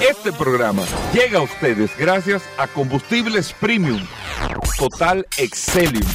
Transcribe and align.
Este 0.00 0.32
programa 0.32 0.82
llega 1.12 1.40
a 1.40 1.42
ustedes 1.42 1.94
gracias 1.98 2.42
a 2.56 2.66
Combustibles 2.66 3.52
Premium 3.52 4.00
Total 4.78 5.26
Excelium. 5.36 6.08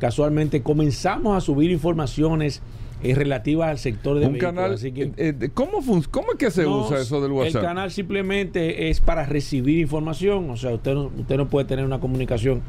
casualmente 0.00 0.62
comenzamos 0.62 1.36
a 1.36 1.40
subir 1.40 1.70
informaciones 1.70 2.62
eh, 3.10 3.14
relativas 3.14 3.68
al 3.70 3.78
sector 3.78 4.18
de 4.18 4.26
un 4.26 4.38
Canal, 4.38 4.74
Así 4.74 4.92
que, 4.92 5.04
eh, 5.16 5.34
eh, 5.40 5.50
¿cómo, 5.54 5.78
¿Cómo 6.10 6.32
es 6.32 6.38
que 6.38 6.50
se 6.50 6.66
usa 6.66 7.00
eso 7.00 7.20
del 7.20 7.32
WhatsApp? 7.32 7.62
El 7.62 7.68
canal 7.68 7.90
simplemente 7.90 8.90
es 8.90 9.00
para 9.00 9.24
recibir 9.24 9.78
información, 9.78 10.50
o 10.50 10.56
sea, 10.56 10.72
usted 10.72 10.94
no, 10.94 11.10
usted 11.16 11.36
no 11.36 11.48
puede 11.48 11.66
tener 11.66 11.84
una 11.84 12.00
comunicación 12.00 12.62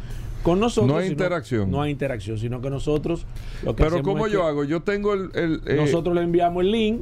con 0.44 0.60
nosotros. 0.60 0.94
No 0.94 1.00
hay 1.00 1.08
interacción. 1.08 1.72
No 1.72 1.82
hay 1.82 1.92
interacción, 1.92 2.38
sino 2.38 2.62
que 2.62 2.70
nosotros... 2.70 3.26
Lo 3.64 3.76
que 3.76 3.84
Pero 3.84 4.02
¿cómo 4.04 4.28
yo 4.28 4.46
hago? 4.46 4.64
Yo 4.64 4.82
tengo 4.82 5.14
el... 5.14 5.62
nosotros 5.76 6.16
le 6.16 6.22
enviamos 6.22 6.64
el 6.64 6.72
link 6.72 7.02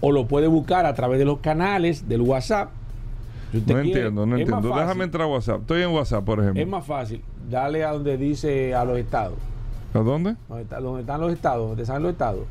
o 0.00 0.12
lo 0.12 0.26
puede 0.26 0.46
buscar 0.46 0.86
a 0.86 0.94
través 0.94 1.18
de 1.18 1.24
los 1.24 1.38
canales 1.38 2.08
del 2.08 2.20
WhatsApp. 2.20 2.70
no 3.52 3.78
entiendo, 3.78 4.26
no 4.26 4.36
entiendo. 4.36 4.74
Déjame 4.74 5.04
entrar 5.04 5.24
a 5.24 5.30
WhatsApp. 5.30 5.62
Estoy 5.62 5.82
en 5.82 5.90
WhatsApp, 5.90 6.24
por 6.24 6.40
ejemplo. 6.40 6.62
Es 6.62 6.68
más 6.68 6.86
fácil. 6.86 7.22
Dale 7.50 7.84
a 7.84 7.92
donde 7.92 8.16
dice 8.16 8.74
a 8.74 8.84
los 8.84 8.98
estados. 8.98 9.38
¿A 9.96 10.02
dónde? 10.02 10.36
Donde, 10.48 11.00
están 11.00 11.20
los 11.20 11.32
estados, 11.32 11.68
donde 11.68 11.86
salen 11.86 12.02
los 12.02 12.12
estados. 12.12 12.44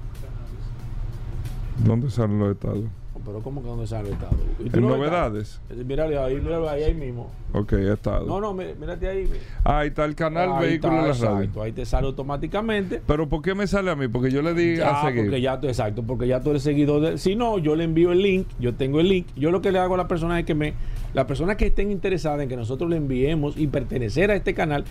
¿Dónde 1.86 2.10
salen 2.10 2.40
los 2.40 2.52
estados? 2.52 2.86
pero 3.26 3.40
¿cómo 3.42 3.62
que 3.62 3.68
dónde 3.68 3.88
sale 3.88 4.10
el 4.10 4.14
Estado? 4.14 4.38
¿En 4.72 4.82
novedades? 4.82 5.60
Mírale 5.86 6.18
ahí, 6.18 6.36
míralo 6.36 6.70
ahí, 6.70 6.84
ahí 6.84 6.94
mismo. 6.94 7.32
Ok, 7.54 7.74
Estado. 7.74 8.28
No, 8.28 8.40
no, 8.40 8.54
mírate 8.54 9.10
ahí. 9.10 9.28
Ah, 9.64 9.80
ahí 9.80 9.88
está 9.88 10.06
el 10.06 10.16
canal 10.16 10.60
Vehículos 10.60 11.20
de 11.20 11.26
la 11.26 11.32
Radio. 11.32 11.62
Ahí 11.64 11.72
te 11.72 11.86
sale 11.86 12.06
automáticamente. 12.06 13.02
Pero 13.06 13.28
¿por 13.28 13.42
qué 13.42 13.56
me 13.56 13.66
sale 13.66 13.90
a 13.90 13.96
mí? 13.96 14.08
Porque 14.08 14.30
yo 14.30 14.44
le 14.44 14.54
di 14.54 14.80
a 14.80 15.02
seguir. 15.02 15.24
Porque 15.24 15.42
ya, 15.42 15.56
exacto, 15.64 16.04
porque 16.04 16.28
ya 16.28 16.42
tú 16.42 16.52
eres 16.52 16.62
seguidor 16.62 17.02
de... 17.02 17.18
Si 17.18 17.36
no, 17.36 17.58
yo 17.58 17.76
le 17.76 17.86
envío 17.86 18.12
el 18.12 18.22
link, 18.22 18.48
yo 18.60 18.76
tengo 18.76 19.00
el 19.00 19.10
link. 19.10 19.28
Yo 19.36 19.50
lo 19.50 19.62
que 19.62 19.72
le 19.72 19.80
hago 19.80 19.96
a 19.96 19.98
la 19.98 20.08
persona 20.08 20.40
es 20.40 20.46
que 20.46 20.54
me... 20.54 20.74
Las 21.14 21.26
personas 21.26 21.56
que 21.56 21.68
estén 21.68 21.92
interesadas 21.92 22.42
en 22.42 22.50
que 22.50 22.58
nosotros 22.58 22.90
le 22.90 22.98
enviemos 22.98 23.58
y 23.58 23.68
pertenecer 23.68 24.30
a 24.30 24.36
este 24.36 24.54
canal, 24.54 24.84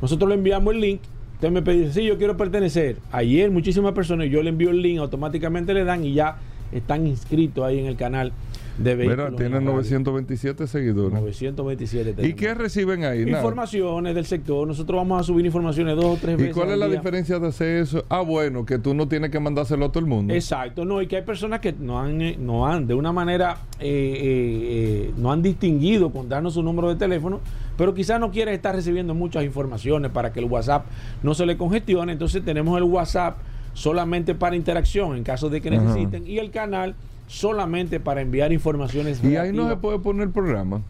nosotros 0.00 0.28
le 0.28 0.36
enviamos 0.36 0.72
el 0.74 0.80
link 0.80 1.00
Usted 1.44 1.52
me 1.52 1.60
pide, 1.60 1.92
sí, 1.92 2.04
yo 2.04 2.16
quiero 2.16 2.38
pertenecer. 2.38 2.96
Ayer 3.12 3.50
muchísimas 3.50 3.92
personas, 3.92 4.30
yo 4.30 4.42
le 4.42 4.48
envío 4.48 4.70
el 4.70 4.80
link, 4.80 4.98
automáticamente 4.98 5.74
le 5.74 5.84
dan 5.84 6.02
y 6.02 6.14
ya 6.14 6.38
están 6.72 7.06
inscritos 7.06 7.62
ahí 7.62 7.80
en 7.80 7.84
el 7.84 7.96
canal 7.96 8.32
de 8.78 8.96
Mira, 8.96 9.30
tienen 9.36 9.62
927 9.62 10.66
seguidores. 10.66 11.12
927. 11.12 12.26
¿Y 12.26 12.32
qué 12.32 12.54
reciben 12.54 13.04
ahí? 13.04 13.22
Informaciones 13.22 14.14
del 14.14 14.24
sector. 14.24 14.66
Nosotros 14.66 14.96
vamos 14.96 15.20
a 15.20 15.22
subir 15.22 15.44
informaciones 15.44 15.96
dos 15.96 16.06
o 16.06 16.16
tres 16.16 16.38
veces. 16.38 16.50
¿Y 16.50 16.54
cuál 16.54 16.70
es 16.70 16.78
la 16.78 16.88
diferencia 16.88 17.38
de 17.38 17.48
hacer 17.48 17.82
eso? 17.82 18.04
Ah, 18.08 18.22
bueno, 18.22 18.64
que 18.64 18.78
tú 18.78 18.94
no 18.94 19.06
tienes 19.06 19.30
que 19.30 19.38
mandárselo 19.38 19.84
a 19.84 19.88
todo 19.90 20.00
el 20.00 20.06
mundo. 20.06 20.32
Exacto, 20.32 20.86
no, 20.86 21.02
y 21.02 21.06
que 21.06 21.16
hay 21.16 21.22
personas 21.22 21.60
que 21.60 21.74
no 21.74 22.00
han, 22.00 22.22
eh, 22.22 22.36
no 22.38 22.66
han 22.66 22.86
de 22.86 22.94
una 22.94 23.12
manera, 23.12 23.58
eh, 23.78 24.18
eh, 24.22 25.12
no 25.18 25.30
han 25.30 25.42
distinguido 25.42 26.10
con 26.10 26.26
darnos 26.26 26.54
su 26.54 26.62
número 26.62 26.88
de 26.88 26.96
teléfono, 26.96 27.40
pero 27.76 27.94
quizás 27.94 28.20
no 28.20 28.30
quieren 28.30 28.54
estar 28.54 28.74
recibiendo 28.74 29.14
muchas 29.14 29.44
informaciones 29.44 30.10
para 30.10 30.32
que 30.32 30.40
el 30.40 30.46
WhatsApp 30.46 30.86
no 31.22 31.34
se 31.34 31.46
le 31.46 31.56
congestione. 31.56 32.12
Entonces 32.12 32.44
tenemos 32.44 32.76
el 32.78 32.84
WhatsApp 32.84 33.38
solamente 33.72 34.34
para 34.34 34.56
interacción 34.56 35.16
en 35.16 35.24
caso 35.24 35.50
de 35.50 35.60
que 35.60 35.70
necesiten 35.70 36.26
y 36.26 36.38
el 36.38 36.50
canal 36.50 36.94
solamente 37.26 38.00
para 38.00 38.20
enviar 38.20 38.52
informaciones. 38.52 39.22
¿Y 39.22 39.36
ahí 39.36 39.52
no 39.52 39.68
se 39.68 39.76
puede 39.76 39.98
poner 39.98 40.30
programa? 40.30 40.82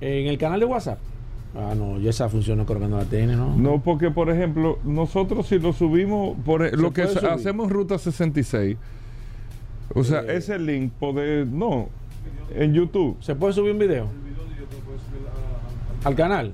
En 0.00 0.26
el 0.26 0.38
canal 0.38 0.60
de 0.60 0.66
WhatsApp. 0.66 0.98
Ah, 1.56 1.74
no, 1.76 1.98
ya 1.98 2.10
esa 2.10 2.28
función 2.28 2.58
no 2.58 2.66
creo 2.66 2.78
que 2.78 2.88
no 2.88 2.98
la 2.98 3.04
tiene, 3.04 3.34
¿no? 3.34 3.56
No, 3.56 3.82
porque 3.82 4.10
por 4.10 4.30
ejemplo, 4.30 4.78
nosotros 4.84 5.46
si 5.46 5.58
lo 5.58 5.72
subimos, 5.72 6.36
por 6.44 6.62
e, 6.62 6.72
lo 6.72 6.92
que 6.92 7.02
hacemos 7.02 7.72
Ruta 7.72 7.98
66, 7.98 8.76
o 9.94 10.04
sea, 10.04 10.20
eh. 10.20 10.36
ese 10.36 10.58
link 10.58 10.92
poder, 10.92 11.46
no, 11.46 11.88
en 12.54 12.74
YouTube. 12.74 13.16
¿Se 13.20 13.34
puede 13.34 13.54
subir 13.54 13.72
un 13.72 13.78
video? 13.78 14.08
Al 16.04 16.14
canal. 16.14 16.52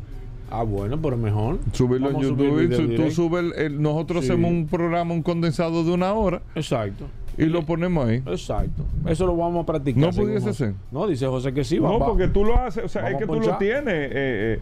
Ah, 0.50 0.62
bueno, 0.62 1.00
pero 1.00 1.16
mejor. 1.16 1.58
Subirlo 1.72 2.10
en 2.10 2.20
YouTube. 2.20 2.96
tú 2.96 3.10
subes 3.10 3.56
el, 3.56 3.80
nosotros 3.80 4.24
hacemos 4.24 4.50
un 4.50 4.66
programa, 4.66 5.12
un 5.14 5.22
condensado 5.22 5.84
de 5.84 5.90
una 5.90 6.12
hora. 6.12 6.42
Exacto. 6.54 7.06
Y 7.36 7.46
lo 7.46 7.64
ponemos 7.64 8.06
ahí. 8.06 8.22
Exacto. 8.26 8.84
Eso 9.06 9.26
lo 9.26 9.36
vamos 9.36 9.64
a 9.64 9.66
practicar. 9.66 10.00
No 10.00 10.10
pudiese 10.10 10.52
ser. 10.54 10.74
No, 10.92 11.06
dice 11.06 11.26
José 11.26 11.52
que 11.52 11.64
sí. 11.64 11.80
No, 11.80 11.98
porque 11.98 12.28
tú 12.28 12.44
lo 12.44 12.56
haces, 12.56 12.84
o 12.84 12.88
sea, 12.88 13.10
es 13.10 13.16
que 13.16 13.26
tú 13.26 13.40
lo 13.40 13.56
tienes. 13.58 13.94
Eh, 13.94 14.58
eh. 14.58 14.60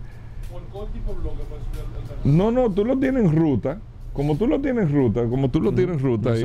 No, 2.24 2.50
no, 2.50 2.70
tú 2.70 2.84
lo 2.84 2.98
tienes 2.98 3.24
en 3.24 3.36
ruta. 3.36 3.78
Como 4.12 4.36
tú 4.36 4.46
lo 4.46 4.60
tienes 4.60 4.88
en 4.88 4.94
ruta, 4.94 5.26
como 5.26 5.50
tú 5.50 5.60
lo 5.60 5.72
tienes 5.72 5.96
en 5.96 6.02
ruta 6.02 6.32
ahí. 6.32 6.44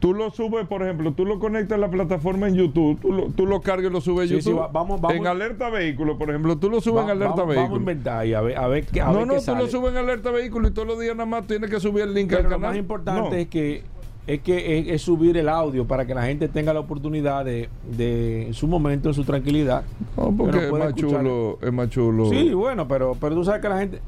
Tú 0.00 0.14
lo 0.14 0.30
subes, 0.30 0.66
por 0.66 0.82
ejemplo, 0.82 1.12
tú 1.12 1.26
lo 1.26 1.38
conectas 1.38 1.76
a 1.76 1.80
la 1.80 1.90
plataforma 1.90 2.48
en 2.48 2.54
YouTube, 2.54 2.98
tú 3.00 3.12
lo, 3.12 3.26
tú 3.26 3.46
lo 3.46 3.60
cargas 3.60 3.90
y 3.90 3.92
lo 3.92 4.00
subes 4.00 4.30
en 4.30 4.38
YouTube. 4.38 4.66
vamos, 4.72 4.98
en 5.10 5.26
alerta 5.26 5.68
vehículo, 5.68 6.16
por 6.16 6.30
ejemplo, 6.30 6.56
tú 6.56 6.70
lo 6.70 6.80
subes 6.80 7.04
en 7.04 7.10
alerta 7.10 7.44
vehículo. 7.44 7.62
Vamos 7.62 7.76
a 7.76 7.80
inventar 7.80 8.26
y 8.26 8.32
a 8.32 8.40
ver, 8.40 8.56
a 8.56 8.66
ver 8.66 8.86
qué 8.86 9.00
No, 9.00 9.26
no, 9.26 9.40
tú 9.40 9.54
lo 9.54 9.68
subes 9.68 9.92
en 9.92 9.98
alerta 9.98 10.30
vehículo 10.30 10.68
y 10.68 10.70
todos 10.70 10.88
los 10.88 10.98
días 10.98 11.14
nada 11.14 11.26
más 11.26 11.46
tienes 11.46 11.70
que 11.70 11.78
subir 11.78 12.04
el 12.04 12.14
link 12.14 12.32
al 12.32 12.44
canal. 12.44 12.60
Lo 12.60 12.66
más 12.68 12.76
importante 12.76 13.42
es 13.42 13.48
que 13.48 13.84
es 14.26 14.40
que 14.42 14.94
es, 14.94 15.02
subir 15.02 15.36
el 15.36 15.48
audio 15.48 15.86
para 15.86 16.06
que 16.06 16.14
la 16.14 16.22
gente 16.22 16.48
tenga 16.48 16.72
la 16.72 16.80
oportunidad 16.80 17.44
de, 17.44 17.68
de 17.96 18.46
en 18.46 18.54
su 18.54 18.68
momento, 18.68 19.08
en 19.08 19.14
su 19.14 19.24
tranquilidad. 19.24 19.82
No, 20.16 20.32
porque 20.36 20.66
es 20.66 20.72
más 20.72 20.94
chulo, 20.94 21.58
es 21.60 21.72
más 21.72 21.90
chulo. 21.90 22.26
Sí, 22.26 22.54
bueno, 22.54 22.86
pero, 22.86 23.16
pero 23.20 23.34
tú 23.34 23.44
sabes 23.44 23.60
que 23.60 23.68
la 23.68 23.78
gente, 23.78 24.00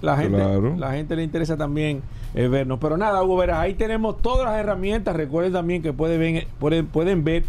la 0.00 0.16
gente, 0.16 0.38
la 0.76 0.92
gente 0.92 1.16
le 1.16 1.22
interesa 1.22 1.56
también 1.56 2.02
eh, 2.34 2.48
vernos. 2.48 2.78
Pero 2.80 2.96
nada, 2.96 3.22
Hugo 3.22 3.36
Vera, 3.36 3.60
ahí 3.60 3.74
tenemos 3.74 4.20
todas 4.22 4.46
las 4.46 4.58
herramientas. 4.58 5.14
Recuerden 5.14 5.52
también 5.52 5.82
que 5.82 5.92
pueden 5.92 6.18
ver, 6.18 6.46
pueden, 6.58 6.86
pueden 6.86 7.24
ver 7.24 7.44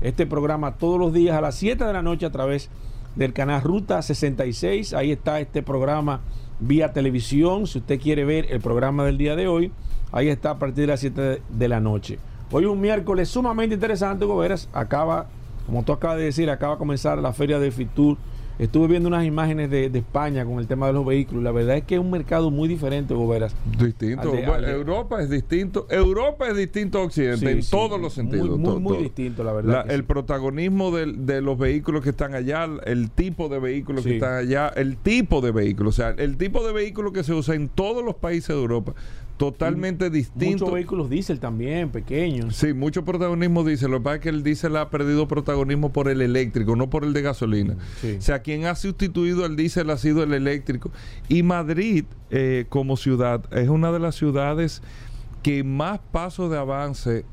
este 0.00 0.26
programa 0.26 0.74
todos 0.74 0.98
los 1.00 1.12
días 1.12 1.36
a 1.36 1.40
las 1.40 1.54
7 1.56 1.84
de 1.84 1.92
la 1.92 2.02
noche 2.02 2.26
a 2.26 2.30
través 2.30 2.68
del 3.16 3.32
canal 3.32 3.62
Ruta 3.62 4.02
66. 4.02 4.92
Ahí 4.94 5.12
está 5.12 5.40
este 5.40 5.62
programa 5.62 6.20
vía 6.60 6.92
televisión. 6.92 7.66
Si 7.66 7.78
usted 7.78 8.00
quiere 8.00 8.24
ver 8.24 8.46
el 8.50 8.60
programa 8.60 9.04
del 9.04 9.18
día 9.18 9.36
de 9.36 9.48
hoy, 9.48 9.72
ahí 10.12 10.28
está 10.28 10.50
a 10.50 10.58
partir 10.58 10.82
de 10.82 10.86
las 10.88 11.00
7 11.00 11.42
de 11.48 11.68
la 11.68 11.80
noche. 11.80 12.18
Hoy 12.52 12.64
un 12.66 12.80
miércoles 12.80 13.28
sumamente 13.28 13.74
interesante, 13.74 14.24
Hugo 14.24 14.38
Veras. 14.38 14.68
Acaba, 14.72 15.26
como 15.66 15.82
tú 15.82 15.92
acabas 15.92 16.18
de 16.18 16.24
decir, 16.24 16.48
acaba 16.50 16.74
de 16.74 16.78
comenzar 16.78 17.18
la 17.18 17.32
feria 17.32 17.58
de 17.58 17.70
Fitur 17.70 18.16
Estuve 18.58 18.88
viendo 18.88 19.08
unas 19.08 19.26
imágenes 19.26 19.70
de, 19.70 19.86
España 19.86 20.44
con 20.44 20.58
el 20.58 20.66
tema 20.66 20.86
de 20.86 20.94
los 20.94 21.04
vehículos. 21.04 21.42
La 21.42 21.52
verdad 21.52 21.76
es 21.76 21.84
que 21.84 21.96
es 21.96 22.00
un 22.00 22.10
mercado 22.10 22.50
muy 22.50 22.68
diferente, 22.68 23.12
Goberas. 23.14 23.54
Distinto. 23.78 24.34
Europa 24.34 25.22
es 25.22 25.30
distinto. 25.30 25.86
Europa 25.90 26.48
es 26.48 26.56
distinto 26.56 26.98
a 26.98 27.02
Occidente 27.02 27.50
en 27.50 27.60
todos 27.66 28.00
los 28.00 28.14
sentidos. 28.14 28.58
Muy, 28.58 28.80
muy, 28.80 28.98
distinto, 28.98 29.44
la 29.44 29.52
verdad. 29.52 29.90
el 29.90 30.04
protagonismo 30.04 30.90
de, 30.90 31.40
los 31.40 31.58
vehículos 31.58 32.02
que 32.02 32.10
están 32.10 32.34
allá, 32.34 32.66
el 32.84 33.10
tipo 33.10 33.48
de 33.48 33.58
vehículos 33.58 34.04
que 34.04 34.14
están 34.14 34.34
allá, 34.34 34.68
el 34.68 34.96
tipo 34.96 35.40
de 35.40 35.52
vehículos, 35.52 35.94
o 35.94 35.96
sea, 35.96 36.10
el 36.10 36.36
tipo 36.36 36.66
de 36.66 36.72
vehículo 36.72 37.12
que 37.12 37.22
se 37.24 37.34
usa 37.34 37.54
en 37.54 37.68
todos 37.68 38.04
los 38.04 38.16
países 38.16 38.48
de 38.48 38.60
Europa 38.60 38.94
totalmente 39.36 40.10
distinto. 40.10 40.64
Muchos 40.64 40.72
vehículos 40.72 41.10
diésel 41.10 41.40
también, 41.40 41.90
pequeños. 41.90 42.56
Sí, 42.56 42.72
mucho 42.72 43.04
protagonismo 43.04 43.64
diésel. 43.64 43.90
Lo 43.90 43.98
que 43.98 44.04
pasa 44.04 44.16
es 44.16 44.22
que 44.22 44.28
el 44.30 44.42
diésel 44.42 44.76
ha 44.76 44.90
perdido 44.90 45.28
protagonismo 45.28 45.92
por 45.92 46.08
el 46.08 46.22
eléctrico, 46.22 46.76
no 46.76 46.90
por 46.90 47.04
el 47.04 47.12
de 47.12 47.22
gasolina. 47.22 47.76
O 48.02 48.22
sea, 48.22 48.40
quien 48.40 48.66
ha 48.66 48.74
sustituido 48.74 49.44
al 49.44 49.56
diésel 49.56 49.90
ha 49.90 49.98
sido 49.98 50.22
el 50.22 50.32
eléctrico. 50.32 50.90
Y 51.28 51.42
Madrid, 51.42 52.04
eh, 52.30 52.66
como 52.68 52.96
ciudad, 52.96 53.44
es 53.52 53.68
una 53.68 53.92
de 53.92 53.98
las 53.98 54.14
ciudades 54.14 54.82
que 55.46 55.62
más 55.62 56.00
paso 56.10 56.48
de 56.48 56.58
avance 56.58 57.24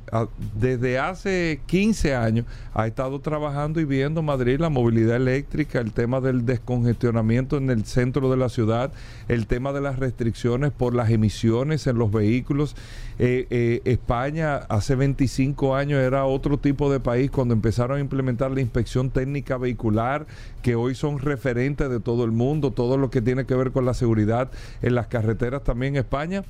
desde 0.59 0.99
hace 0.99 1.61
15 1.65 2.13
años 2.13 2.45
ha 2.75 2.85
estado 2.85 3.19
trabajando 3.21 3.79
y 3.79 3.85
viendo 3.85 4.21
Madrid 4.21 4.59
la 4.59 4.69
movilidad 4.69 5.15
eléctrica, 5.15 5.79
el 5.79 5.93
tema 5.93 6.21
del 6.21 6.45
descongestionamiento 6.45 7.57
en 7.57 7.71
el 7.71 7.85
centro 7.85 8.29
de 8.29 8.37
la 8.37 8.49
ciudad, 8.49 8.91
el 9.29 9.47
tema 9.47 9.73
de 9.73 9.81
las 9.81 9.97
restricciones 9.97 10.71
por 10.71 10.93
las 10.93 11.09
emisiones 11.09 11.87
en 11.87 11.97
los 11.97 12.11
vehículos. 12.11 12.75
Eh, 13.17 13.47
eh, 13.49 13.81
España 13.85 14.57
hace 14.57 14.93
25 14.93 15.75
años 15.75 15.99
era 15.99 16.25
otro 16.25 16.59
tipo 16.59 16.91
de 16.91 16.99
país 16.99 17.31
cuando 17.31 17.55
empezaron 17.55 17.97
a 17.97 17.99
implementar 17.99 18.51
la 18.51 18.61
inspección 18.61 19.09
técnica 19.09 19.57
vehicular, 19.57 20.27
que 20.61 20.75
hoy 20.75 20.93
son 20.93 21.17
referentes 21.17 21.89
de 21.89 21.99
todo 21.99 22.25
el 22.25 22.31
mundo, 22.31 22.69
todo 22.69 22.97
lo 22.97 23.09
que 23.09 23.23
tiene 23.23 23.47
que 23.47 23.55
ver 23.55 23.71
con 23.71 23.85
la 23.85 23.95
seguridad 23.95 24.51
en 24.83 24.93
las 24.93 25.07
carreteras 25.07 25.63
también 25.63 25.95
España 25.95 26.43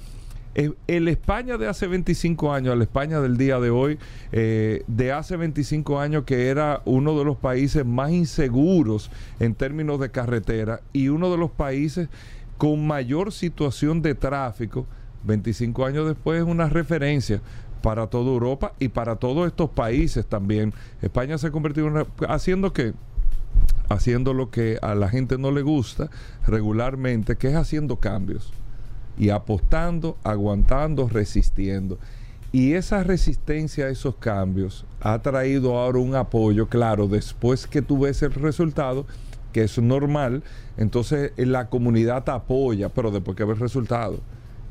el 0.55 1.07
España 1.07 1.57
de 1.57 1.67
hace 1.67 1.87
25 1.87 2.53
años, 2.53 2.77
la 2.77 2.83
España 2.83 3.19
del 3.19 3.37
día 3.37 3.59
de 3.59 3.69
hoy, 3.69 3.97
eh, 4.31 4.83
de 4.87 5.11
hace 5.11 5.35
25 5.35 5.99
años 5.99 6.23
que 6.25 6.47
era 6.47 6.81
uno 6.85 7.17
de 7.17 7.25
los 7.25 7.37
países 7.37 7.85
más 7.85 8.11
inseguros 8.11 9.09
en 9.39 9.55
términos 9.55 9.99
de 9.99 10.11
carretera 10.11 10.81
y 10.91 11.07
uno 11.07 11.31
de 11.31 11.37
los 11.37 11.51
países 11.51 12.09
con 12.57 12.85
mayor 12.85 13.31
situación 13.31 14.01
de 14.01 14.13
tráfico, 14.15 14.85
25 15.23 15.85
años 15.85 16.07
después 16.07 16.41
es 16.41 16.47
una 16.47 16.69
referencia 16.69 17.41
para 17.81 18.07
toda 18.07 18.31
Europa 18.31 18.73
y 18.79 18.89
para 18.89 19.15
todos 19.15 19.47
estos 19.47 19.69
países 19.71 20.25
también. 20.25 20.73
España 21.01 21.37
se 21.37 21.47
ha 21.47 21.51
convertido 21.51 21.87
en 21.87 21.93
una, 21.93 22.05
haciendo 22.27 22.73
que 22.73 22.93
haciendo 23.89 24.33
lo 24.33 24.49
que 24.49 24.79
a 24.81 24.95
la 24.95 25.09
gente 25.09 25.37
no 25.37 25.51
le 25.51 25.61
gusta 25.61 26.09
regularmente, 26.47 27.35
que 27.35 27.49
es 27.49 27.55
haciendo 27.55 27.97
cambios 27.97 28.53
y 29.17 29.29
apostando, 29.29 30.17
aguantando, 30.23 31.07
resistiendo. 31.07 31.97
Y 32.51 32.73
esa 32.73 33.03
resistencia 33.03 33.85
a 33.85 33.89
esos 33.89 34.15
cambios 34.15 34.85
ha 35.01 35.19
traído 35.23 35.77
ahora 35.77 35.97
un 35.97 36.15
apoyo, 36.15 36.67
claro, 36.67 37.07
después 37.07 37.65
que 37.65 37.81
tú 37.81 38.01
ves 38.01 38.21
el 38.21 38.31
resultado, 38.33 39.07
que 39.51 39.63
es 39.63 39.79
normal, 39.79 40.43
entonces 40.77 41.31
eh, 41.37 41.45
la 41.47 41.69
comunidad 41.69 42.23
te 42.23 42.31
apoya, 42.31 42.89
pero 42.89 43.09
después 43.09 43.35
que 43.35 43.43
ves 43.43 43.55
el 43.55 43.61
resultado. 43.61 44.19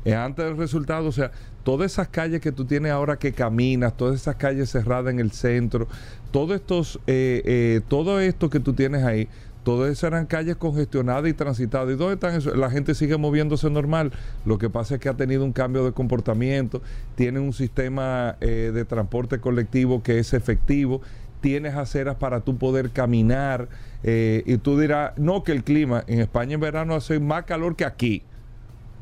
Eh, 0.05 0.15
antes 0.15 0.45
del 0.45 0.55
resultado, 0.55 1.07
o 1.07 1.11
sea, 1.11 1.31
todas 1.63 1.91
esas 1.91 2.07
calles 2.07 2.39
que 2.39 2.53
tú 2.53 2.63
tienes 2.63 2.91
ahora 2.91 3.17
que 3.17 3.33
caminas, 3.33 3.97
todas 3.97 4.15
esas 4.15 4.37
calles 4.37 4.69
cerradas 4.69 5.13
en 5.13 5.19
el 5.19 5.31
centro, 5.31 5.87
todo, 6.31 6.55
estos, 6.55 7.01
eh, 7.07 7.81
todo 7.89 8.21
esto 8.21 8.49
que 8.49 8.61
tú 8.61 8.73
tienes 8.73 9.03
ahí, 9.03 9.27
todas 9.63 9.91
esas 9.91 10.09
eran 10.11 10.25
calles 10.25 10.55
congestionadas 10.55 11.29
y 11.29 11.33
transitadas. 11.33 11.93
¿Y 11.93 11.95
dónde 11.95 12.15
están 12.15 12.35
eso? 12.35 12.55
La 12.55 12.69
gente 12.69 12.95
sigue 12.95 13.17
moviéndose 13.17 13.69
normal. 13.69 14.11
Lo 14.45 14.57
que 14.57 14.69
pasa 14.69 14.95
es 14.95 15.01
que 15.01 15.09
ha 15.09 15.15
tenido 15.15 15.43
un 15.43 15.53
cambio 15.53 15.85
de 15.85 15.91
comportamiento, 15.91 16.81
tiene 17.15 17.39
un 17.39 17.53
sistema 17.53 18.35
eh, 18.41 18.71
de 18.73 18.85
transporte 18.85 19.39
colectivo 19.39 20.03
que 20.03 20.19
es 20.19 20.33
efectivo, 20.33 21.01
tienes 21.41 21.75
aceras 21.75 22.15
para 22.15 22.41
tú 22.41 22.57
poder 22.57 22.91
caminar. 22.91 23.67
Eh, 24.03 24.43
y 24.45 24.57
tú 24.57 24.79
dirás, 24.79 25.13
no, 25.17 25.43
que 25.43 25.51
el 25.51 25.63
clima 25.63 26.03
en 26.07 26.19
España 26.19 26.55
en 26.55 26.59
verano 26.59 26.95
hace 26.95 27.19
más 27.19 27.45
calor 27.45 27.75
que 27.75 27.85
aquí. 27.85 28.23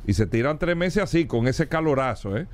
Y 0.05 0.13
se 0.13 0.25
tiran 0.25 0.57
tres 0.57 0.75
meses 0.75 1.03
así, 1.03 1.25
con 1.25 1.47
ese 1.47 1.67
calorazo, 1.67 2.37
¿eh? 2.37 2.47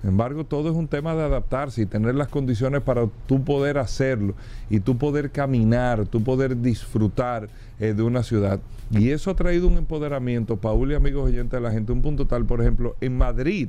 Sin 0.00 0.10
embargo, 0.10 0.44
todo 0.44 0.68
es 0.68 0.76
un 0.76 0.88
tema 0.88 1.14
de 1.14 1.22
adaptarse 1.22 1.82
y 1.82 1.86
tener 1.86 2.14
las 2.14 2.28
condiciones 2.28 2.82
para 2.82 3.08
tú 3.26 3.42
poder 3.42 3.78
hacerlo 3.78 4.34
y 4.68 4.80
tú 4.80 4.98
poder 4.98 5.30
caminar, 5.30 6.06
tú 6.06 6.22
poder 6.22 6.60
disfrutar 6.60 7.48
eh, 7.80 7.94
de 7.94 8.02
una 8.02 8.22
ciudad. 8.22 8.60
Y 8.90 9.10
eso 9.10 9.30
ha 9.30 9.34
traído 9.34 9.66
un 9.66 9.78
empoderamiento, 9.78 10.56
Paul 10.56 10.92
y 10.92 10.94
amigos 10.94 11.24
oyentes 11.24 11.52
de 11.52 11.60
la 11.60 11.72
gente, 11.72 11.92
un 11.92 12.02
punto 12.02 12.26
tal, 12.26 12.44
por 12.44 12.60
ejemplo, 12.60 12.94
en 13.00 13.16
Madrid 13.16 13.68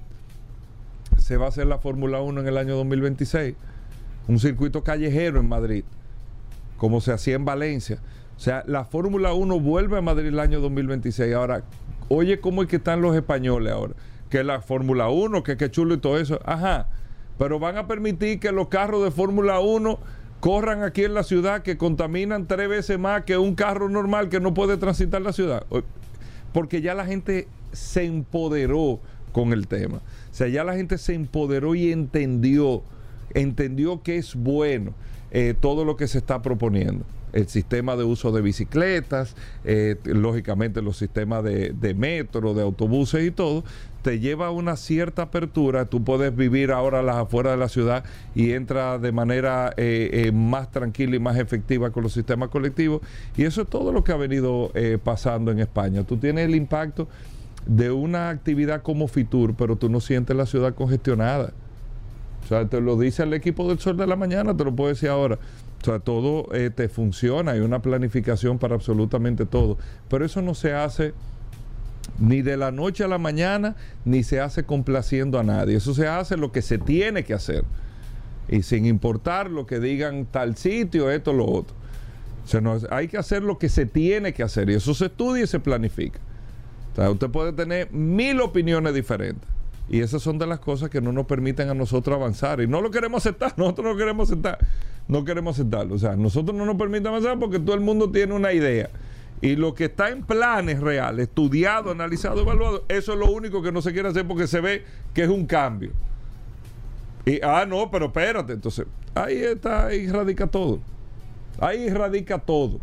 se 1.17 1.37
va 1.37 1.45
a 1.45 1.49
hacer 1.49 1.65
la 1.65 1.79
Fórmula 1.79 2.21
1 2.21 2.41
en 2.41 2.47
el 2.47 2.57
año 2.57 2.75
2026, 2.75 3.55
un 4.27 4.39
circuito 4.39 4.83
callejero 4.83 5.39
en 5.39 5.47
Madrid, 5.47 5.85
como 6.77 7.01
se 7.01 7.13
hacía 7.13 7.35
en 7.35 7.45
Valencia. 7.45 7.99
O 8.35 8.39
sea, 8.39 8.63
la 8.67 8.85
Fórmula 8.85 9.33
1 9.33 9.59
vuelve 9.59 9.97
a 9.97 10.01
Madrid 10.01 10.27
el 10.27 10.39
año 10.39 10.59
2026. 10.59 11.33
Ahora, 11.33 11.63
oye 12.09 12.39
cómo 12.39 12.61
es 12.61 12.67
que 12.67 12.75
están 12.75 13.01
los 13.01 13.15
españoles 13.15 13.73
ahora 13.73 13.93
que 14.29 14.43
la 14.43 14.61
Fórmula 14.61 15.09
1, 15.09 15.43
que 15.43 15.57
qué 15.57 15.69
chulo 15.71 15.95
y 15.95 15.97
todo 15.97 16.19
eso. 16.19 16.39
Ajá, 16.45 16.87
pero 17.37 17.59
van 17.59 17.77
a 17.77 17.87
permitir 17.87 18.39
que 18.39 18.51
los 18.51 18.67
carros 18.67 19.03
de 19.03 19.11
Fórmula 19.11 19.59
1 19.59 19.99
corran 20.39 20.83
aquí 20.83 21.03
en 21.03 21.13
la 21.13 21.23
ciudad 21.23 21.63
que 21.63 21.77
contaminan 21.77 22.47
tres 22.47 22.69
veces 22.69 22.99
más 22.99 23.23
que 23.23 23.37
un 23.37 23.55
carro 23.55 23.89
normal 23.89 24.29
que 24.29 24.39
no 24.39 24.53
puede 24.53 24.77
transitar 24.77 25.21
la 25.21 25.33
ciudad. 25.33 25.65
Porque 26.53 26.81
ya 26.81 26.93
la 26.93 27.05
gente 27.05 27.47
se 27.71 28.03
empoderó 28.03 28.99
con 29.31 29.53
el 29.53 29.67
tema. 29.67 29.97
O 29.97 30.33
sea, 30.33 30.47
ya 30.47 30.63
la 30.63 30.75
gente 30.75 30.97
se 30.97 31.13
empoderó 31.13 31.75
y 31.75 31.91
entendió, 31.91 32.83
entendió 33.33 34.01
que 34.01 34.17
es 34.17 34.35
bueno 34.35 34.93
eh, 35.31 35.53
todo 35.59 35.85
lo 35.85 35.97
que 35.97 36.07
se 36.07 36.17
está 36.17 36.41
proponiendo 36.41 37.05
el 37.33 37.47
sistema 37.47 37.95
de 37.95 38.03
uso 38.03 38.31
de 38.31 38.41
bicicletas, 38.41 39.35
eh, 39.63 39.95
lógicamente 40.05 40.81
los 40.81 40.97
sistemas 40.97 41.43
de, 41.43 41.95
metro, 41.95 42.53
de 42.53 42.63
autobuses 42.63 43.25
y 43.25 43.31
todo, 43.31 43.63
te 44.07 44.21
lleva 44.21 44.47
a 44.47 44.51
una 44.51 44.77
cierta 44.77 45.23
apertura. 45.23 45.83
Tú 45.83 46.01
puedes 46.01 46.33
vivir 46.33 46.71
ahora 46.71 46.99
a 46.99 47.01
las 47.01 47.17
afueras 47.17 47.55
de 47.55 47.57
la 47.57 47.67
ciudad 47.67 48.05
y 48.35 48.53
entra 48.53 48.99
de 48.99 49.11
manera 49.11 49.73
eh, 49.75 50.09
eh, 50.13 50.31
más 50.31 50.71
tranquila 50.71 51.17
y 51.17 51.19
más 51.19 51.35
efectiva 51.35 51.89
con 51.89 52.03
los 52.03 52.13
sistemas 52.13 52.47
colectivos. 52.47 53.01
Y 53.35 53.43
eso 53.43 53.63
es 53.63 53.67
todo 53.67 53.91
lo 53.91 54.05
que 54.05 54.13
ha 54.13 54.15
venido 54.15 54.71
pasando 55.03 55.51
en 55.51 55.59
España. 55.59 56.05
Tú 56.05 56.15
tienes 56.15 56.45
el 56.45 56.55
impacto 56.55 57.09
de 57.65 57.91
una 57.91 58.29
actividad 58.29 58.81
como 58.81 59.09
Fitur, 59.09 59.55
pero 59.55 59.75
tú 59.75 59.89
no 59.89 59.99
sientes 59.99 60.37
la 60.37 60.45
ciudad 60.45 60.73
congestionada. 60.73 61.51
O 62.45 62.47
sea, 62.47 62.65
te 62.65 62.79
lo 62.79 62.97
dice 62.97 63.23
el 63.23 63.33
equipo 63.33 63.67
del 63.67 63.79
Sol 63.79 63.97
de 63.97 64.07
la 64.07 64.15
Mañana, 64.15 64.55
te 64.55 64.63
lo 64.63 64.73
puedo 64.73 64.87
decir 64.87 65.09
ahora. 65.09 65.37
O 65.81 65.85
sea, 65.85 65.99
todo 65.99 66.47
eh, 66.53 66.69
te 66.73 66.87
funciona, 66.87 67.51
hay 67.51 67.59
una 67.59 67.81
planificación 67.81 68.57
para 68.57 68.75
absolutamente 68.75 69.45
todo. 69.45 69.77
Pero 70.07 70.23
eso 70.23 70.41
no 70.41 70.55
se 70.55 70.73
hace 70.73 71.13
ni 72.19 72.41
de 72.41 72.57
la 72.57 72.71
noche 72.71 73.03
a 73.03 73.07
la 73.07 73.17
mañana, 73.17 73.75
ni 74.05 74.23
se 74.23 74.39
hace 74.39 74.63
complaciendo 74.63 75.39
a 75.39 75.43
nadie. 75.43 75.77
Eso 75.77 75.93
se 75.93 76.07
hace 76.07 76.37
lo 76.37 76.51
que 76.51 76.61
se 76.61 76.77
tiene 76.77 77.23
que 77.23 77.33
hacer. 77.33 77.63
Y 78.49 78.63
sin 78.63 78.85
importar 78.85 79.49
lo 79.49 79.65
que 79.65 79.79
digan 79.79 80.25
tal 80.25 80.55
sitio, 80.55 81.11
esto, 81.11 81.33
lo 81.33 81.45
otro. 81.45 81.75
Hay 82.91 83.07
que 83.07 83.17
hacer 83.17 83.43
lo 83.43 83.57
que 83.57 83.69
se 83.69 83.85
tiene 83.85 84.33
que 84.33 84.43
hacer. 84.43 84.69
Y 84.69 84.75
eso 84.75 84.93
se 84.93 85.07
estudia 85.07 85.43
y 85.43 85.47
se 85.47 85.59
planifica. 85.59 86.19
O 86.93 86.95
sea, 86.95 87.11
usted 87.11 87.29
puede 87.29 87.53
tener 87.53 87.91
mil 87.91 88.39
opiniones 88.41 88.93
diferentes. 88.93 89.47
Y 89.89 90.01
esas 90.01 90.21
son 90.21 90.37
de 90.37 90.47
las 90.47 90.59
cosas 90.59 90.89
que 90.89 91.01
no 91.01 91.11
nos 91.11 91.25
permiten 91.25 91.69
a 91.69 91.73
nosotros 91.73 92.15
avanzar. 92.15 92.61
Y 92.61 92.67
no 92.67 92.81
lo 92.81 92.91
queremos 92.91 93.25
aceptar, 93.25 93.53
nosotros 93.57 93.93
no 93.93 93.97
queremos 93.97 94.29
aceptar. 94.29 94.59
No 95.07 95.23
queremos 95.23 95.57
aceptarlo. 95.57 95.95
O 95.95 95.99
sea, 95.99 96.15
nosotros 96.15 96.55
no 96.55 96.65
nos 96.65 96.75
permiten 96.75 97.07
avanzar 97.07 97.37
porque 97.39 97.59
todo 97.59 97.75
el 97.75 97.81
mundo 97.81 98.09
tiene 98.11 98.33
una 98.33 98.53
idea. 98.53 98.89
Y 99.41 99.55
lo 99.55 99.75
que 99.75 99.85
está 99.85 100.09
en 100.09 100.23
planes 100.23 100.79
reales, 100.79 101.27
estudiado, 101.27 101.91
analizado, 101.91 102.41
evaluado, 102.41 102.85
eso 102.87 103.13
es 103.13 103.19
lo 103.19 103.31
único 103.31 103.61
que 103.61 103.71
no 103.71 103.81
se 103.81 103.93
quiere 103.93 104.09
hacer 104.09 104.27
porque 104.27 104.47
se 104.47 104.61
ve 104.61 104.83
que 105.13 105.23
es 105.23 105.29
un 105.29 105.45
cambio. 105.45 105.91
Y, 107.25 107.39
ah, 107.43 107.65
no, 107.67 107.91
pero 107.91 108.07
espérate. 108.07 108.53
Entonces, 108.53 108.87
ahí 109.13 109.37
está, 109.37 109.87
ahí 109.87 110.07
radica 110.07 110.47
todo. 110.47 110.79
Ahí 111.59 111.89
radica 111.89 112.39
todo. 112.39 112.79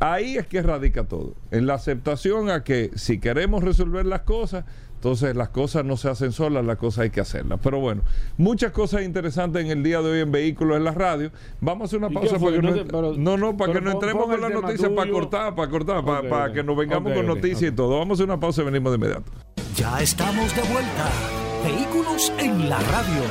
Ahí 0.00 0.36
es 0.36 0.46
que 0.46 0.62
radica 0.62 1.04
todo. 1.04 1.34
En 1.50 1.66
la 1.66 1.74
aceptación 1.74 2.50
a 2.50 2.64
que 2.64 2.90
si 2.94 3.18
queremos 3.18 3.62
resolver 3.62 4.06
las 4.06 4.22
cosas, 4.22 4.64
entonces 4.98 5.36
las 5.36 5.50
cosas 5.50 5.84
no 5.84 5.96
se 5.96 6.08
hacen 6.08 6.32
solas, 6.32 6.64
las 6.64 6.76
cosas 6.76 7.04
hay 7.04 7.10
que 7.10 7.20
hacerlas. 7.20 7.60
Pero 7.62 7.78
bueno, 7.78 8.02
muchas 8.36 8.72
cosas 8.72 9.04
interesantes 9.04 9.64
en 9.64 9.70
el 9.70 9.84
día 9.84 10.02
de 10.02 10.10
hoy 10.10 10.20
en 10.22 10.32
Vehículos 10.32 10.76
en 10.76 10.82
la 10.82 10.90
Radio. 10.90 11.30
Vamos 11.60 11.82
a 11.82 11.84
hacer 11.84 11.98
una 12.00 12.10
pausa 12.10 12.36
para 12.36 12.56
que 12.56 12.62
no, 12.62 13.12
no, 13.12 13.36
no, 13.36 13.56
para 13.56 13.74
que 13.74 13.80
no 13.80 13.92
entremos 13.92 14.26
con 14.26 14.40
las 14.40 14.50
noticias, 14.50 14.90
para 14.90 15.08
cortar, 15.08 15.54
para 15.54 15.70
cortar, 15.70 16.04
para, 16.04 16.52
que 16.52 16.64
nos 16.64 16.76
vengamos 16.76 17.12
con 17.12 17.26
noticias 17.26 17.70
y 17.70 17.74
todo. 17.76 17.96
Vamos 17.96 18.18
a 18.18 18.24
hacer 18.24 18.24
una 18.24 18.40
pausa 18.40 18.62
y 18.62 18.64
venimos 18.64 18.90
de 18.90 18.96
inmediato. 18.96 19.30
Ya 19.76 20.00
estamos 20.00 20.56
de 20.56 20.62
vuelta. 20.62 21.10
Vehículos 21.62 22.32
en 22.40 22.68
la 22.68 22.80
Radio. 22.80 23.22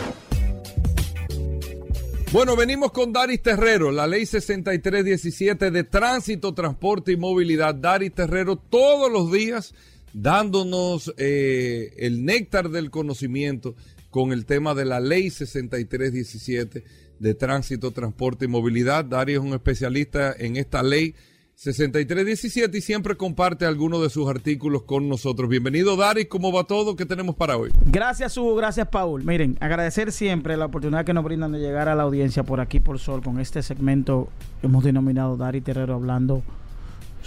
Bueno, 2.32 2.56
venimos 2.56 2.94
con 2.94 3.12
Daris 3.12 3.42
Terrero, 3.42 3.92
la 3.92 4.08
ley 4.08 4.26
6317 4.26 5.70
de 5.70 5.84
tránsito, 5.84 6.54
transporte 6.54 7.12
y 7.12 7.18
movilidad. 7.18 7.76
Daris 7.76 8.14
Terrero 8.14 8.56
todos 8.56 9.12
los 9.12 9.34
días 9.34 9.74
dándonos 10.22 11.14
eh, 11.18 11.94
el 11.98 12.26
néctar 12.26 12.70
del 12.70 12.90
conocimiento 12.90 13.76
con 14.10 14.32
el 14.32 14.46
tema 14.46 14.74
de 14.74 14.86
la 14.86 15.00
ley 15.00 15.30
6317 15.30 16.84
de 17.20 17.34
tránsito, 17.36 17.92
transporte 17.92 18.46
y 18.46 18.48
movilidad. 18.48 19.06
Daris 19.06 19.38
es 19.38 19.44
un 19.44 19.54
especialista 19.54 20.34
en 20.38 20.58
esta 20.58 20.82
ley 20.82 21.14
6317 21.54 22.78
y 22.78 22.82
siempre 22.82 23.16
comparte 23.16 23.66
algunos 23.66 24.02
de 24.02 24.10
sus 24.10 24.28
artículos 24.28 24.84
con 24.84 25.08
nosotros. 25.08 25.50
Bienvenido, 25.50 25.96
Dari. 25.96 26.26
¿Cómo 26.26 26.52
va 26.52 26.64
todo? 26.64 26.96
¿Qué 26.96 27.06
tenemos 27.06 27.36
para 27.36 27.58
hoy? 27.58 27.70
Gracias, 27.86 28.38
Hugo. 28.38 28.56
Gracias, 28.56 28.88
Paul. 28.88 29.24
Miren, 29.24 29.58
agradecer 29.60 30.12
siempre 30.12 30.58
la 30.58 30.66
oportunidad 30.66 31.06
que 31.06 31.14
nos 31.14 31.24
brindan 31.24 31.52
de 31.52 31.60
llegar 31.60 31.90
a 31.90 31.96
la 31.96 32.04
audiencia 32.04 32.42
por 32.44 32.60
aquí, 32.60 32.80
por 32.80 32.98
Sol, 32.98 33.22
con 33.22 33.40
este 33.40 33.62
segmento 33.62 34.30
que 34.62 34.68
hemos 34.68 34.84
denominado 34.84 35.38
Dari 35.38 35.62
Terrero 35.62 35.94
hablando 35.94 36.44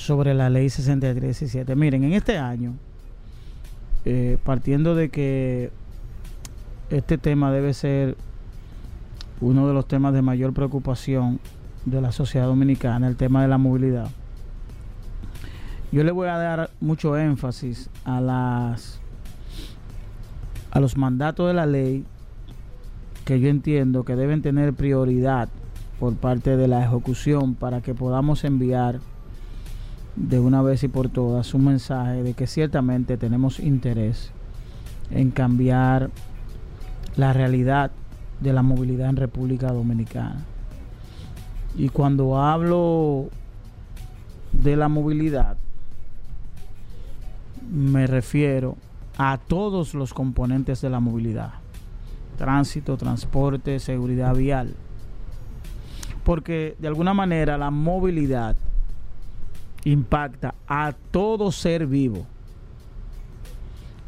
sobre 0.01 0.35
la 0.35 0.51
ley 0.51 0.71
6317. 0.71 1.77
Miren, 1.77 2.05
en 2.05 2.13
este 2.13 2.39
año, 2.39 2.75
eh, 4.05 4.39
partiendo 4.45 4.95
de 4.95 5.09
que 5.11 5.71
este 6.91 7.19
tema 7.19 7.53
debe 7.53 7.75
ser 7.75 8.17
uno 9.41 9.69
de 9.69 9.75
los 9.75 9.87
temas 9.87 10.13
de 10.13 10.23
mayor 10.23 10.53
preocupación 10.53 11.41
de 11.85 12.01
la 12.01 12.13
sociedad 12.13 12.47
dominicana, 12.47 13.07
el 13.09 13.17
tema 13.17 13.43
de 13.43 13.49
la 13.49 13.59
movilidad 13.59 14.11
yo 15.93 16.05
le 16.05 16.13
voy 16.13 16.29
a 16.29 16.39
dar 16.39 16.71
mucho 16.81 17.17
énfasis 17.17 17.91
a 18.05 18.21
las 18.21 19.01
a 20.71 20.79
los 20.79 20.97
mandatos 20.97 21.49
de 21.49 21.55
la 21.55 21.67
ley 21.67 22.05
que 23.25 23.41
yo 23.41 23.49
entiendo 23.49 24.05
que 24.05 24.15
deben 24.15 24.41
tener 24.41 24.73
prioridad 24.73 25.49
por 25.99 26.15
parte 26.15 26.57
de 26.57 26.69
la 26.69 26.85
ejecución 26.85 27.55
para 27.55 27.81
que 27.81 27.93
podamos 27.93 28.45
enviar 28.45 29.01
de 30.17 30.39
una 30.39 30.63
vez 30.63 30.83
y 30.83 30.89
por 30.89 31.09
todas 31.09 31.55
un 31.55 31.65
mensaje 31.65 32.23
de 32.23 32.35
que 32.35 32.47
ciertamente 32.47 33.17
tenemos 33.17 33.61
interés 33.61 34.33
en 35.11 35.31
cambiar 35.31 36.11
la 37.17 37.33
realidad 37.33 37.91
de 38.41 38.53
la 38.53 38.63
movilidad 38.63 39.09
en 39.09 39.17
República 39.17 39.73
Dominicana. 39.73 40.45
Y 41.77 41.89
cuando 41.89 42.39
hablo 42.39 43.29
de 44.53 44.77
la 44.77 44.89
movilidad, 44.89 45.57
me 47.71 48.07
refiero 48.07 48.77
a 49.19 49.39
todos 49.39 49.95
los 49.95 50.13
componentes 50.13 50.81
de 50.81 50.91
la 50.91 51.01
movilidad. 51.01 51.53
Tránsito, 52.39 52.97
transporte, 52.97 53.79
seguridad 53.79 54.35
vial. 54.35 54.75
Porque 56.25 56.77
de 56.79 56.89
alguna 56.89 57.15
manera 57.15 57.59
la 57.59 57.71
movilidad 57.71 58.57
impacta 59.85 60.55
a 60.67 60.95
todo 61.11 61.53
ser 61.53 61.87
vivo. 61.87 62.27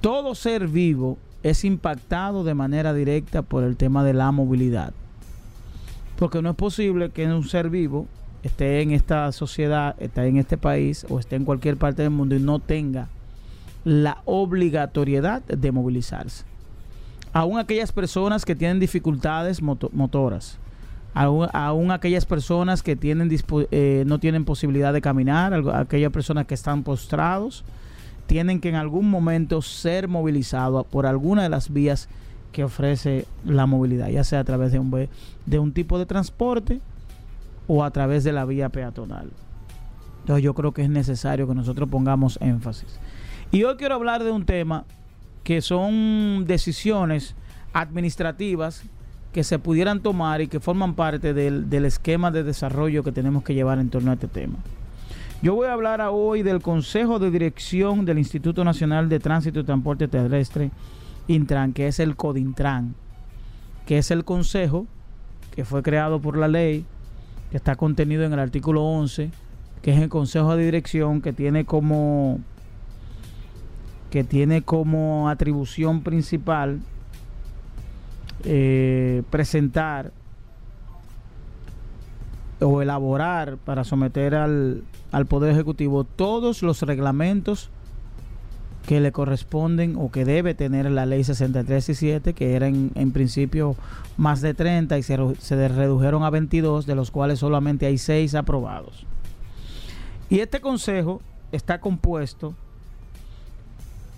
Todo 0.01 0.35
ser 0.35 0.67
vivo 0.67 1.19
es 1.43 1.65
impactado 1.65 2.45
de 2.45 2.55
manera 2.55 2.93
directa 2.93 3.43
por 3.43 3.65
el 3.65 3.77
tema 3.77 4.05
de 4.05 4.15
la 4.15 4.31
movilidad. 4.33 4.93
Porque 6.19 6.43
no 6.43 6.51
es 6.51 6.57
posible 6.57 7.11
que 7.11 7.27
un 7.27 7.45
ser 7.45 7.71
vivo 7.71 8.07
esté 8.43 8.83
en 8.83 8.93
esta 8.93 9.31
sociedad, 9.33 9.95
esté 9.99 10.27
en 10.27 10.37
este 10.37 10.57
país 10.57 11.07
o 11.09 11.19
esté 11.19 11.37
en 11.37 11.45
cualquier 11.45 11.77
parte 11.77 12.03
del 12.03 12.11
mundo 12.11 12.35
y 12.35 12.41
no 12.41 12.59
tenga 12.59 13.09
la 13.85 14.23
obligatoriedad 14.25 15.43
de 15.43 15.73
movilizarse. 15.73 16.45
Aún 17.33 17.59
aquellas 17.59 17.93
personas 17.93 18.45
que 18.45 18.55
tienen 18.55 18.79
dificultades 18.79 19.63
motoras, 19.63 20.59
aún, 21.15 21.91
aquellas 21.91 22.27
personas 22.27 22.83
que 22.83 22.97
tienen 22.97 23.31
eh, 23.71 24.05
no 24.07 24.19
tienen 24.19 24.45
posibilidad 24.45 24.93
de 24.93 25.01
caminar, 25.01 25.55
aquellas 25.75 26.13
personas 26.13 26.47
que 26.47 26.55
están 26.55 26.83
postrados, 26.83 27.65
tienen 28.27 28.61
que 28.61 28.69
en 28.69 28.77
algún 28.77 29.11
momento 29.11 29.63
ser 29.63 30.09
movilizados 30.09 30.87
por 30.87 31.07
alguna 31.07 31.43
de 31.43 31.49
las 31.49 31.73
vías 31.73 32.09
que 32.53 32.65
ofrece 32.65 33.27
la 33.45 33.67
movilidad, 33.67 34.09
ya 34.09 34.25
sea 34.25 34.41
a 34.41 34.45
través 34.45 34.73
de 34.73 34.79
un, 34.79 35.09
de 35.47 35.59
un 35.59 35.73
tipo 35.73 35.99
de 35.99 36.07
transporte 36.07 36.81
o 37.67 37.85
a 37.85 37.91
través 37.91 38.25
de 38.25 38.33
la 38.33 38.45
vía 38.45 38.69
peatonal. 38.69 39.31
Entonces 40.21 40.45
yo 40.45 40.55
creo 40.55 40.73
que 40.73 40.83
es 40.83 40.91
necesario 40.91 41.49
que 41.49 41.55
nosotros 41.55 41.89
pongamos 41.89 42.39
énfasis. 42.41 42.99
Y 43.51 43.65
hoy 43.65 43.77
quiero 43.77 43.97
hablar 43.97 44.23
de 44.23 44.31
un 44.31 44.45
tema 44.45 44.85
que 45.43 45.61
son 45.61 46.45
decisiones 46.47 47.35
administrativas 47.73 48.85
que 49.33 49.45
se 49.45 49.59
pudieran 49.59 50.01
tomar 50.01 50.43
y 50.43 50.49
que 50.49 50.61
forman 50.61 50.95
parte 50.95 51.33
del, 51.33 51.85
esquema 51.85 52.31
de 52.31 52.43
desarrollo 52.43 53.03
que 53.03 53.13
tenemos 53.13 53.43
que 53.43 53.55
llevar 53.55 53.79
en 53.79 53.89
torno 53.89 54.11
a 54.11 54.15
este 54.15 54.29
tema. 54.29 54.59
Yo 55.41 55.55
voy 55.55 55.67
a 55.67 55.73
hablar 55.73 56.01
hoy 56.11 56.43
del 56.43 56.61
Consejo 56.61 57.19
de 57.19 57.31
Dirección 57.31 58.05
del 58.05 58.19
Instituto 58.19 58.63
Nacional 58.63 59.09
de 59.09 59.19
Tránsito 59.19 59.61
y 59.61 59.65
Transporte 59.65 60.07
Terrestre, 60.07 60.71
Intran, 61.29 61.73
que 61.73 61.89
es 61.89 61.99
el 61.99 62.15
CODINTRAN, 62.15 62.95
que 63.87 63.99
es 63.99 64.11
el 64.11 64.25
consejo 64.25 64.87
que 65.55 65.65
fue 65.65 65.83
creado 65.83 66.21
por 66.21 66.37
la 66.37 66.49
ley, 66.49 66.85
que 67.51 67.57
está 67.57 67.75
contenido 67.75 68.25
en 68.25 68.33
el 68.33 68.39
artículo 68.39 68.85
11, 68.85 69.31
que 69.83 69.93
es 69.93 70.01
el 70.01 70.09
Consejo 70.09 70.57
de 70.57 70.65
Dirección 70.65 71.21
que 71.21 71.33
tiene 71.33 71.65
como 71.65 72.39
que 74.11 74.25
tiene 74.25 74.61
como 74.61 75.31
atribución 75.31 76.03
principal 76.03 76.81
eh, 78.45 79.23
presentar 79.31 80.13
o 82.61 82.83
elaborar 82.83 83.57
para 83.57 83.85
someter 83.85 84.35
al, 84.35 84.85
al 85.11 85.27
Poder 85.27 85.53
Ejecutivo 85.53 86.05
todos 86.05 86.63
los 86.63 86.83
reglamentos 86.83 87.71
que 88.87 89.01
le 89.01 89.13
corresponden 89.13 89.97
o 89.97 90.11
que 90.11 90.25
debe 90.25 90.55
tener 90.55 90.91
la 90.91 91.07
ley 91.07 91.25
6317, 91.25 92.35
que 92.35 92.55
eran 92.55 92.91
en 92.95 93.13
principio 93.13 93.77
más 94.17 94.41
de 94.41 94.55
30 94.55 94.99
y 94.99 95.03
se, 95.03 95.17
se, 95.39 95.69
redujeron 95.69 96.25
a 96.25 96.31
22, 96.31 96.87
de 96.87 96.95
los 96.95 97.11
cuales 97.11 97.39
solamente 97.39 97.87
hay 97.87 97.99
6 97.99 98.35
aprobados. 98.35 99.07
Y 100.31 100.41
este 100.41 100.61
consejo 100.61 101.21
está 101.53 101.81
compuesto 101.81 102.55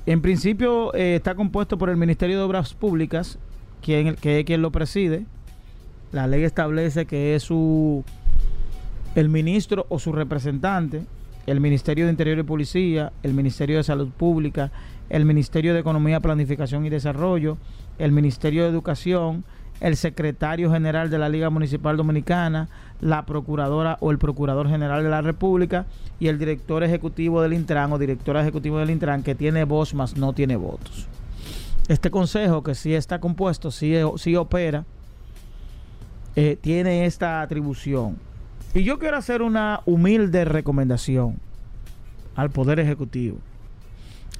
en 0.07 0.21
principio 0.21 0.95
eh, 0.95 1.17
está 1.17 1.35
compuesto 1.35 1.79
por 1.79 1.89
el 1.89 1.97
Ministerio 1.97 2.37
de 2.37 2.45
Obras 2.45 2.75
Públicas, 2.75 3.39
quien, 3.85 4.17
que 4.17 4.41
es 4.41 4.45
quien 4.45 4.63
lo 4.63 4.73
preside. 4.73 5.27
La 6.13 6.27
ley 6.27 6.45
establece 6.45 7.07
que 7.07 7.35
es 7.35 7.43
su 7.43 8.05
el 9.15 9.29
ministro 9.29 9.87
o 9.91 9.99
su 9.99 10.11
representante, 10.13 11.03
el 11.47 11.61
Ministerio 11.61 12.07
de 12.07 12.11
Interior 12.11 12.39
y 12.39 12.43
Policía, 12.43 13.13
el 13.23 13.35
Ministerio 13.35 13.77
de 13.77 13.85
Salud 13.85 14.09
Pública, 14.09 14.73
el 15.09 15.25
Ministerio 15.25 15.75
de 15.75 15.81
Economía, 15.81 16.21
Planificación 16.21 16.85
y 16.87 16.91
Desarrollo, 16.91 17.59
el 17.99 18.11
Ministerio 18.11 18.65
de 18.65 18.71
Educación, 18.71 19.45
el 19.81 19.97
secretario 19.97 20.71
general 20.71 21.11
de 21.11 21.19
la 21.19 21.29
Liga 21.29 21.51
Municipal 21.51 21.97
Dominicana, 21.97 22.69
la 23.01 23.27
procuradora 23.27 23.99
o 24.01 24.11
el 24.11 24.19
procurador 24.19 24.69
general 24.69 25.03
de 25.03 25.11
la 25.11 25.21
República 25.21 25.87
y 26.19 26.29
el 26.29 26.39
director 26.39 26.83
ejecutivo 26.83 27.43
del 27.43 27.53
Intran 27.53 27.93
o 27.93 27.99
directora 27.99 28.41
ejecutivo 28.41 28.79
del 28.79 28.91
Intran 28.91 29.23
que 29.23 29.35
tiene 29.35 29.65
voz 29.65 29.95
más 29.95 30.17
no 30.17 30.33
tiene 30.33 30.57
votos. 30.57 31.07
Este 31.89 32.11
consejo 32.11 32.63
que 32.63 32.75
sí 32.75 32.95
está 32.95 33.21
compuesto, 33.21 33.71
sí, 33.71 33.95
sí 34.17 34.37
opera, 34.37 34.85
eh, 36.35 36.57
tiene 36.61 37.05
esta 37.05 37.43
atribución. 37.43 38.17
Y 38.73 38.85
yo 38.85 38.99
quiero 38.99 39.17
hacer 39.17 39.43
una 39.43 39.83
humilde 39.85 40.45
recomendación 40.45 41.39
al 42.35 42.51
Poder 42.51 42.81
Ejecutivo, 42.81 43.39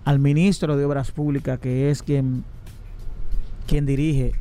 al 0.05 0.19
ministro 0.19 0.77
de 0.77 0.85
Obras 0.85 1.13
Públicas, 1.13 1.59
que 1.59 1.91
es 1.91 2.03
quien, 2.03 2.45
quien 3.67 3.87
dirige 3.87 4.35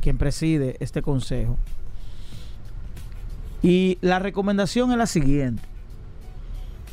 quien 0.00 0.18
preside 0.18 0.76
este 0.80 1.00
consejo. 1.02 1.56
Y 3.62 3.96
la 4.02 4.18
recomendación 4.18 4.92
es 4.92 4.98
la 4.98 5.06
siguiente. 5.06 5.62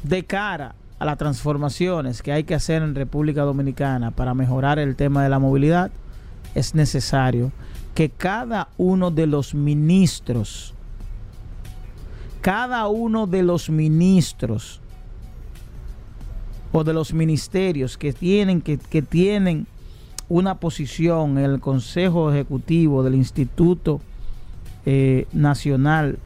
De 0.03 0.23
cara 0.23 0.75
a 1.01 1.05
las 1.05 1.17
transformaciones 1.17 2.21
que 2.21 2.31
hay 2.31 2.43
que 2.43 2.53
hacer 2.53 2.83
en 2.83 2.93
República 2.93 3.41
Dominicana 3.41 4.11
para 4.11 4.35
mejorar 4.35 4.77
el 4.77 4.95
tema 4.95 5.23
de 5.23 5.29
la 5.29 5.39
movilidad, 5.39 5.89
es 6.53 6.75
necesario 6.75 7.51
que 7.95 8.09
cada 8.09 8.67
uno 8.77 9.09
de 9.09 9.25
los 9.25 9.55
ministros, 9.55 10.75
cada 12.41 12.87
uno 12.87 13.25
de 13.25 13.41
los 13.41 13.67
ministros 13.71 14.79
o 16.71 16.83
de 16.83 16.93
los 16.93 17.15
ministerios 17.15 17.97
que 17.97 18.13
tienen, 18.13 18.61
que, 18.61 18.77
que 18.77 19.01
tienen 19.01 19.65
una 20.29 20.59
posición 20.59 21.39
en 21.39 21.45
el 21.45 21.59
Consejo 21.59 22.31
Ejecutivo 22.31 23.01
del 23.01 23.15
Instituto 23.15 24.01
eh, 24.85 25.25
Nacional 25.33 26.19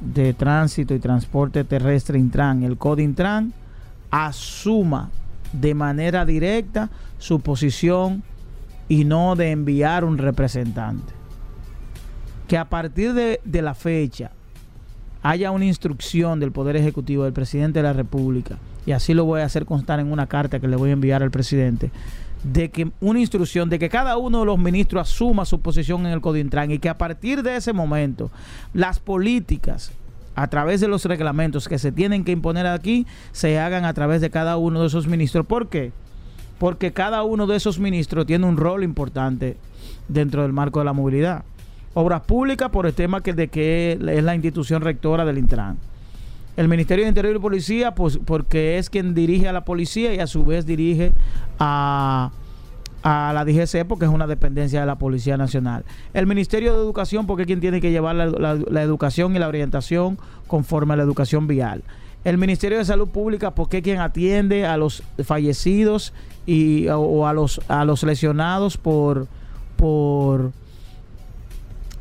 de 0.00 0.32
Tránsito 0.32 0.94
y 0.94 1.00
Transporte 1.00 1.64
Terrestre 1.64 2.18
Intran, 2.18 2.62
el 2.62 2.78
CODINTRAN, 2.78 3.59
asuma 4.10 5.10
de 5.52 5.74
manera 5.74 6.24
directa 6.24 6.90
su 7.18 7.40
posición 7.40 8.22
y 8.88 9.04
no 9.04 9.36
de 9.36 9.50
enviar 9.50 10.04
un 10.04 10.18
representante. 10.18 11.12
que 12.48 12.58
a 12.58 12.68
partir 12.68 13.12
de, 13.12 13.40
de 13.44 13.62
la 13.62 13.74
fecha 13.74 14.32
haya 15.22 15.52
una 15.52 15.66
instrucción 15.66 16.40
del 16.40 16.50
Poder 16.50 16.74
Ejecutivo 16.74 17.22
del 17.22 17.32
Presidente 17.32 17.78
de 17.78 17.84
la 17.84 17.92
República, 17.92 18.58
y 18.86 18.92
así 18.92 19.14
lo 19.14 19.24
voy 19.24 19.40
a 19.40 19.44
hacer 19.44 19.66
constar 19.66 20.00
en 20.00 20.10
una 20.10 20.26
carta 20.26 20.58
que 20.58 20.66
le 20.66 20.74
voy 20.74 20.90
a 20.90 20.94
enviar 20.94 21.22
al 21.22 21.30
presidente, 21.30 21.92
de 22.42 22.70
que 22.70 22.90
una 23.00 23.20
instrucción 23.20 23.68
de 23.68 23.78
que 23.78 23.88
cada 23.88 24.16
uno 24.16 24.40
de 24.40 24.46
los 24.46 24.58
ministros 24.58 25.08
asuma 25.08 25.44
su 25.44 25.60
posición 25.60 26.06
en 26.06 26.12
el 26.12 26.20
Codintran 26.20 26.72
y 26.72 26.80
que 26.80 26.88
a 26.88 26.98
partir 26.98 27.42
de 27.44 27.54
ese 27.54 27.72
momento 27.72 28.32
las 28.72 28.98
políticas 28.98 29.92
a 30.34 30.46
través 30.48 30.80
de 30.80 30.88
los 30.88 31.04
reglamentos 31.04 31.68
que 31.68 31.78
se 31.78 31.92
tienen 31.92 32.24
que 32.24 32.32
imponer 32.32 32.66
aquí 32.66 33.06
se 33.32 33.58
hagan 33.58 33.84
a 33.84 33.94
través 33.94 34.20
de 34.20 34.30
cada 34.30 34.56
uno 34.56 34.80
de 34.80 34.86
esos 34.86 35.06
ministros. 35.06 35.46
¿Por 35.46 35.68
qué? 35.68 35.92
Porque 36.58 36.92
cada 36.92 37.22
uno 37.22 37.46
de 37.46 37.56
esos 37.56 37.78
ministros 37.78 38.26
tiene 38.26 38.46
un 38.46 38.56
rol 38.56 38.84
importante 38.84 39.56
dentro 40.08 40.42
del 40.42 40.52
marco 40.52 40.78
de 40.78 40.84
la 40.84 40.92
movilidad. 40.92 41.44
Obras 41.94 42.22
públicas 42.22 42.70
por 42.70 42.86
el 42.86 42.94
tema 42.94 43.22
que, 43.22 43.32
de 43.32 43.48
que 43.48 43.92
es 43.92 44.22
la 44.22 44.34
institución 44.34 44.82
rectora 44.82 45.24
del 45.24 45.38
Intran. 45.38 45.78
El 46.56 46.68
Ministerio 46.68 47.04
de 47.04 47.08
Interior 47.08 47.34
y 47.34 47.38
Policía, 47.38 47.94
pues 47.94 48.18
porque 48.24 48.78
es 48.78 48.90
quien 48.90 49.14
dirige 49.14 49.48
a 49.48 49.52
la 49.52 49.64
policía 49.64 50.14
y 50.14 50.18
a 50.18 50.26
su 50.26 50.44
vez 50.44 50.66
dirige 50.66 51.12
a, 51.58 52.30
a 53.02 53.32
la 53.34 53.44
DGC 53.44 53.86
porque 53.86 54.04
es 54.04 54.10
una 54.10 54.26
dependencia 54.26 54.80
de 54.80 54.86
la 54.86 54.96
Policía 54.96 55.36
Nacional. 55.36 55.84
El 56.12 56.26
Ministerio 56.26 56.72
de 56.74 56.78
Educación 56.78 57.26
porque 57.26 57.42
es 57.42 57.46
quien 57.46 57.60
tiene 57.60 57.80
que 57.80 57.90
llevar 57.90 58.16
la, 58.16 58.82
educación 58.82 59.34
y 59.36 59.38
la 59.38 59.48
orientación 59.48 60.18
conforme 60.46 60.94
a 60.94 60.96
la 60.96 61.02
educación 61.02 61.46
vial. 61.46 61.82
El 62.24 62.36
Ministerio 62.36 62.78
de 62.78 62.84
Salud 62.84 63.08
Pública 63.08 63.52
porque 63.52 63.78
es 63.78 63.82
quien 63.82 64.00
atiende 64.00 64.66
a 64.66 64.76
los 64.76 65.02
fallecidos 65.24 66.12
y, 66.46 66.88
o, 66.88 67.26
a, 67.26 67.32
los, 67.32 67.60
a 67.68 67.84
los 67.84 68.02
lesionados 68.02 68.76
por, 68.76 69.26
por 69.76 70.52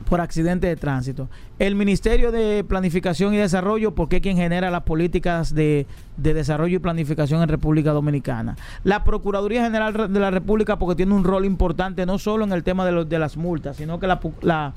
por 0.09 0.21
accidente 0.21 0.67
de 0.67 0.75
tránsito. 0.75 1.29
El 1.59 1.75
Ministerio 1.75 2.31
de 2.31 2.63
Planificación 2.63 3.33
y 3.33 3.37
Desarrollo, 3.37 3.93
porque 3.93 4.17
es 4.17 4.21
quien 4.21 4.37
genera 4.37 4.71
las 4.71 4.83
políticas 4.83 5.53
de, 5.53 5.85
desarrollo 6.17 6.77
y 6.77 6.79
planificación 6.79 7.41
en 7.41 7.47
República 7.47 7.91
Dominicana. 7.91 8.57
La 8.83 9.03
Procuraduría 9.03 9.63
General 9.63 10.11
de 10.11 10.19
la 10.19 10.31
República, 10.31 10.79
porque 10.79 10.95
tiene 10.95 11.13
un 11.13 11.23
rol 11.23 11.45
importante 11.45 12.05
no 12.05 12.17
solo 12.17 12.43
en 12.43 12.51
el 12.51 12.63
tema 12.63 12.85
de, 12.85 13.05
de 13.05 13.19
las 13.19 13.37
multas, 13.37 13.77
sino 13.77 13.99
que 13.99 14.07
la, 14.07 14.19
la 14.41 14.73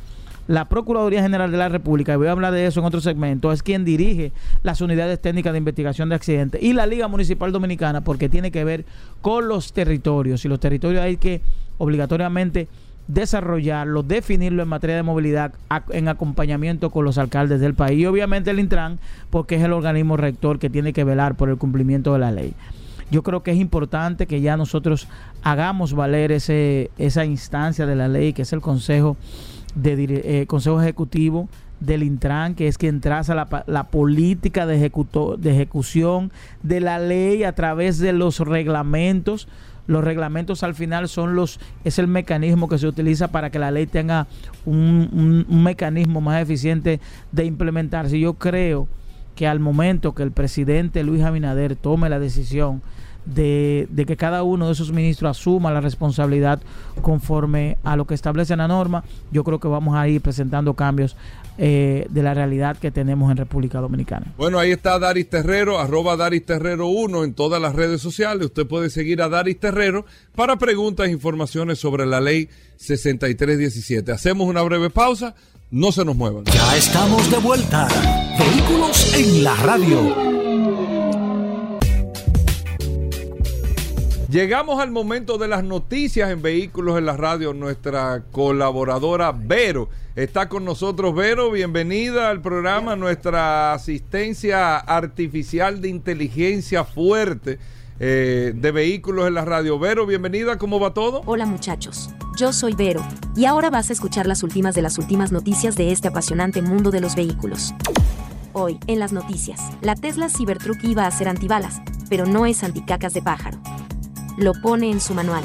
la 0.49 0.65
Procuraduría 0.65 1.23
General 1.23 1.51
de 1.53 1.57
la 1.57 1.69
República, 1.69 2.12
y 2.12 2.17
voy 2.17 2.27
a 2.27 2.33
hablar 2.33 2.53
de 2.53 2.67
eso 2.67 2.81
en 2.81 2.87
otro 2.87 3.01
segmento, 3.01 3.53
es 3.53 3.62
quien 3.62 3.85
dirige 3.85 4.33
las 4.62 4.81
unidades 4.81 5.21
técnicas 5.21 5.53
de 5.53 5.59
investigación 5.59 6.09
de 6.09 6.17
accidentes 6.17 6.61
y 6.61 6.73
la 6.73 6.87
Liga 6.87 7.07
Municipal 7.07 7.53
Dominicana 7.53 8.03
porque 8.03 8.29
tiene 8.29 8.51
que 8.51 8.65
ver 8.65 8.85
con 9.21 9.47
los 9.47 9.73
territorios 9.73 10.45
y 10.45 10.49
los 10.49 10.59
territorios 10.59 11.01
hay 11.01 11.17
que 11.17 11.43
obligatoriamente 11.79 12.69
desarrollarlo, 13.12 14.02
definirlo 14.02 14.62
en 14.62 14.69
materia 14.69 14.97
de 14.97 15.02
movilidad 15.02 15.52
en 15.90 16.09
acompañamiento 16.09 16.90
con 16.90 17.04
los 17.04 17.19
alcaldes 17.19 17.61
del 17.61 17.75
país 17.75 17.99
y 17.99 18.07
obviamente 18.07 18.50
el 18.50 18.61
Intran 18.61 18.99
porque 19.31 19.57
es 19.57 19.62
el 19.62 19.73
organismo 19.73 20.16
rector 20.16 20.59
que 20.59 20.71
tiene 20.71 20.92
que 20.92 21.04
velar 21.04 21.35
por 21.35 21.49
el 21.49 21.57
cumplimiento 21.57 22.12
de 22.12 22.19
la 22.19 22.31
ley. 22.31 22.54
Yo 23.11 23.23
creo 23.23 23.42
que 23.42 23.50
es 23.50 23.59
importante 23.59 24.26
que 24.26 24.40
ya 24.40 24.57
nosotros 24.57 25.07
hagamos 25.42 25.92
valer 25.92 26.33
ese, 26.33 26.90
esa 26.97 27.26
instancia 27.26 27.85
de 27.85 27.95
la 27.95 28.09
ley 28.09 28.33
que 28.33 28.42
es 28.42 28.52
el 28.54 28.62
Consejo, 28.62 29.16
de, 29.75 30.23
eh, 30.25 30.47
consejo 30.47 30.81
Ejecutivo 30.81 31.49
del 31.81 32.04
Intran, 32.04 32.54
que 32.54 32.69
es 32.69 32.78
quien 32.78 33.00
traza 33.00 33.35
la, 33.35 33.64
la 33.66 33.85
política 33.85 34.66
de, 34.66 34.78
de 34.78 35.50
ejecución 35.50 36.33
de 36.62 36.81
la 36.81 36.99
ley 36.99 37.45
a 37.45 37.54
través 37.54 37.99
de 37.99 38.12
los 38.12 38.38
reglamentos 38.38 39.49
los 39.87 40.05
reglamentos 40.05 40.62
al 40.62 40.75
final 40.75 41.09
son 41.09 41.35
los 41.35 41.59
es 41.85 41.99
el 41.99 42.07
mecanismo 42.07 42.69
que 42.69 42.79
se 42.79 42.87
utiliza 42.87 43.29
para 43.29 43.51
que 43.51 43.59
la 43.59 43.71
ley 43.71 43.87
tenga 43.87 44.27
un, 44.65 45.47
mecanismo 45.49 46.21
más 46.21 46.43
eficiente 46.43 47.01
de 47.33 47.45
implementarse. 47.45 48.19
Yo 48.19 48.35
creo 48.35 48.89
que 49.35 49.47
al 49.47 49.61
momento 49.61 50.15
que 50.15 50.23
el 50.23 50.33
presidente 50.33 51.03
Luis 51.03 51.23
Abinader 51.23 51.77
tome 51.77 52.09
la 52.09 52.19
decisión 52.19 52.83
de, 53.25 53.87
de, 53.91 54.05
que 54.05 54.17
cada 54.17 54.43
uno 54.43 54.67
de 54.67 54.73
esos 54.73 54.93
ministros 54.93 55.31
asuma 55.31 55.71
la 55.71 55.81
responsabilidad 55.81 56.61
conforme 57.03 57.79
a 57.85 57.97
lo 57.97 58.05
que 58.05 58.15
establece 58.15 58.57
la 58.57 58.67
norma, 58.67 59.05
yo 59.31 59.45
creo 59.45 59.61
que 59.61 59.69
vamos 59.69 59.95
a 59.95 60.09
ir 60.09 60.21
presentando 60.21 60.75
cambios 60.75 61.17
eh, 61.59 62.06
de 62.09 62.23
la 62.23 62.35
realidad 62.35 62.76
que 62.78 62.90
tenemos 62.90 63.30
en 63.30 63.37
República 63.37 63.80
Dominicana. 63.80 64.32
Bueno, 64.37 64.59
ahí 64.59 64.73
está 64.73 64.99
Daris 64.99 65.28
Terrero, 65.28 65.78
arroba 65.78 66.16
Daris 66.16 66.47
Terrero 66.47 66.87
1 66.88 67.25
en 67.25 67.35
todas 67.35 67.61
las 67.61 67.75
redes 67.75 68.00
sociales. 68.00 68.47
Usted 68.47 68.66
puede 68.66 68.90
seguir 68.90 69.21
a 69.21 69.28
Daris 69.28 69.61
Terrero 69.61 70.06
para 70.35 70.56
preguntas 70.56 71.09
e 71.09 71.12
informaciones 71.12 71.78
sobre 71.78 72.06
la 72.06 72.21
ley 72.21 72.49
6317. 72.76 74.12
Hacemos 74.12 74.49
una 74.49 74.62
breve 74.62 74.91
pausa, 74.91 75.34
no 75.71 75.93
se 75.93 76.04
nos 76.04 76.17
muevan. 76.17 76.45
Ya 76.45 76.76
estamos 76.76 77.30
de 77.30 77.38
vuelta. 77.38 77.88
Vehículos 78.38 79.15
en 79.15 79.45
la 79.45 79.54
radio. 79.56 80.31
Llegamos 84.32 84.80
al 84.80 84.90
momento 84.90 85.36
de 85.36 85.47
las 85.47 85.62
noticias 85.62 86.30
en 86.30 86.40
Vehículos 86.40 86.97
en 86.97 87.04
la 87.04 87.18
Radio. 87.18 87.52
Nuestra 87.52 88.23
colaboradora 88.32 89.30
Vero 89.30 89.90
está 90.16 90.49
con 90.49 90.64
nosotros. 90.64 91.14
Vero, 91.14 91.50
bienvenida 91.50 92.30
al 92.30 92.40
programa. 92.40 92.97
Nuestra 92.97 93.75
asistencia 93.75 94.78
artificial 94.78 95.82
de 95.82 95.90
inteligencia 95.90 96.82
fuerte 96.84 97.58
eh, 98.00 98.54
de 98.56 98.73
Vehículos 98.73 99.28
en 99.28 99.34
la 99.34 99.45
Radio. 99.45 99.78
Vero, 99.78 100.06
bienvenida. 100.06 100.56
¿Cómo 100.56 100.80
va 100.80 100.95
todo? 100.95 101.21
Hola 101.26 101.45
muchachos. 101.45 102.08
Yo 102.38 102.54
soy 102.54 102.73
Vero. 102.73 103.06
Y 103.36 103.45
ahora 103.45 103.68
vas 103.68 103.90
a 103.90 103.92
escuchar 103.92 104.26
las 104.26 104.42
últimas 104.42 104.75
de 104.75 104.80
las 104.80 104.97
últimas 104.97 105.30
noticias 105.30 105.76
de 105.76 105.92
este 105.92 106.08
apasionante 106.08 106.62
mundo 106.62 106.90
de 106.90 107.02
los 107.02 107.16
vehículos. 107.16 107.75
Hoy, 108.54 108.78
en 108.86 108.99
las 108.99 109.12
noticias, 109.12 109.60
la 109.82 109.95
Tesla 109.95 110.30
Cybertruck 110.30 110.82
iba 110.84 111.06
a 111.06 111.10
ser 111.10 111.28
antibalas, 111.28 111.82
pero 112.08 112.25
no 112.25 112.47
es 112.47 112.64
anticacas 112.64 113.12
de 113.12 113.21
pájaro 113.21 113.58
lo 114.36 114.52
pone 114.54 114.90
en 114.90 115.00
su 115.00 115.14
manual. 115.14 115.45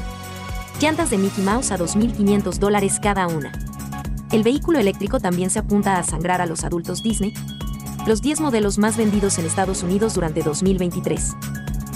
Llantas 0.80 1.10
de 1.10 1.18
Mickey 1.18 1.44
Mouse 1.44 1.72
a 1.72 1.78
2.500 1.78 2.60
dólares 2.60 3.00
cada 3.02 3.28
una. 3.28 3.52
El 4.32 4.44
vehículo 4.44 4.80
eléctrico 4.80 5.20
también 5.20 5.50
se 5.50 5.60
apunta 5.60 5.98
a 5.98 6.04
sangrar 6.04 6.42
a 6.42 6.46
los 6.46 6.64
adultos 6.64 7.02
Disney. 7.02 7.34
Los 8.06 8.22
10 8.22 8.42
modelos 8.42 8.78
más 8.78 8.96
vendidos 8.96 9.40
en 9.40 9.46
Estados 9.46 9.84
Unidos 9.84 10.14
durante 10.14 10.44
2023. 10.44 11.36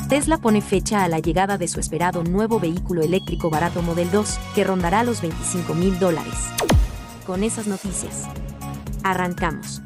Tesla 0.09 0.37
pone 0.37 0.61
fecha 0.61 1.03
a 1.03 1.07
la 1.07 1.19
llegada 1.19 1.57
de 1.57 1.67
su 1.67 1.79
esperado 1.79 2.23
nuevo 2.23 2.59
vehículo 2.59 3.01
eléctrico 3.01 3.49
barato 3.49 3.81
Model 3.81 4.09
2, 4.11 4.39
que 4.55 4.63
rondará 4.63 5.03
los 5.03 5.21
25 5.21 5.73
mil 5.73 5.99
dólares. 5.99 6.33
Con 7.25 7.43
esas 7.43 7.67
noticias, 7.67 8.27
arrancamos. 9.03 9.81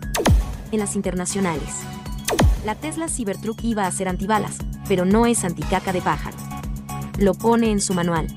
En 0.72 0.80
las 0.80 0.96
internacionales, 0.96 1.70
la 2.66 2.76
Tesla 2.76 3.08
Cybertruck 3.08 3.64
iba 3.64 3.86
a 3.86 3.92
ser 3.92 4.08
antibalas, 4.08 4.58
pero 4.88 5.06
no 5.06 5.26
es 5.26 5.44
anticaca 5.44 5.94
de 5.94 6.02
pájaro 6.02 6.45
lo 7.18 7.34
pone 7.34 7.72
en 7.72 7.82
su 7.82 7.94
manual. 7.94 8.28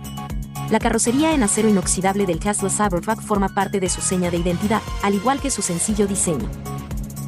La 0.71 0.79
carrocería 0.79 1.33
en 1.33 1.43
acero 1.43 1.69
inoxidable 1.69 2.27
del 2.27 2.41
Tesla 2.41 2.69
Cybertruck 2.69 3.23
forma 3.23 3.49
parte 3.49 3.81
de 3.81 3.89
su 3.89 4.01
seña 4.01 4.31
de 4.31 4.37
identidad, 4.37 4.83
al 5.03 5.15
igual 5.15 5.41
que 5.41 5.51
su 5.51 5.63
sencillo 5.63 6.07
diseño. 6.07 6.49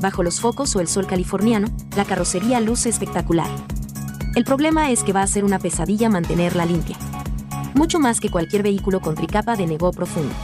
Bajo 0.00 0.22
los 0.22 0.40
focos 0.40 0.74
o 0.76 0.80
el 0.80 0.88
sol 0.88 1.06
californiano, 1.06 1.68
la 1.96 2.04
carrocería 2.04 2.60
luce 2.60 2.88
espectacular. 2.88 3.48
El 4.34 4.44
problema 4.44 4.90
es 4.90 5.02
que 5.02 5.12
va 5.12 5.22
a 5.22 5.26
ser 5.26 5.44
una 5.44 5.58
pesadilla 5.58 6.08
mantenerla 6.08 6.64
limpia. 6.64 6.96
Mucho 7.74 7.98
más 7.98 8.20
que 8.20 8.30
cualquier 8.30 8.62
vehículo 8.62 9.00
con 9.00 9.14
tricapa 9.14 9.56
de 9.56 9.66
negó 9.66 9.90
profundo. 9.90 10.34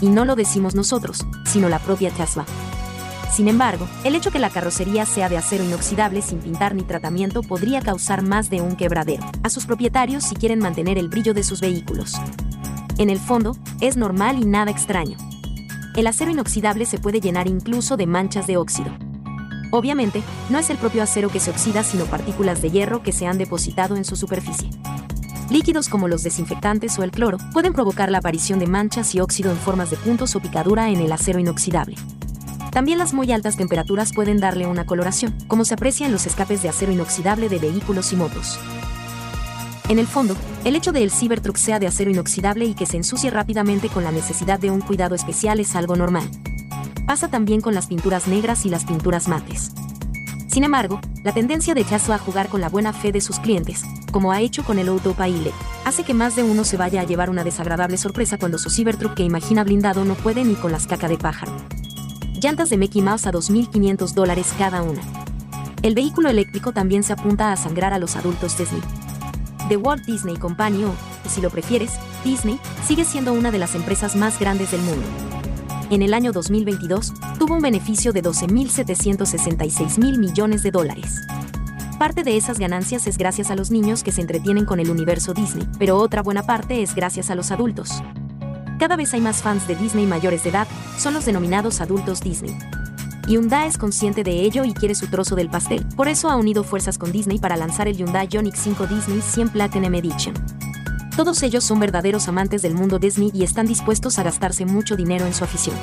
Y 0.00 0.08
no 0.08 0.24
lo 0.24 0.36
decimos 0.36 0.74
nosotros, 0.74 1.26
sino 1.44 1.68
la 1.68 1.78
propia 1.78 2.10
Tesla. 2.10 2.44
Sin 3.32 3.48
embargo, 3.48 3.86
el 4.04 4.14
hecho 4.14 4.30
que 4.30 4.38
la 4.38 4.50
carrocería 4.50 5.04
sea 5.04 5.28
de 5.28 5.36
acero 5.36 5.64
inoxidable 5.64 6.22
sin 6.22 6.38
pintar 6.38 6.74
ni 6.74 6.82
tratamiento 6.82 7.42
podría 7.42 7.82
causar 7.82 8.22
más 8.22 8.48
de 8.50 8.60
un 8.60 8.76
quebradero 8.76 9.24
a 9.42 9.50
sus 9.50 9.66
propietarios 9.66 10.24
si 10.24 10.34
quieren 10.34 10.58
mantener 10.58 10.96
el 10.96 11.08
brillo 11.08 11.34
de 11.34 11.44
sus 11.44 11.60
vehículos. 11.60 12.14
En 12.98 13.10
el 13.10 13.18
fondo, 13.18 13.56
es 13.80 13.96
normal 13.96 14.38
y 14.40 14.46
nada 14.46 14.70
extraño. 14.70 15.18
El 15.96 16.06
acero 16.06 16.30
inoxidable 16.30 16.86
se 16.86 16.98
puede 16.98 17.20
llenar 17.20 17.46
incluso 17.46 17.96
de 17.96 18.06
manchas 18.06 18.46
de 18.46 18.56
óxido. 18.56 18.90
Obviamente, 19.70 20.22
no 20.48 20.58
es 20.58 20.70
el 20.70 20.78
propio 20.78 21.02
acero 21.02 21.28
que 21.28 21.40
se 21.40 21.50
oxida, 21.50 21.82
sino 21.82 22.04
partículas 22.04 22.62
de 22.62 22.70
hierro 22.70 23.02
que 23.02 23.12
se 23.12 23.26
han 23.26 23.36
depositado 23.36 23.96
en 23.96 24.04
su 24.04 24.16
superficie. 24.16 24.70
Líquidos 25.50 25.88
como 25.88 26.08
los 26.08 26.22
desinfectantes 26.22 26.98
o 26.98 27.02
el 27.02 27.10
cloro 27.10 27.38
pueden 27.52 27.72
provocar 27.72 28.10
la 28.10 28.18
aparición 28.18 28.58
de 28.58 28.66
manchas 28.66 29.14
y 29.14 29.20
óxido 29.20 29.50
en 29.50 29.56
formas 29.56 29.90
de 29.90 29.96
puntos 29.96 30.34
o 30.36 30.40
picadura 30.40 30.90
en 30.90 31.00
el 31.00 31.12
acero 31.12 31.38
inoxidable. 31.38 31.96
También 32.76 32.98
las 32.98 33.14
muy 33.14 33.32
altas 33.32 33.56
temperaturas 33.56 34.12
pueden 34.12 34.38
darle 34.38 34.66
una 34.66 34.84
coloración, 34.84 35.34
como 35.48 35.64
se 35.64 35.72
aprecia 35.72 36.04
en 36.04 36.12
los 36.12 36.26
escapes 36.26 36.60
de 36.62 36.68
acero 36.68 36.92
inoxidable 36.92 37.48
de 37.48 37.58
vehículos 37.58 38.12
y 38.12 38.16
motos. 38.16 38.60
En 39.88 39.98
el 39.98 40.06
fondo, 40.06 40.36
el 40.62 40.76
hecho 40.76 40.92
de 40.92 41.02
el 41.02 41.10
Cybertruck 41.10 41.56
sea 41.56 41.78
de 41.78 41.86
acero 41.86 42.10
inoxidable 42.10 42.66
y 42.66 42.74
que 42.74 42.84
se 42.84 42.98
ensucie 42.98 43.30
rápidamente 43.30 43.88
con 43.88 44.04
la 44.04 44.12
necesidad 44.12 44.60
de 44.60 44.70
un 44.70 44.82
cuidado 44.82 45.14
especial 45.14 45.58
es 45.58 45.74
algo 45.74 45.96
normal. 45.96 46.28
Pasa 47.06 47.28
también 47.28 47.62
con 47.62 47.74
las 47.74 47.86
pinturas 47.86 48.28
negras 48.28 48.66
y 48.66 48.68
las 48.68 48.84
pinturas 48.84 49.26
mates. 49.26 49.72
Sin 50.48 50.62
embargo, 50.62 51.00
la 51.24 51.32
tendencia 51.32 51.72
de 51.72 51.84
Tesla 51.84 52.16
a 52.16 52.18
jugar 52.18 52.48
con 52.48 52.60
la 52.60 52.68
buena 52.68 52.92
fe 52.92 53.10
de 53.10 53.22
sus 53.22 53.38
clientes, 53.38 53.86
como 54.12 54.32
ha 54.32 54.42
hecho 54.42 54.64
con 54.64 54.78
el 54.78 54.88
Autopilot, 54.88 55.54
hace 55.86 56.04
que 56.04 56.12
más 56.12 56.36
de 56.36 56.42
uno 56.42 56.62
se 56.62 56.76
vaya 56.76 57.00
a 57.00 57.04
llevar 57.04 57.30
una 57.30 57.42
desagradable 57.42 57.96
sorpresa 57.96 58.36
cuando 58.36 58.58
su 58.58 58.68
Cybertruck 58.68 59.14
que 59.14 59.22
imagina 59.22 59.64
blindado 59.64 60.04
no 60.04 60.14
puede 60.14 60.44
ni 60.44 60.56
con 60.56 60.72
las 60.72 60.86
caca 60.86 61.08
de 61.08 61.16
pájaro. 61.16 61.52
Llantas 62.46 62.70
de 62.70 62.76
Mickey 62.76 63.02
Mouse 63.02 63.26
a 63.26 63.32
2.500 63.32 64.14
dólares 64.14 64.54
cada 64.56 64.80
una. 64.80 65.02
El 65.82 65.96
vehículo 65.96 66.28
eléctrico 66.28 66.70
también 66.70 67.02
se 67.02 67.12
apunta 67.12 67.50
a 67.50 67.56
sangrar 67.56 67.92
a 67.92 67.98
los 67.98 68.14
adultos 68.14 68.56
Disney. 68.56 68.80
The 69.68 69.76
Walt 69.76 70.04
Disney 70.04 70.36
Company 70.36 70.84
o, 70.84 70.94
si 71.28 71.40
lo 71.40 71.50
prefieres, 71.50 71.94
Disney, 72.24 72.60
sigue 72.86 73.04
siendo 73.04 73.32
una 73.32 73.50
de 73.50 73.58
las 73.58 73.74
empresas 73.74 74.14
más 74.14 74.38
grandes 74.38 74.70
del 74.70 74.80
mundo. 74.82 75.04
En 75.90 76.02
el 76.02 76.14
año 76.14 76.30
2022, 76.30 77.14
tuvo 77.36 77.54
un 77.54 77.62
beneficio 77.62 78.12
de 78.12 78.22
12.766 78.22 79.98
mil 79.98 80.20
millones 80.20 80.62
de 80.62 80.70
dólares. 80.70 81.22
Parte 81.98 82.22
de 82.22 82.36
esas 82.36 82.60
ganancias 82.60 83.08
es 83.08 83.18
gracias 83.18 83.50
a 83.50 83.56
los 83.56 83.72
niños 83.72 84.04
que 84.04 84.12
se 84.12 84.20
entretienen 84.20 84.66
con 84.66 84.78
el 84.78 84.90
universo 84.90 85.34
Disney, 85.34 85.68
pero 85.80 85.96
otra 85.96 86.22
buena 86.22 86.44
parte 86.44 86.80
es 86.80 86.94
gracias 86.94 87.28
a 87.28 87.34
los 87.34 87.50
adultos. 87.50 88.04
Cada 88.78 88.96
vez 88.96 89.14
hay 89.14 89.20
más 89.20 89.42
fans 89.42 89.66
de 89.66 89.74
Disney 89.74 90.06
mayores 90.06 90.42
de 90.42 90.50
edad, 90.50 90.68
son 90.98 91.14
los 91.14 91.24
denominados 91.24 91.80
adultos 91.80 92.20
Disney. 92.20 92.56
Hyundai 93.26 93.68
es 93.68 93.78
consciente 93.78 94.22
de 94.22 94.42
ello 94.42 94.64
y 94.64 94.74
quiere 94.74 94.94
su 94.94 95.08
trozo 95.08 95.34
del 95.34 95.48
pastel, 95.48 95.84
por 95.96 96.08
eso 96.08 96.30
ha 96.30 96.36
unido 96.36 96.62
fuerzas 96.62 96.98
con 96.98 97.10
Disney 97.10 97.38
para 97.38 97.56
lanzar 97.56 97.88
el 97.88 97.96
Hyundai 97.96 98.28
Ioniq 98.30 98.54
5 98.54 98.86
Disney 98.86 99.20
100 99.20 99.48
Platinum 99.48 99.94
Edition. 99.94 100.34
Todos 101.16 101.42
ellos 101.42 101.64
son 101.64 101.80
verdaderos 101.80 102.28
amantes 102.28 102.60
del 102.60 102.74
mundo 102.74 102.98
Disney 102.98 103.30
y 103.32 103.42
están 103.42 103.66
dispuestos 103.66 104.18
a 104.18 104.22
gastarse 104.22 104.66
mucho 104.66 104.94
dinero 104.94 105.24
en 105.24 105.32
su 105.32 105.44
afición. 105.44 105.74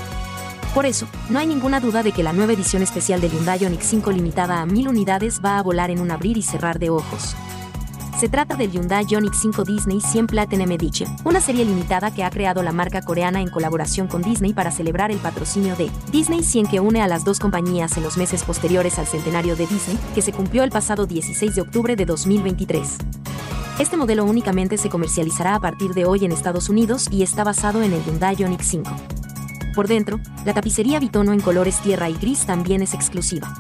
Por 0.76 0.86
eso, 0.86 1.08
no 1.30 1.40
hay 1.40 1.48
ninguna 1.48 1.80
duda 1.80 2.04
de 2.04 2.12
que 2.12 2.24
la 2.24 2.34
nueva 2.34 2.54
edición 2.54 2.84
especial 2.84 3.20
del 3.20 3.32
Hyundai 3.32 3.60
Ioniq 3.60 3.82
5 3.82 4.12
limitada 4.12 4.62
a 4.62 4.66
1000 4.66 4.88
unidades 4.88 5.42
va 5.44 5.58
a 5.58 5.64
volar 5.64 5.90
en 5.90 6.00
un 6.00 6.12
abrir 6.12 6.38
y 6.38 6.44
cerrar 6.44 6.78
de 6.78 6.92
ojos. 6.92 7.36
Se 8.20 8.30
trata 8.30 8.56
del 8.56 8.72
Hyundai 8.72 9.06
Ioniq 9.06 9.34
5 9.34 9.64
Disney 9.64 10.00
100 10.00 10.28
Platinum 10.28 10.72
Edition, 10.72 11.14
una 11.26 11.42
serie 11.42 11.66
limitada 11.66 12.14
que 12.14 12.24
ha 12.24 12.30
creado 12.30 12.64
la 12.64 12.72
marca 12.72 13.02
coreana 13.02 13.42
en 13.42 13.50
colaboración 13.50 14.08
con 14.08 14.22
Disney 14.22 14.54
para 14.54 14.72
celebrar 14.72 15.12
el 15.12 15.18
patrocinio 15.18 15.76
de 15.76 15.90
Disney 16.12 16.44
100 16.44 16.68
que 16.68 16.80
une 16.80 17.02
a 17.02 17.08
las 17.08 17.26
dos 17.26 17.40
compañías 17.40 17.98
en 17.98 18.04
los 18.04 18.18
meses 18.18 18.44
posteriores 18.44 19.00
al 19.00 19.08
centenario 19.08 19.56
de 19.56 19.68
Disney, 19.68 19.98
que 20.16 20.22
se 20.22 20.32
cumplió 20.32 20.64
el 20.64 20.70
pasado 20.70 21.06
16 21.06 21.56
de 21.56 21.62
octubre 21.62 21.96
de 21.96 22.06
2023. 22.06 22.98
Este 23.80 23.98
modelo 23.98 24.24
únicamente 24.24 24.78
se 24.78 24.90
comercializará 24.90 25.56
a 25.56 25.60
partir 25.60 25.94
de 25.94 26.06
hoy 26.06 26.24
en 26.24 26.32
Estados 26.32 26.70
Unidos 26.70 27.08
y 27.12 27.24
está 27.24 27.44
basado 27.44 27.82
en 27.82 27.94
el 27.94 28.04
Hyundai 28.06 28.36
Ioniq 28.36 28.62
5. 28.62 28.92
Por 29.74 29.88
dentro, 29.88 30.20
la 30.46 30.54
tapicería 30.54 31.00
bitono 31.00 31.34
en 31.34 31.42
colores 31.42 31.80
tierra 31.80 32.10
y 32.10 32.14
gris 32.14 32.46
también 32.46 32.84
es 32.84 32.94
exclusiva. 32.94 33.54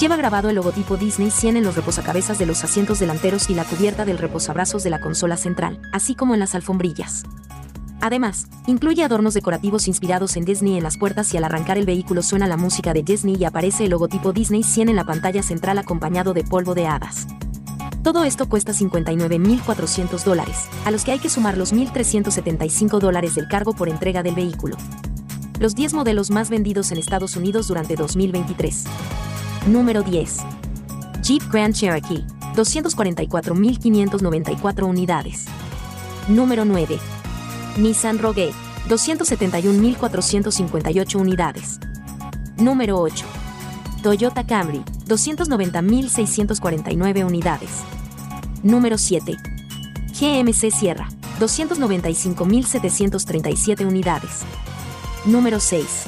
Lleva 0.00 0.16
grabado 0.16 0.48
el 0.48 0.54
logotipo 0.54 0.96
Disney 0.96 1.30
100 1.30 1.58
en 1.58 1.64
los 1.64 1.76
reposacabezas 1.76 2.38
de 2.38 2.46
los 2.46 2.64
asientos 2.64 3.00
delanteros 3.00 3.50
y 3.50 3.54
la 3.54 3.64
cubierta 3.64 4.06
del 4.06 4.16
reposabrazos 4.16 4.82
de 4.82 4.88
la 4.88 4.98
consola 4.98 5.36
central, 5.36 5.78
así 5.92 6.14
como 6.14 6.32
en 6.32 6.40
las 6.40 6.54
alfombrillas. 6.54 7.24
Además, 8.00 8.46
incluye 8.66 9.04
adornos 9.04 9.34
decorativos 9.34 9.88
inspirados 9.88 10.38
en 10.38 10.46
Disney 10.46 10.78
en 10.78 10.84
las 10.84 10.96
puertas 10.96 11.34
y 11.34 11.36
al 11.36 11.44
arrancar 11.44 11.76
el 11.76 11.84
vehículo 11.84 12.22
suena 12.22 12.46
la 12.46 12.56
música 12.56 12.94
de 12.94 13.02
Disney 13.02 13.36
y 13.38 13.44
aparece 13.44 13.84
el 13.84 13.90
logotipo 13.90 14.32
Disney 14.32 14.62
100 14.62 14.88
en 14.88 14.96
la 14.96 15.04
pantalla 15.04 15.42
central 15.42 15.76
acompañado 15.76 16.32
de 16.32 16.44
polvo 16.44 16.74
de 16.74 16.86
hadas. 16.86 17.26
Todo 18.02 18.24
esto 18.24 18.48
cuesta 18.48 18.72
59.400 18.72 20.24
dólares, 20.24 20.70
a 20.86 20.92
los 20.92 21.04
que 21.04 21.12
hay 21.12 21.18
que 21.18 21.28
sumar 21.28 21.58
los 21.58 21.74
1.375 21.74 23.00
dólares 23.00 23.34
del 23.34 23.48
cargo 23.48 23.74
por 23.74 23.90
entrega 23.90 24.22
del 24.22 24.34
vehículo 24.34 24.78
los 25.60 25.74
10 25.74 25.92
modelos 25.92 26.30
más 26.30 26.48
vendidos 26.48 26.90
en 26.90 26.96
Estados 26.96 27.36
Unidos 27.36 27.68
durante 27.68 27.94
2023. 27.94 28.84
Número 29.66 30.02
10. 30.02 30.38
Jeep 31.22 31.42
Grand 31.52 31.74
Cherokee, 31.74 32.24
244.594 32.56 34.84
unidades. 34.84 35.44
Número 36.28 36.64
9. 36.64 36.98
Nissan 37.76 38.18
Rogue, 38.18 38.52
271.458 38.88 41.16
unidades. 41.16 41.78
Número 42.56 42.98
8. 43.00 43.22
Toyota 44.02 44.46
Camry, 44.46 44.82
290.649 45.06 47.22
unidades. 47.24 47.80
Número 48.62 48.96
7. 48.96 49.36
GMC 50.18 50.70
Sierra, 50.70 51.06
295.737 51.38 53.86
unidades. 53.86 54.40
Número 55.26 55.60
6. 55.60 56.04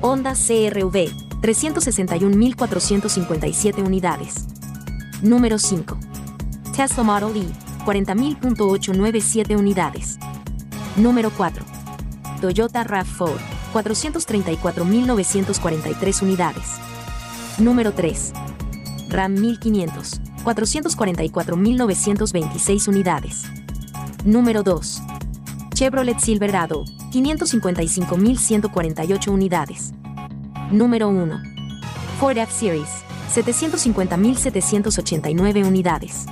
Honda 0.00 0.34
CRV, 0.34 1.12
361.457 1.42 3.84
unidades. 3.84 4.46
Número 5.22 5.58
5. 5.58 5.98
Tesla 6.74 7.02
Model 7.02 7.36
E, 7.36 7.44
40.897 7.84 9.58
unidades. 9.58 10.18
Número 10.96 11.30
4. 11.30 11.62
Toyota 12.40 12.82
RAV4, 12.84 13.36
434.943 13.74 16.22
unidades. 16.22 16.78
Número 17.58 17.92
3. 17.92 18.32
RAM 19.08 19.34
1500, 19.34 20.20
444.926 20.44 22.88
unidades. 22.88 23.42
Número 24.24 24.62
2. 24.62 25.02
Chevrolet 25.74 26.20
Silverado, 26.20 26.84
555.148 27.12 29.28
unidades. 29.28 29.92
Número 30.72 31.08
1. 31.10 31.42
Ford 32.18 32.38
F-Series, 32.38 32.88
750.789 33.34 35.66
unidades. 35.66 36.24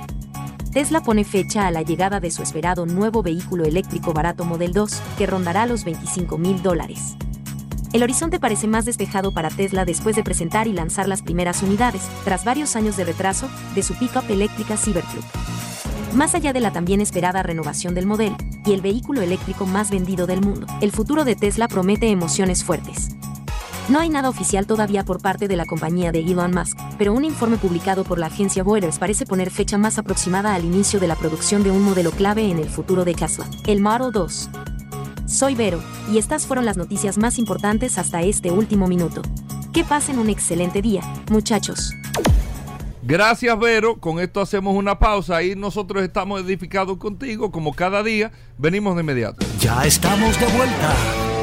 Tesla 0.73 1.03
pone 1.03 1.23
fecha 1.23 1.67
a 1.67 1.71
la 1.71 1.83
llegada 1.83 2.19
de 2.19 2.31
su 2.31 2.41
esperado 2.41 2.87
nuevo 2.87 3.21
vehículo 3.21 3.65
eléctrico 3.65 4.13
barato 4.13 4.43
Model 4.43 4.73
2, 4.73 4.99
que 5.19 5.27
rondará 5.27 5.67
los 5.67 5.85
25.000 5.85 6.61
dólares. 6.61 7.17
El 7.93 8.01
horizonte 8.01 8.39
parece 8.39 8.65
más 8.67 8.85
despejado 8.85 9.31
para 9.31 9.51
Tesla 9.51 9.85
después 9.85 10.15
de 10.15 10.23
presentar 10.23 10.67
y 10.67 10.73
lanzar 10.73 11.07
las 11.07 11.21
primeras 11.21 11.61
unidades, 11.61 12.01
tras 12.23 12.43
varios 12.43 12.75
años 12.75 12.97
de 12.97 13.03
retraso, 13.03 13.47
de 13.75 13.83
su 13.83 13.93
pickup 13.93 14.27
eléctrica 14.27 14.75
Cybertruck. 14.75 15.23
Más 16.15 16.33
allá 16.33 16.51
de 16.51 16.61
la 16.61 16.73
también 16.73 16.99
esperada 16.99 17.43
renovación 17.43 17.93
del 17.93 18.07
modelo 18.07 18.37
y 18.65 18.73
el 18.73 18.81
vehículo 18.81 19.21
eléctrico 19.21 19.67
más 19.67 19.91
vendido 19.91 20.25
del 20.25 20.41
mundo, 20.41 20.65
el 20.81 20.91
futuro 20.91 21.25
de 21.25 21.35
Tesla 21.35 21.67
promete 21.67 22.09
emociones 22.09 22.63
fuertes. 22.63 23.09
No 23.89 23.99
hay 23.99 24.09
nada 24.09 24.29
oficial 24.29 24.67
todavía 24.67 25.03
por 25.03 25.21
parte 25.21 25.47
de 25.47 25.55
la 25.55 25.65
compañía 25.65 26.11
de 26.11 26.19
Elon 26.19 26.53
Musk, 26.53 26.77
pero 26.97 27.13
un 27.13 27.25
informe 27.25 27.57
publicado 27.57 28.03
por 28.03 28.19
la 28.19 28.27
agencia 28.27 28.63
Reuters 28.63 28.99
parece 28.99 29.25
poner 29.25 29.49
fecha 29.49 29.77
más 29.77 29.97
aproximada 29.97 30.53
al 30.53 30.63
inicio 30.63 30.99
de 30.99 31.07
la 31.07 31.15
producción 31.15 31.63
de 31.63 31.71
un 31.71 31.83
modelo 31.83 32.11
clave 32.11 32.49
en 32.49 32.59
el 32.59 32.69
futuro 32.69 33.03
de 33.05 33.13
Tesla, 33.13 33.45
el 33.65 33.81
Model 33.81 34.11
2. 34.11 34.49
Soy 35.25 35.55
Vero, 35.55 35.81
y 36.11 36.17
estas 36.19 36.45
fueron 36.45 36.65
las 36.65 36.77
noticias 36.77 37.17
más 37.17 37.37
importantes 37.37 37.97
hasta 37.97 38.21
este 38.21 38.51
último 38.51 38.87
minuto. 38.87 39.21
Que 39.73 39.83
pasen 39.83 40.19
un 40.19 40.29
excelente 40.29 40.81
día, 40.81 41.01
muchachos. 41.29 41.93
Gracias, 43.03 43.57
Vero. 43.57 43.97
Con 43.97 44.19
esto 44.19 44.41
hacemos 44.41 44.75
una 44.75 44.99
pausa 44.99 45.41
y 45.41 45.55
nosotros 45.55 46.03
estamos 46.03 46.41
edificados 46.41 46.97
contigo, 46.97 47.51
como 47.51 47.73
cada 47.73 48.03
día. 48.03 48.31
Venimos 48.57 48.95
de 48.95 49.01
inmediato. 49.01 49.45
Ya 49.59 49.83
estamos 49.85 50.39
de 50.39 50.45
vuelta. 50.45 50.95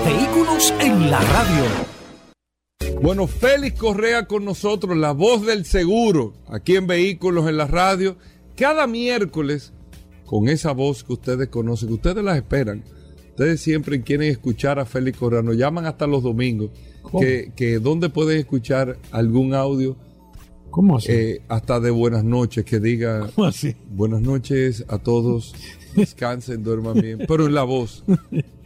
Vehículos 0.04 0.72
en 0.78 1.10
la 1.10 1.20
radio. 1.20 1.97
Bueno, 3.02 3.26
Félix 3.26 3.78
Correa 3.78 4.26
con 4.26 4.44
nosotros, 4.44 4.96
la 4.96 5.12
voz 5.12 5.44
del 5.44 5.64
seguro, 5.64 6.34
aquí 6.48 6.76
en 6.76 6.86
Vehículos 6.86 7.48
en 7.48 7.56
la 7.56 7.66
radio. 7.66 8.16
Cada 8.56 8.86
miércoles, 8.86 9.72
con 10.24 10.48
esa 10.48 10.72
voz 10.72 11.04
que 11.04 11.12
ustedes 11.12 11.48
conocen, 11.48 11.88
que 11.88 11.94
ustedes 11.94 12.24
la 12.24 12.36
esperan. 12.36 12.84
Ustedes 13.30 13.60
siempre 13.60 14.00
quieren 14.02 14.30
escuchar 14.30 14.78
a 14.78 14.84
Félix 14.84 15.18
Correa. 15.18 15.42
Nos 15.42 15.56
llaman 15.56 15.86
hasta 15.86 16.06
los 16.06 16.22
domingos. 16.22 16.70
Que, 17.20 17.52
que 17.56 17.78
dónde 17.78 18.10
pueden 18.10 18.38
escuchar 18.38 18.98
algún 19.12 19.54
audio 19.54 19.96
¿Cómo 20.70 20.98
así? 20.98 21.10
Eh, 21.10 21.42
hasta 21.48 21.80
de 21.80 21.90
buenas 21.90 22.22
noches, 22.22 22.66
que 22.66 22.80
diga 22.80 23.30
¿Cómo 23.34 23.46
así? 23.46 23.74
buenas 23.88 24.20
noches 24.20 24.84
a 24.88 24.98
todos, 24.98 25.54
descansen, 25.98 26.64
duerman 26.64 26.98
bien, 27.00 27.18
pero 27.28 27.46
en 27.46 27.54
la 27.54 27.64
voz 27.64 28.02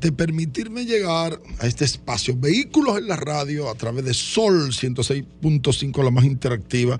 de 0.00 0.12
permitirme 0.12 0.86
llegar 0.86 1.38
a 1.58 1.66
este 1.66 1.84
espacio, 1.84 2.34
vehículos 2.34 2.96
en 2.96 3.06
la 3.06 3.16
radio, 3.16 3.68
a 3.68 3.74
través 3.74 4.06
de 4.06 4.14
Sol 4.14 4.72
106.5, 4.72 6.02
la 6.02 6.10
más 6.10 6.24
interactiva. 6.24 6.98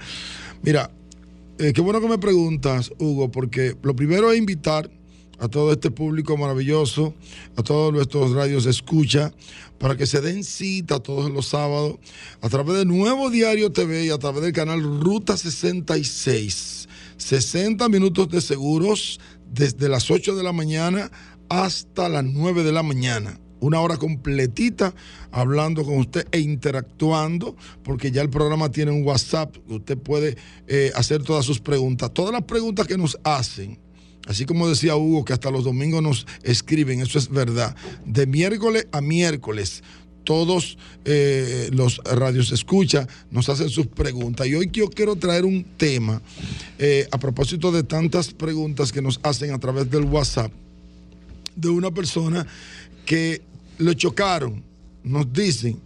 Mira, 0.62 0.90
eh, 1.58 1.72
qué 1.72 1.80
bueno 1.80 2.02
que 2.02 2.08
me 2.08 2.18
preguntas, 2.18 2.92
Hugo, 2.98 3.30
porque 3.30 3.74
lo 3.82 3.96
primero 3.96 4.30
es 4.30 4.38
invitar 4.38 4.90
a 5.38 5.48
todo 5.48 5.72
este 5.72 5.90
público 5.90 6.36
maravilloso, 6.36 7.14
a 7.56 7.62
todos 7.62 7.90
nuestros 7.90 8.32
radios 8.32 8.66
escucha, 8.66 9.32
para 9.78 9.96
que 9.96 10.06
se 10.06 10.20
den 10.20 10.44
cita 10.44 11.00
todos 11.00 11.30
los 11.30 11.46
sábados 11.46 11.96
a 12.42 12.48
través 12.50 12.76
de 12.76 12.84
Nuevo 12.84 13.30
Diario 13.30 13.72
TV 13.72 14.04
y 14.06 14.10
a 14.10 14.18
través 14.18 14.42
del 14.42 14.52
canal 14.52 14.82
Ruta 15.00 15.38
66. 15.38 16.85
60 17.18 17.88
minutos 17.88 18.28
de 18.28 18.40
seguros 18.40 19.20
desde 19.50 19.88
las 19.88 20.10
8 20.10 20.34
de 20.36 20.42
la 20.42 20.52
mañana 20.52 21.10
hasta 21.48 22.08
las 22.08 22.24
9 22.24 22.62
de 22.62 22.72
la 22.72 22.82
mañana 22.82 23.40
una 23.60 23.80
hora 23.80 23.96
completita 23.96 24.94
hablando 25.30 25.84
con 25.84 25.98
usted 25.98 26.26
e 26.30 26.40
interactuando, 26.40 27.56
porque 27.82 28.10
ya 28.10 28.22
el 28.22 28.30
programa 28.30 28.70
tiene 28.70 28.90
un 28.90 29.04
WhatsApp, 29.04 29.56
usted 29.68 29.98
puede 29.98 30.36
eh, 30.66 30.92
hacer 30.94 31.22
todas 31.22 31.44
sus 31.44 31.60
preguntas. 31.60 32.12
Todas 32.12 32.32
las 32.32 32.42
preguntas 32.42 32.86
que 32.86 32.96
nos 32.96 33.18
hacen, 33.24 33.78
así 34.26 34.44
como 34.44 34.68
decía 34.68 34.96
Hugo, 34.96 35.24
que 35.24 35.32
hasta 35.32 35.50
los 35.50 35.64
domingos 35.64 36.02
nos 36.02 36.26
escriben, 36.42 37.00
eso 37.00 37.18
es 37.18 37.28
verdad, 37.28 37.76
de 38.04 38.26
miércoles 38.26 38.88
a 38.92 39.00
miércoles. 39.00 39.82
Todos 40.26 40.76
eh, 41.04 41.70
los 41.72 41.98
radios 42.04 42.50
escucha, 42.50 43.06
nos 43.30 43.48
hacen 43.48 43.70
sus 43.70 43.86
preguntas. 43.86 44.48
Y 44.48 44.56
hoy 44.56 44.68
yo 44.72 44.90
quiero 44.90 45.14
traer 45.14 45.44
un 45.44 45.62
tema 45.76 46.20
eh, 46.80 47.06
a 47.12 47.18
propósito 47.18 47.70
de 47.70 47.84
tantas 47.84 48.34
preguntas 48.34 48.90
que 48.90 49.00
nos 49.00 49.20
hacen 49.22 49.52
a 49.52 49.60
través 49.60 49.88
del 49.88 50.02
WhatsApp 50.02 50.50
de 51.54 51.68
una 51.68 51.92
persona 51.92 52.44
que 53.04 53.40
lo 53.78 53.94
chocaron, 53.94 54.64
nos 55.04 55.32
dicen, 55.32 55.78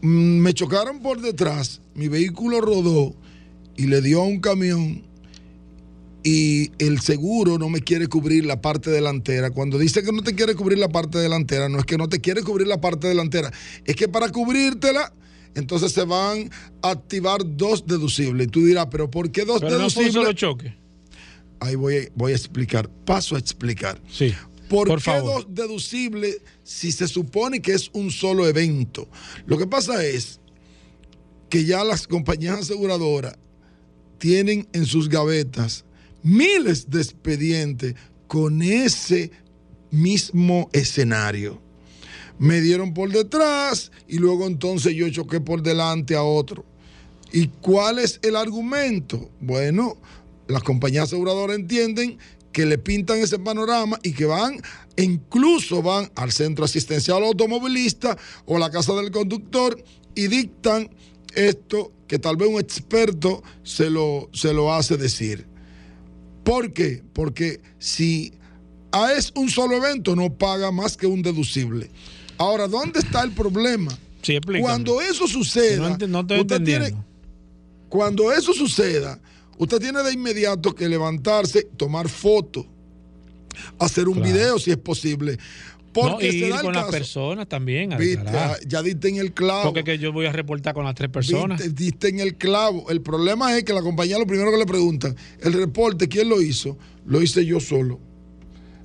mm, 0.00 0.08
me 0.08 0.54
chocaron 0.54 1.00
por 1.00 1.20
detrás, 1.20 1.82
mi 1.94 2.08
vehículo 2.08 2.62
rodó 2.62 3.14
y 3.76 3.88
le 3.88 4.00
dio 4.00 4.22
a 4.22 4.24
un 4.24 4.40
camión 4.40 5.02
y 6.22 6.70
el 6.78 7.00
seguro 7.00 7.58
no 7.58 7.68
me 7.68 7.80
quiere 7.80 8.06
cubrir 8.06 8.44
la 8.44 8.60
parte 8.60 8.90
delantera. 8.90 9.50
Cuando 9.50 9.78
dice 9.78 10.02
que 10.02 10.12
no 10.12 10.22
te 10.22 10.34
quiere 10.34 10.54
cubrir 10.54 10.78
la 10.78 10.88
parte 10.88 11.18
delantera, 11.18 11.68
no 11.68 11.78
es 11.78 11.84
que 11.84 11.96
no 11.96 12.08
te 12.08 12.20
quiere 12.20 12.42
cubrir 12.42 12.66
la 12.66 12.80
parte 12.80 13.08
delantera, 13.08 13.52
es 13.84 13.96
que 13.96 14.08
para 14.08 14.30
cubrírtela, 14.30 15.12
entonces 15.54 15.92
se 15.92 16.04
van 16.04 16.50
a 16.82 16.90
activar 16.90 17.40
dos 17.44 17.86
deducibles. 17.86 18.46
Y 18.46 18.50
tú 18.50 18.64
dirás, 18.64 18.88
pero 18.90 19.10
¿por 19.10 19.30
qué 19.30 19.44
dos 19.44 19.60
deducibles? 19.60 20.14
No 20.14 20.32
choque. 20.32 20.76
Ahí 21.60 21.74
voy, 21.74 22.08
voy 22.14 22.32
a 22.32 22.36
explicar, 22.36 22.88
paso 23.04 23.36
a 23.36 23.38
explicar. 23.38 24.00
Sí. 24.10 24.34
¿Por, 24.68 25.02
qué 25.02 25.18
dos 25.18 25.46
deducibles 25.48 26.40
si 26.62 26.92
se 26.92 27.08
supone 27.08 27.60
que 27.60 27.72
es 27.72 27.90
un 27.92 28.12
solo 28.12 28.46
evento? 28.46 29.08
Lo 29.46 29.58
que 29.58 29.66
pasa 29.66 30.04
es 30.04 30.40
que 31.48 31.64
ya 31.64 31.82
las 31.82 32.06
compañías 32.06 32.60
aseguradoras 32.60 33.36
tienen 34.18 34.68
en 34.72 34.86
sus 34.86 35.08
gavetas 35.08 35.84
miles 36.22 36.90
de 36.90 37.00
expedientes 37.00 37.94
con 38.26 38.62
ese 38.62 39.30
mismo 39.90 40.68
escenario. 40.72 41.60
Me 42.38 42.60
dieron 42.60 42.94
por 42.94 43.10
detrás 43.10 43.92
y 44.08 44.18
luego 44.18 44.46
entonces 44.46 44.94
yo 44.94 45.08
choqué 45.10 45.40
por 45.40 45.62
delante 45.62 46.14
a 46.14 46.22
otro. 46.22 46.64
¿Y 47.32 47.48
cuál 47.48 47.98
es 47.98 48.18
el 48.22 48.36
argumento? 48.36 49.30
Bueno, 49.40 49.96
las 50.48 50.62
compañías 50.62 51.04
aseguradoras 51.04 51.56
entienden 51.56 52.18
que 52.52 52.66
le 52.66 52.78
pintan 52.78 53.18
ese 53.18 53.38
panorama 53.38 53.98
y 54.02 54.12
que 54.12 54.24
van, 54.24 54.60
e 54.96 55.04
incluso 55.04 55.82
van 55.82 56.10
al 56.16 56.32
centro 56.32 56.64
asistencial 56.64 57.22
automovilista 57.22 58.16
o 58.46 58.58
la 58.58 58.70
casa 58.70 58.94
del 58.94 59.10
conductor 59.10 59.82
y 60.14 60.26
dictan 60.26 60.90
esto 61.34 61.92
que 62.08 62.18
tal 62.18 62.36
vez 62.36 62.48
un 62.48 62.60
experto 62.60 63.42
se 63.62 63.88
lo, 63.88 64.28
se 64.32 64.52
lo 64.52 64.72
hace 64.72 64.96
decir. 64.96 65.49
¿Por 66.44 66.72
qué? 66.72 67.02
Porque 67.12 67.60
si 67.78 68.32
es 69.16 69.32
un 69.34 69.48
solo 69.48 69.76
evento, 69.76 70.16
no 70.16 70.32
paga 70.32 70.70
más 70.70 70.96
que 70.96 71.06
un 71.06 71.22
deducible. 71.22 71.90
Ahora, 72.38 72.66
¿dónde 72.68 73.00
está 73.00 73.22
el 73.22 73.32
problema? 73.32 73.96
cuando 74.60 75.00
eso 75.00 75.26
suceda, 75.26 75.96
cuando 77.88 78.32
eso 78.32 78.52
suceda, 78.52 79.18
Usted 79.60 79.78
tiene 79.78 80.02
de 80.02 80.14
inmediato 80.14 80.74
que 80.74 80.88
levantarse, 80.88 81.64
tomar 81.76 82.08
fotos, 82.08 82.64
hacer 83.78 84.08
un 84.08 84.22
video 84.22 84.58
si 84.58 84.70
es 84.70 84.78
posible. 84.78 85.36
Porque 85.92 86.28
no, 86.28 86.46
ir 86.46 86.54
con 86.60 86.72
las 86.72 86.90
personas 86.90 87.48
también. 87.48 87.90
ya 88.66 88.82
diste 88.82 89.08
en 89.08 89.16
el 89.16 89.32
clavo. 89.32 89.64
Porque 89.64 89.84
que 89.84 89.98
yo 89.98 90.12
voy 90.12 90.26
a 90.26 90.32
reportar 90.32 90.74
con 90.74 90.84
las 90.84 90.94
tres 90.94 91.10
personas. 91.10 91.74
diste 91.74 92.08
en 92.08 92.20
el 92.20 92.36
clavo. 92.36 92.90
El 92.90 93.00
problema 93.00 93.56
es 93.56 93.64
que 93.64 93.72
la 93.72 93.82
compañía 93.82 94.18
lo 94.18 94.26
primero 94.26 94.50
que 94.50 94.58
le 94.58 94.66
preguntan, 94.66 95.16
el 95.40 95.52
reporte, 95.52 96.08
¿quién 96.08 96.28
lo 96.28 96.40
hizo? 96.40 96.76
Lo 97.06 97.22
hice 97.22 97.44
yo 97.44 97.60
solo. 97.60 97.98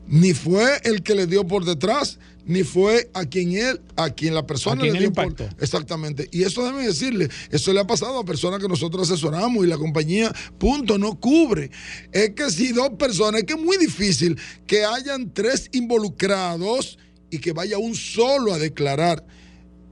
Ni 0.07 0.33
fue 0.33 0.65
el 0.83 1.01
que 1.01 1.15
le 1.15 1.25
dio 1.25 1.45
por 1.47 1.65
detrás, 1.65 2.19
ni 2.45 2.63
fue 2.63 3.09
a 3.13 3.25
quien 3.25 3.53
él, 3.53 3.81
a 3.95 4.11
quien 4.11 4.33
la 4.33 4.45
persona 4.45 4.83
le 4.83 4.93
dio 4.93 5.11
por, 5.11 5.35
exactamente. 5.59 6.29
Y 6.31 6.43
eso 6.43 6.63
debe 6.63 6.85
decirle, 6.85 7.29
eso 7.49 7.73
le 7.73 7.79
ha 7.79 7.87
pasado 7.87 8.19
a 8.19 8.25
personas 8.25 8.59
que 8.59 8.67
nosotros 8.67 9.09
asesoramos 9.09 9.65
y 9.65 9.67
la 9.67 9.77
compañía, 9.77 10.31
punto, 10.57 10.97
no 10.97 11.19
cubre. 11.19 11.71
Es 12.11 12.31
que 12.31 12.49
si 12.51 12.71
dos 12.71 12.91
personas, 12.99 13.41
es 13.41 13.47
que 13.47 13.53
es 13.53 13.61
muy 13.61 13.77
difícil 13.77 14.37
que 14.67 14.85
hayan 14.85 15.33
tres 15.33 15.69
involucrados 15.73 16.99
y 17.31 17.39
que 17.39 17.51
vaya 17.51 17.77
un 17.77 17.95
solo 17.95 18.53
a 18.53 18.59
declarar. 18.59 19.25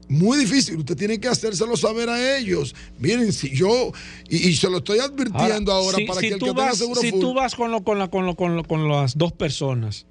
Muy 0.06 0.38
difícil, 0.38 0.76
usted 0.76 0.96
tiene 0.96 1.18
que 1.18 1.28
hacérselo 1.28 1.76
saber 1.76 2.10
a 2.10 2.38
ellos. 2.38 2.74
Miren, 2.98 3.32
si 3.32 3.56
yo, 3.56 3.90
y, 4.28 4.54
se 4.54 4.68
lo 4.68 4.78
estoy 4.78 4.98
advirtiendo 4.98 5.72
ahora, 5.72 5.96
para 6.06 6.20
que 6.20 6.28
el 6.28 6.38
que 6.38 6.44
tenga 6.44 6.74
seguro 6.74 7.00
Si 7.00 7.10
tú 7.10 7.32
vas 7.32 7.54
con, 7.54 7.70
lo, 7.70 7.82
con, 7.82 7.98
la, 7.98 8.08
con, 8.08 8.26
lo, 8.26 8.36
con, 8.36 8.62
con 8.64 8.88
las 8.88 9.16
dos 9.16 9.32
personas, 9.32 10.06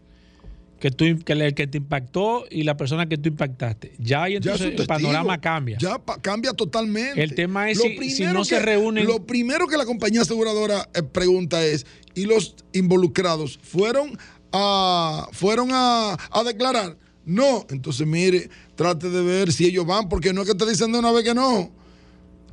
que, 0.84 0.91
tú, 0.91 1.06
que 1.24 1.32
el 1.32 1.56
que 1.56 1.65
te 1.65 1.78
impactó 1.78 2.43
y 2.52 2.63
la 2.63 2.76
persona 2.76 3.08
que 3.08 3.17
tú 3.17 3.30
impactaste. 3.30 3.93
Ya 4.00 4.24
ahí 4.24 4.36
entonces 4.36 4.78
el 4.78 4.86
panorama 4.86 5.39
cambia. 5.39 5.78
Ya 5.80 6.02
cambia 6.22 6.52
totalmente. 6.52 7.24
El 7.24 7.36
tema 7.36 7.69
es 7.69 7.80
si, 7.80 8.26
no 8.26 8.43
se 8.43 8.60
reúnen. 8.60 9.06
Lo 9.06 9.26
primero 9.26 9.65
que 9.65 9.78
la 9.78 9.86
compañía 9.86 10.24
aseguradora 10.24 10.89
eh, 10.93 11.02
pregunta 11.02 11.63
es: 11.63 11.86
¿y 12.15 12.26
los 12.26 12.58
involucrados 12.74 13.58
fueron 13.63 14.17
a, 14.52 15.30
fueron 15.32 15.69
a, 15.72 16.17
a 16.30 16.43
declarar? 16.43 16.98
No. 17.24 17.65
Entonces, 17.69 18.06
mire, 18.06 18.50
trate 18.76 19.10
de 19.10 19.22
ver 19.24 19.54
si 19.54 19.65
ellos 19.65 19.86
van, 19.86 20.10
porque 20.10 20.34
no 20.34 20.41
es 20.41 20.50
que 20.50 20.56
te 20.56 20.69
dicen 20.69 20.91
de 20.91 21.00
una 21.00 21.13
vez 21.13 21.24
que 21.24 21.34
no. 21.34 21.72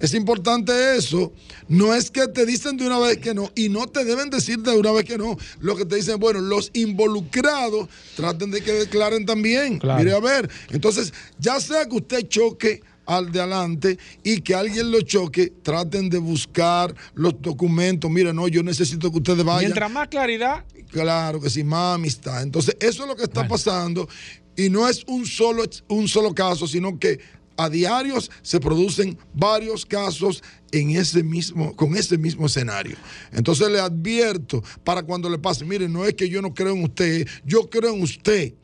Es 0.01 0.15
importante 0.15 0.97
eso. 0.97 1.33
No 1.69 1.95
es 1.95 2.11
que 2.11 2.27
te 2.27 2.47
dicen 2.47 2.77
de 2.77 2.87
una 2.87 2.99
vez 2.99 3.19
que 3.19 3.35
no 3.35 3.51
y 3.55 3.69
no 3.69 3.87
te 3.87 4.05
deben 4.05 4.31
decir 4.31 4.59
de 4.61 4.77
una 4.77 4.93
vez 4.93 5.05
que 5.05 5.19
no. 5.19 5.37
Lo 5.61 5.77
que 5.77 5.85
te 5.85 5.97
dicen, 5.97 6.19
bueno, 6.19 6.41
los 6.41 6.71
involucrados 6.73 7.89
traten 8.17 8.51
de 8.51 8.63
que 8.63 8.73
declaren 8.73 9.27
también. 9.27 9.81
Mire, 9.99 10.13
a 10.13 10.21
ver. 10.21 10.51
Entonces, 10.71 11.13
ya 11.39 11.61
sea 11.61 11.87
que 11.87 11.97
usted 11.97 12.29
choque 12.29 12.83
al 13.07 13.33
de 13.33 13.41
adelante 13.41 13.99
y 14.23 14.41
que 14.41 14.55
alguien 14.55 14.91
lo 14.91 15.01
choque, 15.03 15.53
traten 15.63 16.09
de 16.09 16.19
buscar 16.19 16.95
los 17.15 17.41
documentos. 17.43 18.11
Mire, 18.11 18.33
no, 18.33 18.47
yo 18.47 18.63
necesito 18.63 19.11
que 19.11 19.19
ustedes 19.19 19.45
vayan. 19.45 19.65
Mientras 19.65 19.91
más 19.91 20.09
claridad. 20.09 20.65
Claro 20.91 21.41
que 21.41 21.51
sí, 21.51 21.65
más 21.65 21.97
amistad. 21.97 22.43
Entonces, 22.43 22.77
eso 22.81 23.03
es 23.03 23.09
lo 23.09 23.17
que 23.17 23.25
está 23.25 23.47
pasando 23.49 24.09
y 24.57 24.69
no 24.69 24.89
es 24.89 25.05
un 25.07 25.27
solo, 25.27 25.65
un 25.89 26.09
solo 26.09 26.35
caso, 26.35 26.67
sino 26.67 26.99
que 26.99 27.19
a 27.61 27.69
diarios 27.69 28.31
se 28.43 28.59
producen 28.59 29.19
varios 29.35 29.85
casos 29.85 30.43
en 30.73 30.91
ese 30.91 31.23
mismo, 31.23 31.77
con 31.77 31.97
ese 31.97 32.17
mismo 32.17 32.47
escenario. 32.47 32.97
Entonces 33.33 33.71
le 33.71 33.81
advierto 33.81 34.63
para 34.83 35.03
cuando 35.03 35.29
le 35.29 35.39
pase, 35.39 35.65
mire, 35.65 35.89
no 35.89 36.05
es 36.05 36.15
que 36.15 36.29
yo 36.29 36.41
no 36.41 36.55
creo 36.55 36.73
en 36.73 36.85
usted, 36.85 37.29
yo 37.45 37.69
creo 37.69 37.95
en 37.95 38.03
usted. 38.03 38.55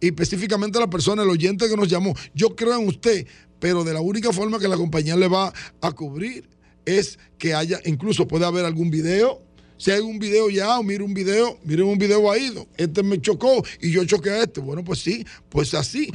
Y 0.00 0.06
específicamente 0.06 0.78
la 0.78 0.88
persona, 0.88 1.22
el 1.22 1.28
oyente 1.28 1.68
que 1.68 1.76
nos 1.76 1.88
llamó, 1.88 2.14
yo 2.34 2.56
creo 2.56 2.80
en 2.80 2.88
usted, 2.88 3.26
pero 3.58 3.84
de 3.84 3.92
la 3.92 4.00
única 4.00 4.32
forma 4.32 4.58
que 4.58 4.68
la 4.68 4.76
compañía 4.76 5.16
le 5.16 5.28
va 5.28 5.52
a 5.82 5.92
cubrir 5.92 6.48
es 6.86 7.18
que 7.36 7.54
haya, 7.54 7.78
incluso 7.84 8.26
puede 8.26 8.46
haber 8.46 8.64
algún 8.64 8.90
video 8.90 9.42
si 9.80 9.90
hay 9.90 10.00
un 10.00 10.18
video 10.18 10.50
ya, 10.50 10.78
o 10.78 10.82
mire 10.82 11.02
un 11.02 11.14
video, 11.14 11.58
miren 11.64 11.86
un 11.86 11.96
video 11.96 12.30
ahí, 12.30 12.52
este 12.76 13.02
me 13.02 13.18
chocó 13.18 13.64
y 13.80 13.90
yo 13.90 14.04
choqué 14.04 14.28
a 14.28 14.42
este. 14.42 14.60
Bueno, 14.60 14.84
pues 14.84 14.98
sí, 14.98 15.24
pues 15.48 15.72
así. 15.72 16.10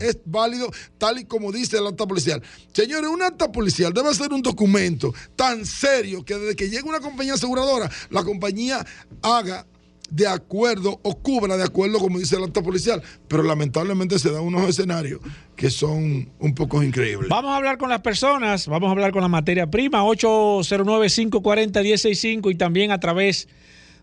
Es 0.00 0.16
válido. 0.24 0.70
tal 0.96 1.18
y 1.18 1.24
como 1.26 1.52
dice 1.52 1.76
el 1.76 1.86
acta 1.86 2.06
policial. 2.06 2.42
Señores, 2.72 3.10
un 3.10 3.20
acta 3.20 3.52
policial 3.52 3.92
debe 3.92 4.14
ser 4.14 4.32
un 4.32 4.40
documento 4.40 5.12
tan 5.36 5.66
serio 5.66 6.24
que 6.24 6.34
desde 6.34 6.56
que 6.56 6.70
llegue 6.70 6.88
una 6.88 7.00
compañía 7.00 7.34
aseguradora, 7.34 7.90
la 8.08 8.24
compañía 8.24 8.86
haga 9.20 9.66
de 10.10 10.26
acuerdo 10.26 11.00
o 11.02 11.18
cubra 11.18 11.56
de 11.56 11.64
acuerdo 11.64 11.98
como 11.98 12.18
dice 12.18 12.36
el 12.36 12.44
acta 12.44 12.62
policial, 12.62 13.02
pero 13.28 13.42
lamentablemente 13.42 14.18
se 14.18 14.30
dan 14.30 14.42
unos 14.42 14.68
escenarios 14.68 15.20
que 15.56 15.70
son 15.70 16.30
un 16.38 16.54
poco 16.54 16.82
increíbles. 16.82 17.28
Vamos 17.28 17.52
a 17.52 17.56
hablar 17.56 17.78
con 17.78 17.88
las 17.88 18.00
personas, 18.00 18.66
vamos 18.66 18.88
a 18.88 18.90
hablar 18.90 19.12
con 19.12 19.22
la 19.22 19.28
materia 19.28 19.70
prima 19.70 20.02
809-540-165 20.04 22.50
y 22.50 22.56
también 22.56 22.90
a 22.90 22.98
través 22.98 23.48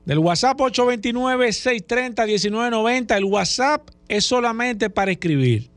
del 0.05 0.19
WhatsApp 0.19 0.57
829-630-1990. 0.59 3.17
El 3.17 3.25
WhatsApp 3.25 3.89
es 4.07 4.23
solamente 4.25 4.89
para 4.89 5.11
escribir. 5.11 5.69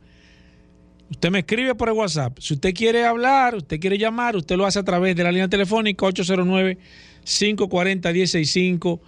Usted 1.10 1.30
me 1.30 1.40
escribe 1.40 1.74
por 1.74 1.88
el 1.88 1.94
WhatsApp. 1.94 2.38
Si 2.38 2.54
usted 2.54 2.72
quiere 2.72 3.04
hablar, 3.04 3.56
usted 3.56 3.80
quiere 3.80 3.98
llamar, 3.98 4.36
usted 4.36 4.56
lo 4.56 4.64
hace 4.64 4.78
a 4.78 4.84
través 4.84 5.16
de 5.16 5.24
la 5.24 5.32
línea 5.32 5.48
telefónica 5.48 6.06
809 6.06 6.78
540 7.24 8.12
165 8.12 9.00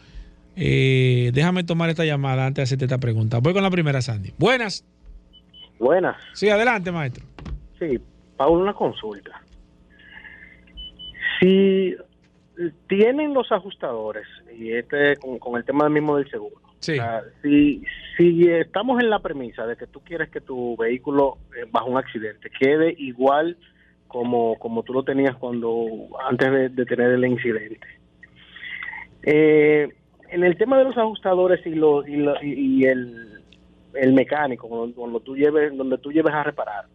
eh, 0.57 1.31
déjame 1.33 1.65
tomar 1.65 1.91
esta 1.91 2.05
llamada 2.05 2.47
antes 2.47 2.57
de 2.57 2.63
hacerte 2.65 2.85
esta 2.85 2.99
pregunta. 2.99 3.39
Voy 3.39 3.53
con 3.53 3.63
la 3.63 3.71
primera, 3.71 4.03
Sandy. 4.03 4.33
Buenas. 4.39 4.85
Buenas. 5.79 6.17
Sí, 6.35 6.49
adelante, 6.49 6.93
maestro. 6.93 7.25
Sí, 7.79 7.99
Paul, 8.37 8.63
una 8.63 8.75
consulta. 8.75 9.43
Si 11.41 11.97
tienen 12.87 13.35
los 13.35 13.51
ajustadores, 13.51 14.27
y 14.57 14.73
este 14.73 15.17
con, 15.17 15.57
el 15.57 15.65
tema 15.65 15.89
mismo 15.89 16.17
del 16.17 16.31
seguro, 16.31 16.57
sí. 16.79 16.99
si, 17.43 17.83
si 18.17 18.49
estamos 18.49 19.03
en 19.03 19.11
la 19.11 19.19
premisa 19.19 19.67
de 19.67 19.77
que 19.77 19.87
tú 19.87 20.01
quieres 20.01 20.31
que 20.31 20.41
tu 20.41 20.77
vehículo 20.77 21.39
eh, 21.57 21.67
bajo 21.71 21.91
un 21.91 21.99
accidente 21.99 22.51
quede 22.51 22.95
igual 22.99 23.57
como, 24.13 24.59
como 24.59 24.83
tú 24.83 24.93
lo 24.93 25.03
tenías 25.03 25.35
cuando 25.37 25.87
antes 26.29 26.77
de, 26.77 26.87
tener 26.87 27.11
el 27.13 27.25
incidente. 27.25 27.87
Eh, 29.23 29.89
en 30.33 30.45
el 30.45 30.57
tema 30.57 30.79
de 30.79 30.85
los 30.85 30.97
ajustadores 30.97 31.65
y, 31.67 31.75
lo, 31.75 32.03
y, 32.07 32.85
el, 32.87 33.43
el, 33.95 34.13
mecánico, 34.15 34.67
cuando, 34.95 35.21
tú 35.21 35.37
lleves, 35.37 35.77
donde 35.77 35.99
tú 35.99 36.11
lleves 36.11 36.33
a 36.33 36.43
reparar, 36.43 36.87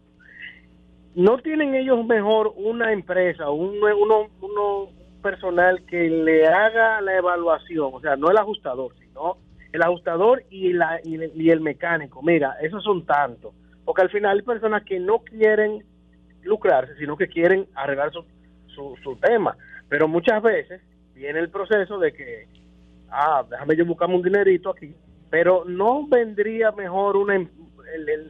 ¿no 1.14 1.38
tienen 1.38 1.74
ellos 1.76 2.04
mejor 2.04 2.52
una 2.56 2.92
empresa, 2.92 3.48
un, 3.48 3.78
uno, 3.78 4.28
uno 4.40 4.88
personal 5.22 5.84
que 5.86 6.10
le 6.10 6.48
haga 6.48 7.00
la 7.00 7.16
evaluación? 7.16 7.90
O 7.92 8.00
sea, 8.00 8.16
no 8.16 8.28
el 8.28 8.38
ajustador, 8.38 8.92
sino 8.98 9.36
el 9.72 9.82
ajustador 9.82 10.42
y, 10.50 10.72
la, 10.72 11.00
y, 11.04 11.50
el 11.50 11.60
mecánico. 11.60 12.20
Mira, 12.22 12.56
esos 12.60 12.82
son 12.82 13.06
tantos. 13.06 13.54
Porque 13.84 14.02
al 14.02 14.10
final 14.10 14.36
hay 14.36 14.42
personas 14.42 14.82
que 14.84 14.98
no 14.98 15.20
quieren 15.20 15.84
lucrarse, 16.42 16.96
sino 16.96 17.16
que 17.16 17.28
quieren 17.28 17.66
arreglar 17.74 18.12
su, 18.12 18.24
su, 19.02 19.16
tema. 19.16 19.56
Pero 19.88 20.08
muchas 20.08 20.42
veces 20.42 20.82
viene 21.14 21.38
el 21.38 21.50
proceso 21.50 21.98
de 21.98 22.12
que, 22.12 22.46
ah, 23.10 23.44
déjame 23.48 23.76
yo 23.76 23.86
buscarme 23.86 24.16
un 24.16 24.22
dinerito 24.22 24.70
aquí, 24.70 24.94
pero 25.30 25.64
no 25.64 26.06
vendría 26.06 26.72
mejor 26.72 27.16
una 27.16 27.34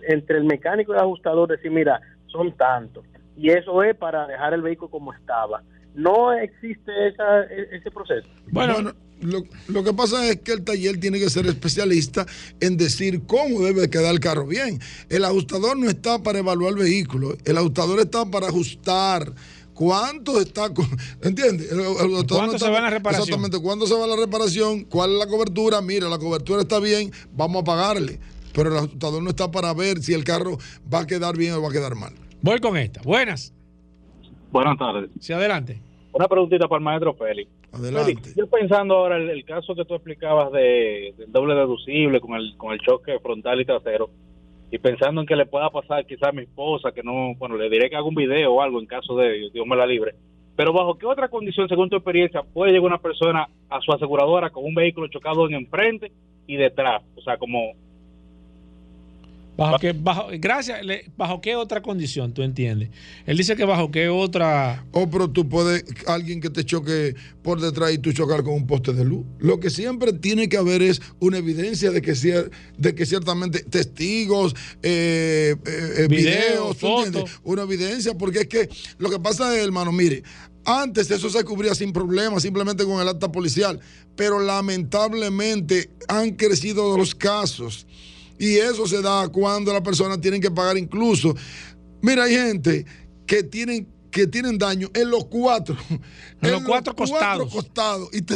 entre 0.08 0.38
el 0.38 0.44
mecánico 0.44 0.92
y 0.92 0.96
el 0.96 1.02
ajustador 1.02 1.48
decir, 1.48 1.70
mira, 1.70 2.00
son 2.26 2.56
tantos. 2.56 3.04
Y 3.36 3.50
eso 3.50 3.82
es 3.82 3.96
para 3.96 4.26
dejar 4.26 4.54
el 4.54 4.62
vehículo 4.62 4.90
como 4.90 5.12
estaba. 5.12 5.62
No 5.94 6.32
existe 6.32 7.08
esa, 7.08 7.42
e, 7.44 7.76
ese 7.76 7.90
proceso. 7.90 8.28
Bueno, 8.50 8.92
lo, 9.20 9.42
lo, 9.68 9.84
que 9.84 9.92
pasa 9.92 10.28
es 10.28 10.40
que 10.40 10.52
el 10.52 10.64
taller 10.64 10.98
tiene 11.00 11.18
que 11.18 11.30
ser 11.30 11.46
especialista 11.46 12.26
en 12.60 12.76
decir 12.76 13.22
cómo 13.26 13.62
debe 13.62 13.90
quedar 13.90 14.12
el 14.12 14.20
carro 14.20 14.46
bien. 14.46 14.78
El 15.08 15.24
ajustador 15.24 15.76
no 15.76 15.88
está 15.88 16.22
para 16.22 16.38
evaluar 16.38 16.74
el 16.74 16.78
vehículo, 16.78 17.36
el 17.44 17.58
ajustador 17.58 18.00
está 18.00 18.24
para 18.26 18.48
ajustar. 18.48 19.32
¿Cuánto 19.78 20.40
está? 20.40 20.66
¿Entiendes? 21.22 21.72
¿Cuánto 22.28 22.58
se 22.58 22.68
va 22.68 22.80
la 22.80 22.90
reparación? 22.90 23.28
Exactamente, 23.28 23.60
¿cuándo 23.62 23.86
se 23.86 23.94
va 23.94 24.08
la 24.08 24.16
reparación? 24.16 24.82
¿Cuál 24.82 25.12
es 25.12 25.18
la 25.20 25.28
cobertura? 25.28 25.80
Mira, 25.80 26.08
la 26.08 26.18
cobertura 26.18 26.62
está 26.62 26.80
bien, 26.80 27.12
vamos 27.32 27.62
a 27.62 27.64
pagarle. 27.64 28.18
Pero 28.52 28.70
el 28.70 28.76
ajustador 28.76 29.22
no 29.22 29.30
está 29.30 29.52
para 29.52 29.72
ver 29.74 29.98
si 29.98 30.14
el 30.14 30.24
carro 30.24 30.58
va 30.92 31.02
a 31.02 31.06
quedar 31.06 31.36
bien 31.36 31.52
o 31.52 31.62
va 31.62 31.68
a 31.68 31.72
quedar 31.72 31.94
mal. 31.94 32.12
Voy 32.42 32.58
con 32.58 32.76
esta. 32.76 33.02
Buenas. 33.02 33.54
Buenas 34.50 34.76
tardes. 34.78 35.10
Sí, 35.20 35.32
adelante. 35.32 35.80
Una 36.10 36.26
preguntita 36.26 36.66
para 36.66 36.78
el 36.78 36.84
maestro 36.84 37.14
Félix. 37.14 37.48
Adelante. 37.70 38.32
yo 38.36 38.48
pensando 38.48 38.96
ahora 38.96 39.18
el, 39.18 39.30
el, 39.30 39.44
caso 39.44 39.76
que 39.76 39.84
tú 39.84 39.94
explicabas 39.94 40.50
de, 40.50 41.14
del 41.18 41.30
doble 41.30 41.54
deducible 41.54 42.20
con 42.20 42.34
el, 42.34 42.56
con 42.56 42.72
el 42.72 42.80
choque 42.80 43.16
frontal 43.20 43.60
y 43.60 43.64
trasero, 43.64 44.10
y 44.70 44.78
pensando 44.78 45.20
en 45.20 45.26
que 45.26 45.36
le 45.36 45.46
pueda 45.46 45.70
pasar 45.70 46.04
quizás 46.06 46.30
a 46.30 46.32
mi 46.32 46.42
esposa, 46.42 46.92
que 46.92 47.02
no, 47.02 47.34
bueno, 47.36 47.56
le 47.56 47.70
diré 47.70 47.88
que 47.88 47.96
haga 47.96 48.06
un 48.06 48.14
video 48.14 48.52
o 48.52 48.62
algo 48.62 48.80
en 48.80 48.86
caso 48.86 49.16
de 49.16 49.50
Dios 49.52 49.66
me 49.66 49.76
la 49.76 49.86
libre. 49.86 50.14
Pero 50.56 50.72
bajo 50.72 50.98
qué 50.98 51.06
otra 51.06 51.28
condición, 51.28 51.68
según 51.68 51.88
tu 51.88 51.96
experiencia, 51.96 52.42
puede 52.42 52.72
llegar 52.72 52.86
una 52.86 52.98
persona 52.98 53.48
a 53.70 53.80
su 53.80 53.92
aseguradora 53.92 54.50
con 54.50 54.64
un 54.64 54.74
vehículo 54.74 55.08
chocado 55.08 55.46
en 55.46 55.54
enfrente 55.54 56.12
y 56.46 56.56
detrás, 56.56 57.02
o 57.16 57.22
sea, 57.22 57.36
como 57.38 57.72
¿Bajo 59.58 59.78
qué, 59.80 59.92
bajo, 59.92 60.28
gracias, 60.38 60.78
¿bajo 61.16 61.40
qué 61.40 61.56
otra 61.56 61.82
condición 61.82 62.32
tú 62.32 62.42
entiendes? 62.42 62.90
Él 63.26 63.36
dice 63.36 63.56
que 63.56 63.64
bajo 63.64 63.90
qué 63.90 64.08
otra... 64.08 64.86
O 64.92 65.02
oh, 65.02 65.10
pero 65.10 65.28
tú 65.28 65.48
puedes, 65.48 65.84
alguien 66.06 66.40
que 66.40 66.48
te 66.48 66.64
choque 66.64 67.16
por 67.42 67.60
detrás 67.60 67.92
y 67.92 67.98
tú 67.98 68.12
chocar 68.12 68.44
con 68.44 68.54
un 68.54 68.68
poste 68.68 68.92
de 68.92 69.04
luz. 69.04 69.26
Lo 69.40 69.58
que 69.58 69.68
siempre 69.68 70.12
tiene 70.12 70.48
que 70.48 70.58
haber 70.58 70.80
es 70.82 71.02
una 71.18 71.38
evidencia 71.38 71.90
de 71.90 72.00
que, 72.00 72.12
de 72.12 72.94
que 72.94 73.04
ciertamente 73.04 73.64
testigos, 73.64 74.54
eh, 74.80 75.56
eh, 75.66 75.92
eh 75.96 76.06
videos, 76.08 76.76
fotos. 76.76 77.40
una 77.42 77.62
evidencia, 77.62 78.16
porque 78.16 78.42
es 78.42 78.46
que 78.46 78.68
lo 78.98 79.10
que 79.10 79.18
pasa 79.18 79.56
es, 79.56 79.64
hermano, 79.64 79.90
mire, 79.90 80.22
antes 80.64 81.10
eso 81.10 81.28
se 81.30 81.42
cubría 81.42 81.74
sin 81.74 81.92
problema, 81.92 82.38
simplemente 82.38 82.84
con 82.84 83.02
el 83.02 83.08
acta 83.08 83.32
policial, 83.32 83.80
pero 84.14 84.38
lamentablemente 84.38 85.90
han 86.06 86.36
crecido 86.36 86.96
los 86.96 87.12
casos 87.12 87.88
y 88.38 88.56
eso 88.56 88.86
se 88.86 89.02
da 89.02 89.28
cuando 89.28 89.72
las 89.72 89.82
personas 89.82 90.20
tienen 90.20 90.40
que 90.40 90.50
pagar 90.50 90.76
incluso. 90.76 91.34
Mira, 92.00 92.24
hay 92.24 92.34
gente 92.34 92.84
que 93.26 93.42
tienen 93.42 93.86
que 94.10 94.26
tienen 94.26 94.58
daño 94.58 94.90
en 94.94 95.10
los 95.10 95.26
cuatro. 95.26 95.76
En, 96.40 96.52
los, 96.52 96.62
cuatro, 96.62 96.94
costados. 96.94 98.10
Y 98.12 98.22
te, 98.22 98.34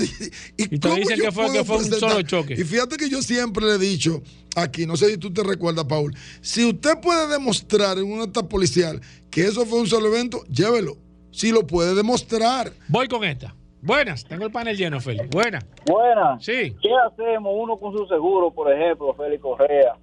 y, 0.56 0.66
dicen 0.66 1.20
que 1.20 1.30
fue, 1.30 1.52
que 1.52 1.64
fue 1.64 1.76
un 1.76 1.84
solo 1.84 2.22
choque. 2.22 2.54
Y 2.54 2.64
fíjate 2.64 2.96
que 2.96 3.08
yo 3.08 3.22
siempre 3.22 3.64
le 3.64 3.74
he 3.74 3.78
dicho 3.78 4.22
aquí, 4.56 4.86
no 4.86 4.96
sé 4.96 5.10
si 5.10 5.18
tú 5.18 5.32
te 5.32 5.42
recuerdas, 5.44 5.84
Paul, 5.84 6.12
si 6.40 6.64
usted 6.64 7.00
puede 7.00 7.28
demostrar 7.28 7.98
en 7.98 8.10
un 8.10 8.20
acta 8.20 8.48
policial 8.48 9.00
que 9.30 9.44
eso 9.44 9.64
fue 9.64 9.78
un 9.78 9.86
solo 9.86 10.08
evento, 10.08 10.44
llévelo. 10.46 10.98
Si 11.30 11.50
lo 11.50 11.66
puede 11.66 11.94
demostrar. 11.94 12.72
Voy 12.88 13.08
con 13.08 13.24
esta. 13.24 13.54
Buenas, 13.82 14.24
tengo 14.24 14.44
el 14.44 14.52
panel 14.52 14.76
lleno, 14.76 15.00
Félix. 15.00 15.28
Buenas. 15.30 15.66
Buenas. 15.84 16.44
Sí. 16.44 16.72
¿Qué 16.80 16.90
hacemos 17.04 17.52
uno 17.56 17.76
con 17.76 17.92
su 17.92 18.06
seguro, 18.06 18.52
por 18.52 18.72
ejemplo, 18.72 19.12
Félix 19.14 19.42
Correa? 19.42 19.96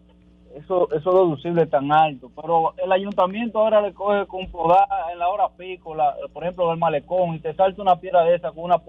Eso, 0.53 0.89
eso 0.91 1.11
deducible 1.11 1.65
tan 1.65 1.89
alto, 1.89 2.29
pero 2.35 2.73
el 2.83 2.91
ayuntamiento 2.91 3.59
ahora 3.59 3.81
le 3.81 3.93
coge 3.93 4.25
con 4.25 4.47
podar 4.51 4.85
en 5.13 5.19
la 5.19 5.29
hora 5.29 5.47
pico, 5.55 5.95
por 6.33 6.43
ejemplo, 6.43 6.67
del 6.69 6.77
malecón, 6.77 7.35
y 7.35 7.39
te 7.39 7.53
salta 7.53 7.81
una 7.81 7.95
piedra 7.95 8.23
de 8.23 8.35
esa 8.35 8.51
con 8.51 8.65
una, 8.65 8.81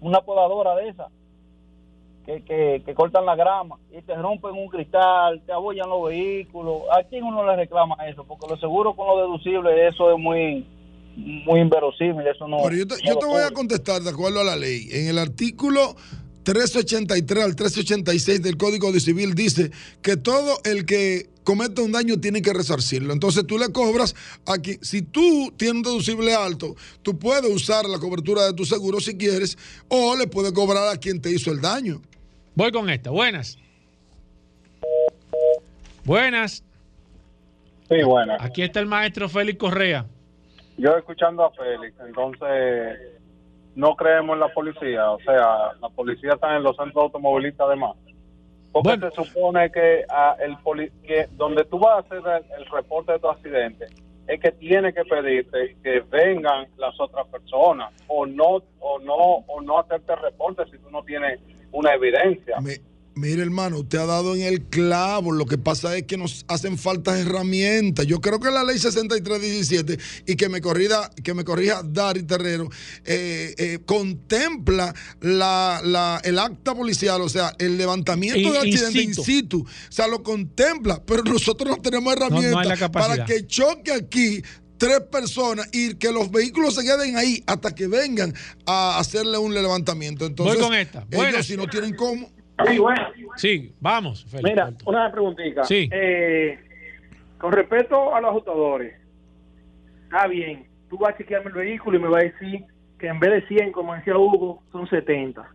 una 0.00 0.20
podadora 0.20 0.76
de 0.76 0.88
esa, 0.90 1.08
que, 2.24 2.44
que, 2.44 2.82
que, 2.84 2.94
cortan 2.94 3.26
la 3.26 3.34
grama, 3.34 3.78
y 3.90 4.00
te 4.02 4.14
rompen 4.14 4.52
un 4.52 4.68
cristal, 4.68 5.42
te 5.44 5.52
abollan 5.52 5.88
los 5.88 6.04
vehículos. 6.04 6.82
¿A 6.92 7.02
quién 7.02 7.24
uno 7.24 7.44
le 7.44 7.56
reclama 7.56 7.96
eso? 8.06 8.22
Porque 8.22 8.46
lo 8.48 8.56
seguro 8.58 8.94
con 8.94 9.08
lo 9.08 9.16
deducible, 9.16 9.88
eso 9.88 10.12
es 10.12 10.18
muy 10.18 10.64
muy 11.16 11.60
inverosímil, 11.60 12.26
eso 12.26 12.48
no... 12.48 12.70
yo 12.70 12.86
te, 12.86 13.26
voy 13.26 13.42
a 13.42 13.50
contestar 13.50 14.02
de 14.02 14.10
acuerdo 14.10 14.40
a 14.40 14.44
la 14.44 14.56
ley. 14.56 14.88
En 14.90 15.08
el 15.08 15.18
artículo 15.18 15.96
383 16.44 17.44
al 17.44 17.56
386 17.56 18.42
del 18.42 18.56
Código 18.56 18.92
de 18.92 19.00
Civil 19.00 19.34
dice 19.34 19.70
que 20.02 20.16
todo 20.16 20.58
el 20.64 20.84
que 20.84 21.28
cometa 21.42 21.82
un 21.82 21.92
daño 21.92 22.20
tiene 22.20 22.42
que 22.42 22.52
resarcirlo. 22.52 23.12
Entonces 23.12 23.46
tú 23.46 23.58
le 23.58 23.70
cobras 23.70 24.14
aquí. 24.46 24.78
Si 24.82 25.02
tú 25.02 25.52
tienes 25.56 25.76
un 25.76 25.82
deducible 25.82 26.34
alto, 26.34 26.74
tú 27.02 27.18
puedes 27.18 27.50
usar 27.50 27.86
la 27.86 27.98
cobertura 27.98 28.44
de 28.46 28.54
tu 28.54 28.64
seguro 28.64 29.00
si 29.00 29.16
quieres, 29.16 29.56
o 29.88 30.16
le 30.16 30.26
puedes 30.26 30.52
cobrar 30.52 30.88
a 30.88 30.96
quien 30.96 31.20
te 31.20 31.30
hizo 31.30 31.50
el 31.50 31.60
daño. 31.60 32.00
Voy 32.54 32.70
con 32.72 32.88
esta. 32.90 33.10
Buenas. 33.10 33.58
Buenas. 36.04 36.62
Sí, 37.88 38.02
buenas. 38.04 38.40
Aquí 38.40 38.62
está 38.62 38.80
el 38.80 38.86
maestro 38.86 39.28
Félix 39.28 39.58
Correa. 39.58 40.06
Yo 40.76 40.96
escuchando 40.96 41.44
a 41.44 41.50
Félix, 41.52 41.98
entonces 42.00 42.98
no 43.74 43.94
creemos 43.96 44.34
en 44.34 44.40
la 44.40 44.52
policía, 44.52 45.10
o 45.10 45.18
sea, 45.20 45.72
la 45.80 45.88
policía 45.88 46.34
está 46.34 46.56
en 46.56 46.62
los 46.62 46.76
centros 46.76 47.04
automovilistas 47.04 47.66
además. 47.66 47.96
Porque 48.72 48.98
se 48.98 49.10
supone 49.12 49.70
que, 49.70 50.04
a 50.08 50.36
el 50.40 50.56
que 51.06 51.28
donde 51.36 51.64
tú 51.64 51.78
vas 51.78 51.96
a 51.96 51.98
hacer 52.00 52.44
el, 52.58 52.66
reporte 52.66 53.12
de 53.12 53.20
tu 53.20 53.28
accidente 53.28 53.86
es 54.26 54.40
que 54.40 54.50
tiene 54.50 54.92
que 54.92 55.04
pedirte 55.04 55.76
que 55.80 56.00
vengan 56.00 56.66
las 56.76 56.98
otras 56.98 57.24
personas 57.28 57.92
o 58.08 58.26
no 58.26 58.62
o 58.80 58.98
no 58.98 59.14
o 59.46 59.60
no 59.60 59.78
hacerte 59.78 60.16
reporte 60.16 60.64
si 60.72 60.78
tú 60.78 60.90
no 60.90 61.04
tienes 61.04 61.38
una 61.70 61.94
evidencia. 61.94 62.56
Mire, 63.16 63.42
hermano, 63.42 63.78
usted 63.78 63.98
ha 63.98 64.06
dado 64.06 64.34
en 64.34 64.42
el 64.42 64.62
clavo. 64.62 65.30
Lo 65.30 65.46
que 65.46 65.56
pasa 65.56 65.96
es 65.96 66.02
que 66.02 66.16
nos 66.16 66.44
hacen 66.48 66.76
falta 66.76 67.18
herramientas. 67.18 68.06
Yo 68.06 68.20
creo 68.20 68.40
que 68.40 68.50
la 68.50 68.64
ley 68.64 68.78
6317 68.78 69.98
y 70.26 70.34
que 70.34 70.48
me 70.48 70.60
corrija, 70.60 71.10
que 71.22 71.32
me 71.32 71.44
corrija 71.44 71.82
Dari 71.84 72.24
Terrero, 72.24 72.68
eh, 73.04 73.54
eh, 73.56 73.78
contempla 73.86 74.94
la, 75.20 76.20
el 76.24 76.38
acta 76.38 76.74
policial, 76.74 77.20
o 77.20 77.28
sea, 77.28 77.54
el 77.58 77.78
levantamiento 77.78 78.52
de 78.52 78.58
accidente 78.58 79.02
in 79.02 79.14
situ. 79.14 79.60
O 79.60 79.92
sea, 79.92 80.08
lo 80.08 80.22
contempla, 80.22 81.00
pero 81.04 81.22
nosotros 81.24 81.68
no 81.68 81.82
tenemos 81.82 82.12
herramientas 82.14 82.90
para 82.90 83.24
que 83.24 83.46
choque 83.46 83.92
aquí 83.92 84.42
tres 84.76 85.00
personas 85.10 85.68
y 85.72 85.94
que 85.94 86.10
los 86.10 86.30
vehículos 86.30 86.74
se 86.74 86.82
queden 86.82 87.16
ahí 87.16 87.42
hasta 87.46 87.74
que 87.74 87.86
vengan 87.86 88.34
a 88.66 88.98
hacerle 88.98 89.38
un 89.38 89.54
levantamiento. 89.54 90.26
Entonces, 90.26 90.56
Voy 90.56 90.64
con 90.64 90.74
esta. 90.74 91.06
Ellos, 91.10 91.46
si 91.46 91.56
no 91.56 91.68
tienen 91.68 91.94
cómo. 91.94 92.30
Sí, 92.66 92.78
bueno. 92.78 93.08
Sí, 93.36 93.74
vamos. 93.80 94.26
Mira, 94.42 94.72
una 94.86 95.10
preguntita. 95.10 95.64
Sí. 95.64 95.88
Eh, 95.92 96.58
con 97.38 97.52
respecto 97.52 98.14
a 98.14 98.20
los 98.20 98.30
ajustadores, 98.30 98.94
está 100.04 100.26
bien, 100.28 100.66
tú 100.88 100.98
vas 100.98 101.14
a 101.14 101.18
chequearme 101.18 101.50
el 101.50 101.56
vehículo 101.56 101.98
y 101.98 102.00
me 102.00 102.08
vas 102.08 102.22
a 102.22 102.26
decir 102.26 102.64
que 102.98 103.08
en 103.08 103.18
vez 103.18 103.32
de 103.32 103.48
100, 103.48 103.72
como 103.72 103.94
decía 103.94 104.16
Hugo, 104.16 104.62
son 104.70 104.88
70. 104.88 105.46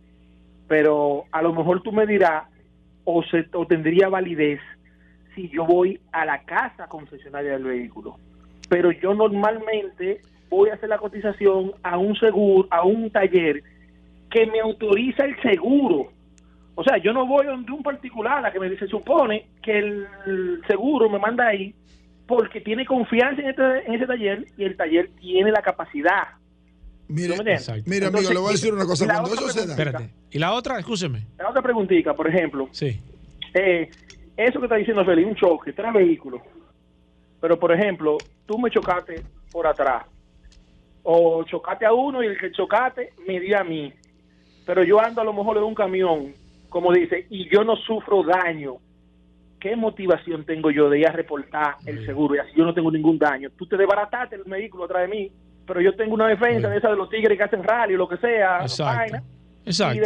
Pero 0.68 1.24
a 1.32 1.42
lo 1.42 1.52
mejor 1.52 1.82
tú 1.82 1.90
me 1.90 2.06
dirás, 2.06 2.44
o, 3.04 3.22
se, 3.24 3.46
o 3.54 3.66
tendría 3.66 4.08
validez, 4.08 4.60
si 5.34 5.48
yo 5.48 5.64
voy 5.64 5.98
a 6.12 6.24
la 6.24 6.42
casa 6.44 6.86
concesionaria 6.86 7.52
del 7.52 7.64
vehículo. 7.64 8.18
Pero 8.68 8.92
yo 8.92 9.14
normalmente 9.14 10.20
voy 10.48 10.68
a 10.68 10.74
hacer 10.74 10.88
la 10.88 10.98
cotización 10.98 11.72
a 11.82 11.96
un 11.96 12.14
seguro, 12.16 12.68
a 12.70 12.84
un 12.84 13.10
taller 13.10 13.62
que 14.30 14.46
me 14.46 14.60
autoriza 14.60 15.24
el 15.24 15.40
seguro. 15.42 16.12
O 16.74 16.84
sea, 16.84 16.98
yo 16.98 17.12
no 17.12 17.26
voy 17.26 17.46
donde 17.46 17.72
un 17.72 17.82
particular 17.82 18.44
a 18.44 18.52
que 18.52 18.60
me 18.60 18.70
dice, 18.70 18.86
supone 18.86 19.46
que 19.62 19.78
el 19.78 20.62
seguro 20.66 21.10
me 21.10 21.18
manda 21.18 21.48
ahí 21.48 21.74
porque 22.30 22.60
tiene 22.60 22.86
confianza 22.86 23.42
en, 23.42 23.48
este, 23.48 23.86
en 23.86 23.94
ese 23.94 24.06
taller 24.06 24.46
y 24.56 24.62
el 24.62 24.76
taller 24.76 25.10
tiene 25.20 25.50
la 25.50 25.62
capacidad. 25.62 26.28
Mire, 27.08 27.34
mira, 27.86 28.06
amigo, 28.06 28.30
le 28.30 28.38
voy 28.38 28.50
a 28.50 28.52
decir 28.52 28.72
una 28.72 28.86
cosa. 28.86 29.04
Cuando 29.04 29.34
eso 29.34 29.48
se 29.48 29.66
da. 29.66 29.72
Espérate. 29.72 30.10
¿Y 30.30 30.38
la 30.38 30.52
otra? 30.52 30.78
Escúcheme. 30.78 31.26
La 31.36 31.50
otra 31.50 31.60
preguntita, 31.60 32.14
por 32.14 32.28
ejemplo. 32.28 32.68
Sí. 32.70 33.00
Eh, 33.52 33.90
eso 34.36 34.60
que 34.60 34.66
está 34.66 34.76
diciendo 34.76 35.04
Felipe, 35.04 35.28
un 35.28 35.34
choque, 35.34 35.72
tres 35.72 35.92
vehículos. 35.92 36.40
Pero, 37.40 37.58
por 37.58 37.72
ejemplo, 37.72 38.16
tú 38.46 38.60
me 38.60 38.70
chocaste 38.70 39.24
por 39.50 39.66
atrás. 39.66 40.04
O 41.02 41.42
chocaste 41.42 41.84
a 41.84 41.92
uno 41.92 42.22
y 42.22 42.28
el 42.28 42.38
que 42.38 42.52
chocaste 42.52 43.12
me 43.26 43.40
dio 43.40 43.58
a 43.58 43.64
mí. 43.64 43.92
Pero 44.64 44.84
yo 44.84 45.00
ando 45.00 45.20
a 45.20 45.24
lo 45.24 45.32
mejor 45.32 45.56
en 45.56 45.64
un 45.64 45.74
camión, 45.74 46.32
como 46.70 46.92
dice, 46.92 47.26
y 47.28 47.48
yo 47.54 47.64
no 47.64 47.76
sufro 47.76 48.22
daño. 48.22 48.76
¿Qué 49.58 49.76
motivación 49.76 50.46
tengo 50.46 50.70
yo 50.70 50.88
de 50.88 51.00
ir 51.00 51.06
a 51.06 51.12
reportar 51.12 51.74
el 51.84 52.06
seguro? 52.06 52.34
Y 52.34 52.38
así 52.38 52.52
yo 52.56 52.64
no 52.64 52.72
tengo 52.72 52.90
ningún 52.90 53.18
daño. 53.18 53.50
Tú 53.58 53.66
te 53.66 53.76
desbarataste 53.76 54.36
el 54.36 54.44
vehículo 54.44 54.84
atrás 54.84 55.02
de 55.02 55.08
mí, 55.14 55.30
pero 55.66 55.82
yo 55.82 55.94
tengo 55.94 56.14
una 56.14 56.28
defensa 56.28 56.68
de 56.68 56.78
esa 56.78 56.88
de 56.88 56.96
los 56.96 57.10
tigres 57.10 57.36
que 57.36 57.44
hacen 57.44 57.62
rally 57.62 57.94
o 57.94 57.98
lo 57.98 58.08
que 58.08 58.16
sea. 58.16 58.62
Exacto. 58.62 59.18
Exacto. 59.66 60.00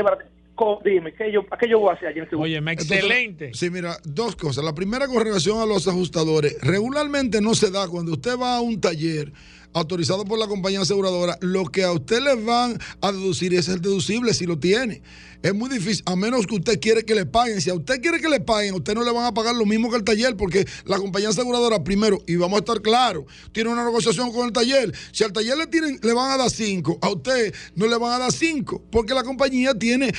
dime, 0.85 1.13
¿qué 1.13 1.31
yo, 1.31 1.45
¿a 1.49 1.57
qué 1.57 1.69
yo 1.69 1.79
voy 1.79 1.91
a 1.91 1.93
hacer 1.93 2.09
allí 2.09 2.19
en 2.19 2.25
este 2.25 2.35
Oye, 2.35 2.59
excelente. 2.59 3.55
sí, 3.55 3.71
mira, 3.71 3.97
dos 4.05 4.35
cosas. 4.35 4.65
La 4.65 4.75
primera 4.75 5.07
con 5.07 5.23
relación 5.23 5.61
a 5.61 5.67
los 5.67 5.87
ajustadores. 5.87 6.59
Regularmente 6.61 7.41
no 7.41 7.55
se 7.55 7.71
da 7.71 7.87
cuando 7.87 8.13
usted 8.13 8.37
va 8.37 8.57
a 8.57 8.61
un 8.61 8.81
taller 8.81 9.31
autorizado 9.75 10.25
por 10.25 10.39
la 10.39 10.47
compañía 10.47 10.81
aseguradora, 10.81 11.37
lo 11.41 11.65
que 11.67 11.85
a 11.85 11.93
usted 11.93 12.23
le 12.23 12.37
van 12.37 12.79
a 13.01 13.13
deducir 13.13 13.53
es 13.55 13.69
el 13.69 13.81
deducible 13.81 14.33
si 14.33 14.47
lo 14.47 14.59
tiene. 14.59 15.03
Es 15.43 15.55
muy 15.55 15.69
difícil, 15.69 16.03
a 16.07 16.17
menos 16.17 16.47
que 16.47 16.55
usted 16.55 16.81
quiere 16.81 17.05
que 17.05 17.15
le 17.15 17.27
paguen. 17.27 17.61
Si 17.61 17.69
a 17.69 17.75
usted 17.75 18.01
quiere 18.01 18.19
que 18.19 18.31
le 18.31 18.41
paguen, 18.41 18.73
a 18.73 18.77
usted 18.79 18.95
no 18.95 19.05
le 19.05 19.13
van 19.13 19.27
a 19.27 19.35
pagar 19.35 19.55
lo 19.55 19.67
mismo 19.67 19.91
que 19.91 19.97
el 19.97 20.05
taller, 20.05 20.37
porque 20.37 20.67
la 20.87 20.97
compañía 20.97 21.29
aseguradora, 21.29 21.85
primero, 21.85 22.23
y 22.27 22.37
vamos 22.37 22.57
a 22.57 22.61
estar 22.61 22.81
claros, 22.81 23.25
tiene 23.53 23.69
una 23.69 23.85
negociación 23.85 24.33
con 24.33 24.47
el 24.47 24.53
taller. 24.53 24.95
Si 25.13 25.23
al 25.23 25.35
taller 25.35 25.59
le, 25.59 25.67
tienen, 25.67 26.01
le 26.03 26.13
van 26.15 26.31
a 26.31 26.39
dar 26.39 26.51
cinco, 26.51 26.99
a 27.03 27.11
usted 27.11 27.53
no 27.75 27.87
le 27.87 27.99
van 27.99 28.13
a 28.13 28.19
dar 28.21 28.33
cinco, 28.33 28.83
porque 28.91 29.13
la 29.13 29.23
compañía 29.23 29.75
tiene 29.75 30.15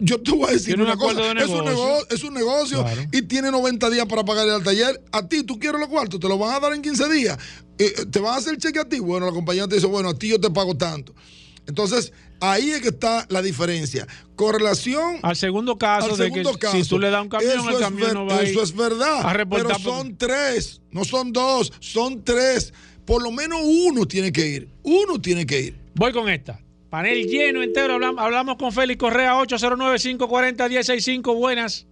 yo 0.00 0.20
te 0.20 0.30
voy 0.32 0.48
a 0.48 0.52
decir 0.52 0.80
una 0.80 0.96
cosa, 0.96 1.32
es, 1.32 1.48
un 1.48 1.64
negocio, 1.64 2.08
es 2.10 2.24
un 2.24 2.34
negocio 2.34 2.84
y 3.12 3.22
tiene 3.22 3.50
90 3.50 3.90
días 3.90 4.06
para 4.06 4.24
pagarle 4.24 4.52
al 4.54 4.62
taller. 4.62 5.00
A 5.12 5.28
ti, 5.28 5.42
tú 5.42 5.58
quieres 5.58 5.80
los 5.80 5.88
cuartos, 5.88 6.18
te 6.18 6.28
lo 6.28 6.38
van 6.38 6.54
a 6.54 6.60
dar 6.60 6.72
en 6.72 6.82
15 6.82 7.08
días. 7.10 7.38
Eh, 7.78 8.06
¿Te 8.10 8.18
van 8.18 8.34
a 8.34 8.36
hacer 8.38 8.56
cheque 8.58 8.78
a 8.78 8.88
ti? 8.88 8.98
Bueno, 8.98 9.26
la 9.26 9.32
compañía 9.32 9.68
te 9.68 9.76
dice, 9.76 9.86
bueno, 9.86 10.10
a 10.10 10.14
ti 10.14 10.28
yo 10.28 10.40
te 10.40 10.50
pago 10.50 10.76
tanto. 10.76 11.14
Entonces, 11.66 12.12
ahí 12.40 12.70
es 12.70 12.80
que 12.80 12.88
está 12.88 13.26
la 13.28 13.42
diferencia. 13.42 14.06
Con 14.34 14.54
relación 14.54 15.18
al 15.22 15.36
segundo 15.36 15.78
caso, 15.78 16.16
de 16.16 16.30
que 16.30 16.44
si 16.72 16.84
tú 16.88 16.98
le 16.98 17.10
das 17.10 17.22
un 17.22 17.28
camión, 17.28 17.68
el 17.68 17.78
camión 17.78 18.14
no 18.14 18.26
va 18.26 18.42
Eso 18.42 18.62
es 18.62 18.74
verdad. 18.74 19.46
pero 19.50 19.78
son 19.78 20.16
tres, 20.16 20.80
no 20.90 21.04
son 21.04 21.32
dos, 21.32 21.72
son 21.80 22.24
tres. 22.24 22.72
Por 23.04 23.22
lo 23.22 23.30
menos 23.30 23.60
uno 23.62 24.06
tiene 24.06 24.32
que 24.32 24.46
ir. 24.46 24.68
Uno 24.82 25.20
tiene 25.20 25.46
que 25.46 25.60
ir. 25.60 25.80
Voy 25.94 26.12
con 26.12 26.28
esta. 26.28 26.60
Panel 26.90 27.26
lleno 27.26 27.62
entero. 27.62 27.98
Hablamos, 28.18 28.56
con 28.56 28.72
Félix 28.72 28.98
Correa, 28.98 29.36
809-540-165. 29.36 31.38
Buenas. 31.38 31.86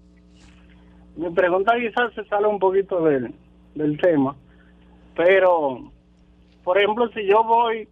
Mi 1.16 1.30
pregunta 1.30 1.72
quizás 1.78 2.12
se 2.14 2.24
sale 2.24 2.48
un 2.48 2.58
poquito 2.58 3.04
del, 3.04 3.32
del 3.76 3.96
tema. 3.98 4.34
Pero, 5.14 5.92
por 6.64 6.78
ejemplo, 6.78 7.08
si 7.14 7.24
yo 7.26 7.44
voy 7.44 7.88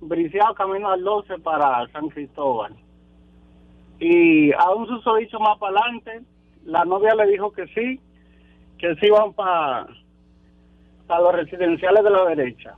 briseado 0.00 0.54
camino 0.54 0.90
al 0.90 1.02
12 1.02 1.38
para 1.38 1.88
San 1.88 2.08
Cristóbal 2.08 2.72
y 3.98 4.52
a 4.52 4.70
un 4.70 4.86
susodicho 4.86 5.40
más 5.40 5.58
para 5.58 5.80
adelante, 5.80 6.22
la 6.64 6.84
novia 6.84 7.16
le 7.16 7.26
dijo 7.26 7.50
que 7.50 7.66
sí, 7.68 8.00
que 8.78 8.94
sí 8.96 9.10
van 9.10 9.32
para 9.32 9.88
para 11.08 11.22
los 11.22 11.34
residenciales 11.34 12.04
de 12.04 12.10
la 12.10 12.24
derecha. 12.26 12.76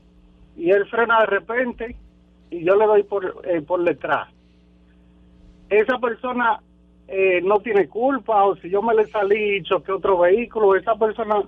Y 0.56 0.70
él 0.70 0.86
frena 0.86 1.20
de 1.20 1.26
repente 1.26 1.96
y 2.50 2.64
yo 2.64 2.76
le 2.76 2.86
doy 2.86 3.02
por, 3.04 3.42
eh, 3.44 3.60
por 3.62 3.84
detrás. 3.84 4.28
Esa 5.68 5.98
persona 5.98 6.60
eh, 7.06 7.40
no 7.42 7.60
tiene 7.60 7.88
culpa 7.88 8.44
o 8.44 8.56
si 8.56 8.70
yo 8.70 8.82
me 8.82 8.94
le 8.94 9.06
salí 9.06 9.56
y 9.56 9.62
choqué 9.62 9.92
otro 9.92 10.18
vehículo, 10.18 10.76
esa 10.76 10.94
persona 10.96 11.42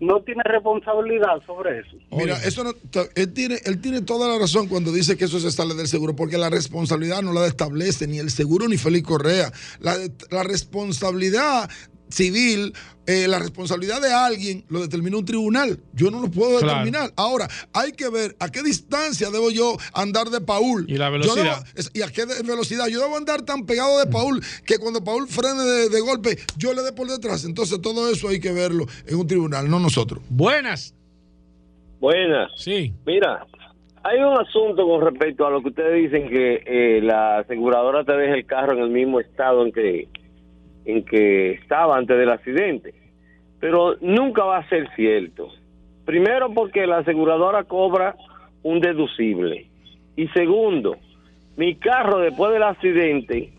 no 0.00 0.20
tiene 0.22 0.42
responsabilidad 0.44 1.40
sobre 1.46 1.78
eso. 1.78 1.96
Mira, 2.10 2.36
eso 2.44 2.64
no, 2.64 2.72
él 3.14 3.32
tiene 3.32 3.58
él 3.64 3.80
tiene 3.80 4.02
toda 4.02 4.28
la 4.28 4.38
razón 4.38 4.66
cuando 4.66 4.90
dice 4.90 5.16
que 5.16 5.26
eso 5.26 5.38
se 5.38 5.52
sale 5.52 5.74
del 5.74 5.86
seguro, 5.86 6.16
porque 6.16 6.38
la 6.38 6.50
responsabilidad 6.50 7.22
no 7.22 7.32
la 7.32 7.46
establece 7.46 8.08
ni 8.08 8.18
el 8.18 8.30
seguro 8.30 8.66
ni 8.66 8.78
Félix 8.78 9.06
Correa. 9.06 9.52
La, 9.78 9.96
la 10.30 10.42
responsabilidad 10.42 11.70
civil, 12.12 12.72
eh, 13.06 13.26
la 13.26 13.40
responsabilidad 13.40 14.00
de 14.00 14.12
alguien 14.12 14.64
lo 14.68 14.80
determina 14.80 15.16
un 15.16 15.24
tribunal. 15.24 15.78
Yo 15.92 16.10
no 16.10 16.20
lo 16.20 16.30
puedo 16.30 16.60
determinar. 16.60 17.10
Ahora, 17.16 17.48
hay 17.72 17.92
que 17.92 18.08
ver 18.08 18.36
a 18.38 18.48
qué 18.50 18.62
distancia 18.62 19.30
debo 19.30 19.50
yo 19.50 19.76
andar 19.92 20.28
de 20.28 20.40
Paul. 20.40 20.84
Y 20.88 20.96
la 20.98 21.10
velocidad. 21.10 21.64
y 21.94 22.02
a 22.02 22.08
qué 22.08 22.24
velocidad. 22.44 22.86
Yo 22.86 23.00
debo 23.00 23.16
andar 23.16 23.42
tan 23.42 23.66
pegado 23.66 23.98
de 23.98 24.06
Paul 24.06 24.40
que 24.64 24.78
cuando 24.78 25.02
Paul 25.02 25.26
frene 25.26 25.62
de, 25.62 26.00
golpe, 26.00 26.36
yo 26.56 26.72
le 26.74 26.82
dé 26.82 26.92
por 26.92 27.08
detrás. 27.08 27.44
Entonces, 27.44 27.80
todo 27.80 28.08
eso 28.08 28.28
hay 28.28 28.38
que 28.38 28.52
verlo 28.52 28.86
en 29.06 29.16
un 29.16 29.26
tribunal, 29.26 29.68
no 29.68 29.80
nosotros. 29.80 30.22
Buenas. 30.28 30.94
Buenas. 31.98 32.52
Sí. 32.56 32.92
Mira, 33.04 33.46
hay 34.04 34.18
un 34.18 34.36
asunto 34.38 34.86
con 34.86 35.00
respecto 35.00 35.46
a 35.46 35.50
lo 35.50 35.62
que 35.62 35.68
ustedes 35.68 36.02
dicen 36.02 36.28
que 36.28 36.62
eh, 36.66 37.00
la 37.02 37.38
aseguradora 37.38 38.04
te 38.04 38.12
deja 38.12 38.34
el 38.34 38.46
carro 38.46 38.72
en 38.72 38.80
el 38.80 38.90
mismo 38.90 39.20
estado 39.20 39.64
en 39.64 39.72
que 39.72 40.08
en 40.84 41.04
que 41.04 41.52
estaba 41.52 41.96
antes 41.96 42.18
del 42.18 42.30
accidente. 42.30 42.94
Pero 43.60 43.96
nunca 44.00 44.44
va 44.44 44.58
a 44.58 44.68
ser 44.68 44.88
cierto. 44.96 45.48
Primero 46.04 46.52
porque 46.52 46.86
la 46.86 46.98
aseguradora 46.98 47.64
cobra 47.64 48.16
un 48.62 48.80
deducible. 48.80 49.66
Y 50.16 50.28
segundo, 50.28 50.96
mi 51.56 51.76
carro 51.76 52.18
después 52.18 52.52
del 52.52 52.64
accidente, 52.64 53.52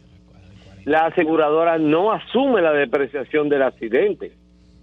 la 0.85 1.05
aseguradora 1.05 1.77
no 1.77 2.11
asume 2.11 2.61
la 2.61 2.73
depreciación 2.73 3.49
del 3.49 3.63
accidente. 3.63 4.33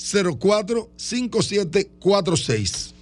809-604-5746. 0.00 2.94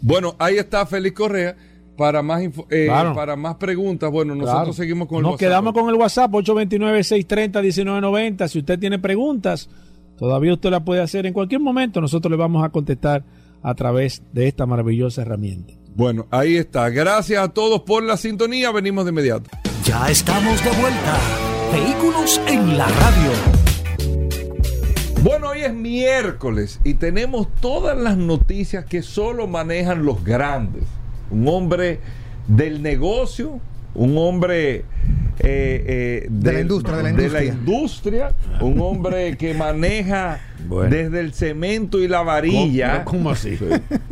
Bueno, 0.00 0.36
ahí 0.38 0.56
está 0.56 0.86
Félix 0.86 1.16
Correa. 1.16 1.56
Para 1.96 2.22
más, 2.22 2.42
eh, 2.70 2.88
para 2.88 3.34
más 3.34 3.56
preguntas, 3.56 4.08
bueno, 4.08 4.36
nosotros 4.36 4.76
seguimos 4.76 5.08
con 5.08 5.18
el 5.18 5.24
Nos 5.24 5.36
quedamos 5.36 5.74
con 5.74 5.88
el 5.88 5.96
WhatsApp 5.96 6.30
829-630-1990. 6.30 8.46
Si 8.46 8.60
usted 8.60 8.78
tiene 8.78 9.00
preguntas, 9.00 9.68
todavía 10.16 10.54
usted 10.54 10.70
la 10.70 10.84
puede 10.84 11.02
hacer 11.02 11.26
en 11.26 11.32
cualquier 11.32 11.60
momento. 11.60 12.00
Nosotros 12.00 12.30
le 12.30 12.36
vamos 12.36 12.64
a 12.64 12.68
contestar 12.68 13.24
a 13.64 13.74
través 13.74 14.22
de 14.32 14.46
esta 14.46 14.64
maravillosa 14.64 15.22
herramienta. 15.22 15.74
Bueno, 15.96 16.28
ahí 16.30 16.56
está. 16.56 16.88
Gracias 16.90 17.42
a 17.42 17.48
todos 17.48 17.80
por 17.80 18.04
la 18.04 18.16
sintonía. 18.16 18.70
Venimos 18.70 19.04
de 19.04 19.10
inmediato. 19.10 19.50
Ya 19.82 20.08
estamos 20.08 20.62
de 20.62 20.70
vuelta. 20.70 21.18
Vehículos 21.72 22.40
en 22.46 22.78
la 22.78 22.86
radio. 22.86 23.57
Bueno, 25.22 25.48
hoy 25.48 25.62
es 25.62 25.74
miércoles 25.74 26.80
y 26.84 26.94
tenemos 26.94 27.48
todas 27.60 27.98
las 27.98 28.16
noticias 28.16 28.84
que 28.84 29.02
solo 29.02 29.48
manejan 29.48 30.04
los 30.04 30.22
grandes. 30.22 30.84
Un 31.30 31.48
hombre 31.48 31.98
del 32.46 32.82
negocio, 32.82 33.60
un 33.94 34.16
hombre 34.16 34.76
eh, 34.76 34.84
eh, 35.40 36.26
de, 36.30 36.52
la 36.52 36.60
industria, 36.60 36.96
de 36.98 37.02
la 37.02 37.10
industria. 37.10 37.44
industria, 37.44 38.34
un 38.60 38.80
hombre 38.80 39.36
que 39.36 39.54
maneja 39.54 40.38
desde 40.88 41.18
el 41.18 41.34
cemento 41.34 41.98
y 42.00 42.06
la 42.06 42.22
varilla. 42.22 43.04
¿Cómo, 43.04 43.18
cómo 43.18 43.30
así? 43.30 43.58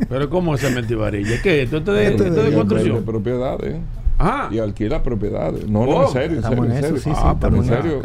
Pero 0.08 0.28
¿cómo 0.28 0.56
cemento 0.56 0.92
y 0.92 0.96
varilla? 0.96 1.40
¿Qué? 1.40 1.62
¿Esto, 1.62 1.78
esto, 1.78 1.92
de, 1.92 2.06
esto 2.08 2.24
de, 2.24 2.52
construcción? 2.52 2.96
De 2.96 3.02
propiedades. 3.02 3.76
Ah. 4.18 4.48
Y 4.50 4.58
alquila 4.58 5.04
propiedades. 5.04 5.68
No, 5.68 5.86
no, 5.86 6.06
en 6.06 6.12
serio, 6.12 6.36
en 6.38 6.42
serio. 6.42 6.64
En 6.64 6.82
serio. 6.82 6.96
Sí, 6.96 7.02
sí, 7.04 7.10
ah, 7.14 7.36
en 7.42 7.64
serio. 7.64 8.02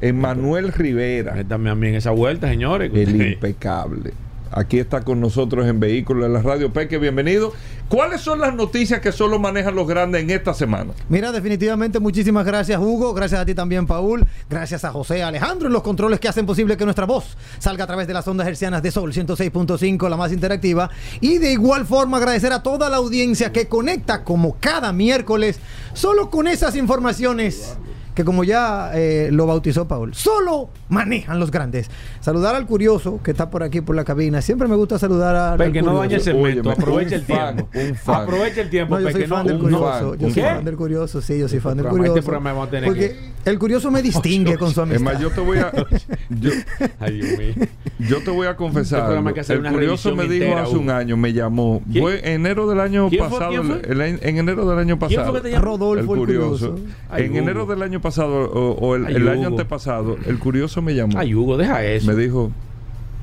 Emanuel 0.00 0.72
Rivera. 0.72 1.34
Métame 1.34 1.70
a 1.70 1.74
mí 1.74 1.88
en 1.88 1.94
esa 1.96 2.10
vuelta, 2.10 2.48
señores. 2.48 2.90
El 2.94 3.32
impecable. 3.32 4.12
Aquí 4.52 4.78
está 4.78 5.02
con 5.02 5.20
nosotros 5.20 5.66
en 5.66 5.80
Vehículos 5.80 6.22
de 6.22 6.28
la 6.30 6.40
Radio 6.40 6.72
Peque, 6.72 6.98
bienvenido. 6.98 7.52
¿Cuáles 7.88 8.20
son 8.20 8.40
las 8.40 8.54
noticias 8.54 9.00
que 9.00 9.12
solo 9.12 9.38
manejan 9.38 9.74
los 9.74 9.86
grandes 9.86 10.22
en 10.22 10.30
esta 10.30 10.54
semana? 10.54 10.92
Mira, 11.08 11.30
definitivamente 11.30 12.00
muchísimas 12.00 12.46
gracias 12.46 12.80
Hugo, 12.80 13.12
gracias 13.12 13.40
a 13.40 13.44
ti 13.44 13.54
también 13.54 13.86
Paul, 13.86 14.24
gracias 14.48 14.84
a 14.84 14.90
José 14.90 15.22
Alejandro 15.22 15.68
y 15.68 15.72
los 15.72 15.82
controles 15.82 16.18
que 16.18 16.28
hacen 16.28 16.46
posible 16.46 16.76
que 16.76 16.84
nuestra 16.84 17.06
voz 17.06 17.36
salga 17.58 17.84
a 17.84 17.86
través 17.86 18.06
de 18.06 18.14
las 18.14 18.26
ondas 18.26 18.46
hercianas 18.46 18.82
de 18.82 18.90
Sol 18.90 19.12
106.5, 19.12 20.08
la 20.08 20.16
más 20.16 20.32
interactiva. 20.32 20.90
Y 21.20 21.38
de 21.38 21.52
igual 21.52 21.84
forma 21.84 22.16
agradecer 22.16 22.52
a 22.52 22.62
toda 22.62 22.88
la 22.88 22.96
audiencia 22.96 23.52
que 23.52 23.68
conecta 23.68 24.24
como 24.24 24.56
cada 24.58 24.92
miércoles 24.92 25.60
solo 25.92 26.30
con 26.30 26.46
esas 26.46 26.76
informaciones 26.76 27.76
que 28.16 28.24
como 28.24 28.44
ya 28.44 28.92
eh, 28.94 29.28
lo 29.30 29.46
bautizó 29.46 29.86
Paul, 29.86 30.14
solo 30.14 30.70
manejan 30.88 31.38
los 31.38 31.50
grandes. 31.50 31.90
Saludar 32.20 32.54
al 32.54 32.64
curioso 32.64 33.20
que 33.22 33.30
está 33.32 33.50
por 33.50 33.62
aquí 33.62 33.82
por 33.82 33.94
la 33.94 34.04
cabina. 34.04 34.40
Siempre 34.40 34.66
me 34.68 34.74
gusta 34.74 34.98
saludar 34.98 35.36
al, 35.36 35.58
Pero 35.58 35.70
que 35.70 35.82
no 35.82 35.98
dañe 35.98 36.14
el 36.14 36.22
segmento, 36.22 36.70
aprovecha 36.70 37.16
el 37.16 37.26
tiempo. 37.26 37.68
Aprovecha 38.06 38.62
el 38.62 38.70
tiempo. 38.70 38.98
Yo 38.98 39.10
soy 39.10 39.26
fan 39.26 39.46
del 39.46 39.58
curioso. 39.58 40.14
Yo 40.14 40.30
soy 40.30 40.42
fan 40.42 40.64
del 40.64 40.76
curioso, 40.76 41.20
sí, 41.20 41.38
yo 41.38 41.46
soy 41.46 41.60
fan 41.60 41.76
del 41.76 41.88
curioso. 41.88 42.14
Este 42.16 42.22
programa 42.22 42.52
vamos 42.54 42.68
a 42.68 42.70
tener 42.70 42.88
porque 42.88 43.16
el 43.44 43.58
curioso 43.58 43.90
me 43.90 44.00
distingue 44.00 44.56
con 44.56 44.72
su 44.72 44.80
amistad. 44.80 44.96
Es 44.96 45.02
más, 45.02 45.20
yo 45.20 45.30
te 45.30 45.40
voy 45.42 45.58
a 45.58 45.70
yo, 46.30 46.50
Ay, 46.98 47.20
Dios 47.20 47.38
mío. 47.38 47.66
yo 47.98 48.24
te 48.24 48.30
voy 48.30 48.46
a 48.46 48.56
confesar. 48.56 49.12
Este 49.36 49.52
el 49.52 49.62
curioso 49.62 50.16
me 50.16 50.22
dijo 50.22 50.44
entera, 50.44 50.62
hace 50.62 50.76
un 50.76 50.88
año, 50.88 51.18
me 51.18 51.34
llamó. 51.34 51.82
¿Quién? 51.92 52.02
Fue 52.02 52.32
enero 52.32 52.66
del 52.66 52.80
año 52.80 53.10
pasado. 53.10 53.52
En 53.52 54.38
enero 54.38 54.66
del 54.66 54.78
año 54.78 54.98
¿Quién 54.98 55.20
pasado. 55.20 55.60
Rodolfo 55.60 56.14
el 56.14 56.18
curioso. 56.18 56.70
curioso. 56.70 57.14
En 57.14 57.36
enero 57.36 57.66
del 57.66 57.82
año 57.82 58.00
pasado 58.00 58.05
o, 58.08 58.72
o 58.72 58.94
el, 58.96 59.28
año 59.28 59.48
antepasado, 59.48 60.16
el 60.26 60.38
curioso 60.38 60.82
me 60.82 60.94
llamó. 60.94 61.18
Ay, 61.18 61.34
Hugo, 61.34 61.56
deja 61.56 61.84
eso. 61.84 62.06
me 62.06 62.16
dijo, 62.16 62.50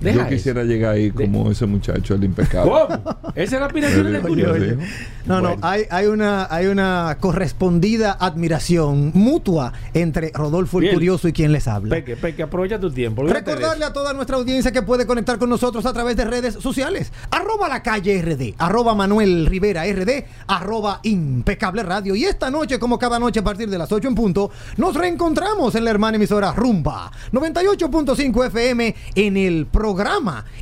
Deja 0.03 0.23
yo 0.23 0.29
quisiera 0.29 0.63
llegar 0.63 0.95
ahí 0.95 1.11
como 1.11 1.49
ese 1.49 1.65
muchacho, 1.65 2.15
el 2.15 2.23
impecable. 2.25 2.71
¿Cómo? 2.71 3.31
Esa 3.35 3.55
es 3.55 3.59
la 3.61 3.65
aspiración 3.67 4.11
del 4.11 4.21
curioso. 4.21 4.53
No, 5.25 5.35
no, 5.41 5.49
Bueno. 5.49 5.57
hay, 5.61 5.83
hay, 5.89 6.07
una, 6.07 6.47
hay 6.49 6.67
una 6.67 7.17
correspondida 7.19 8.17
admiración 8.19 9.11
mutua 9.13 9.71
entre 9.93 10.31
Rodolfo 10.33 10.79
el. 10.79 10.93
Curioso 10.93 11.27
y 11.29 11.33
quien 11.33 11.53
les 11.53 11.67
habla. 11.67 11.95
Peque, 11.95 12.17
Peque, 12.17 12.43
aprovecha 12.43 12.79
tu 12.79 12.91
tiempo. 12.91 13.23
Recordarle 13.23 13.85
a 13.85 13.93
toda 13.93 14.13
nuestra 14.13 14.35
audiencia 14.35 14.71
que 14.73 14.81
puede 14.81 15.05
conectar 15.07 15.37
con 15.39 15.49
nosotros 15.49 15.85
a 15.85 15.93
través 15.93 16.17
de 16.17 16.25
redes 16.25 16.55
sociales. 16.55 17.11
Arroba 17.31 17.69
la 17.69 17.81
calle 17.81 18.21
RD, 18.21 18.55
arroba 18.57 18.93
Manuel 18.95 19.45
Rivera 19.45 19.85
RD, 19.85 20.25
arroba 20.47 20.99
impecable 21.03 21.83
radio. 21.83 22.13
Y 22.15 22.25
esta 22.25 22.51
noche, 22.51 22.77
como 22.77 22.99
cada 22.99 23.17
noche 23.19 23.39
a 23.39 23.43
partir 23.43 23.69
de 23.69 23.77
las 23.77 23.91
8 23.91 24.09
en 24.09 24.15
punto, 24.15 24.51
nos 24.75 24.95
reencontramos 24.95 25.73
en 25.75 25.85
la 25.85 25.91
hermana 25.91 26.17
emisora 26.17 26.51
Rumba 26.51 27.09
98.5 27.31 28.47
FM 28.47 28.95
en 29.15 29.37
el 29.37 29.65
programa 29.67 29.92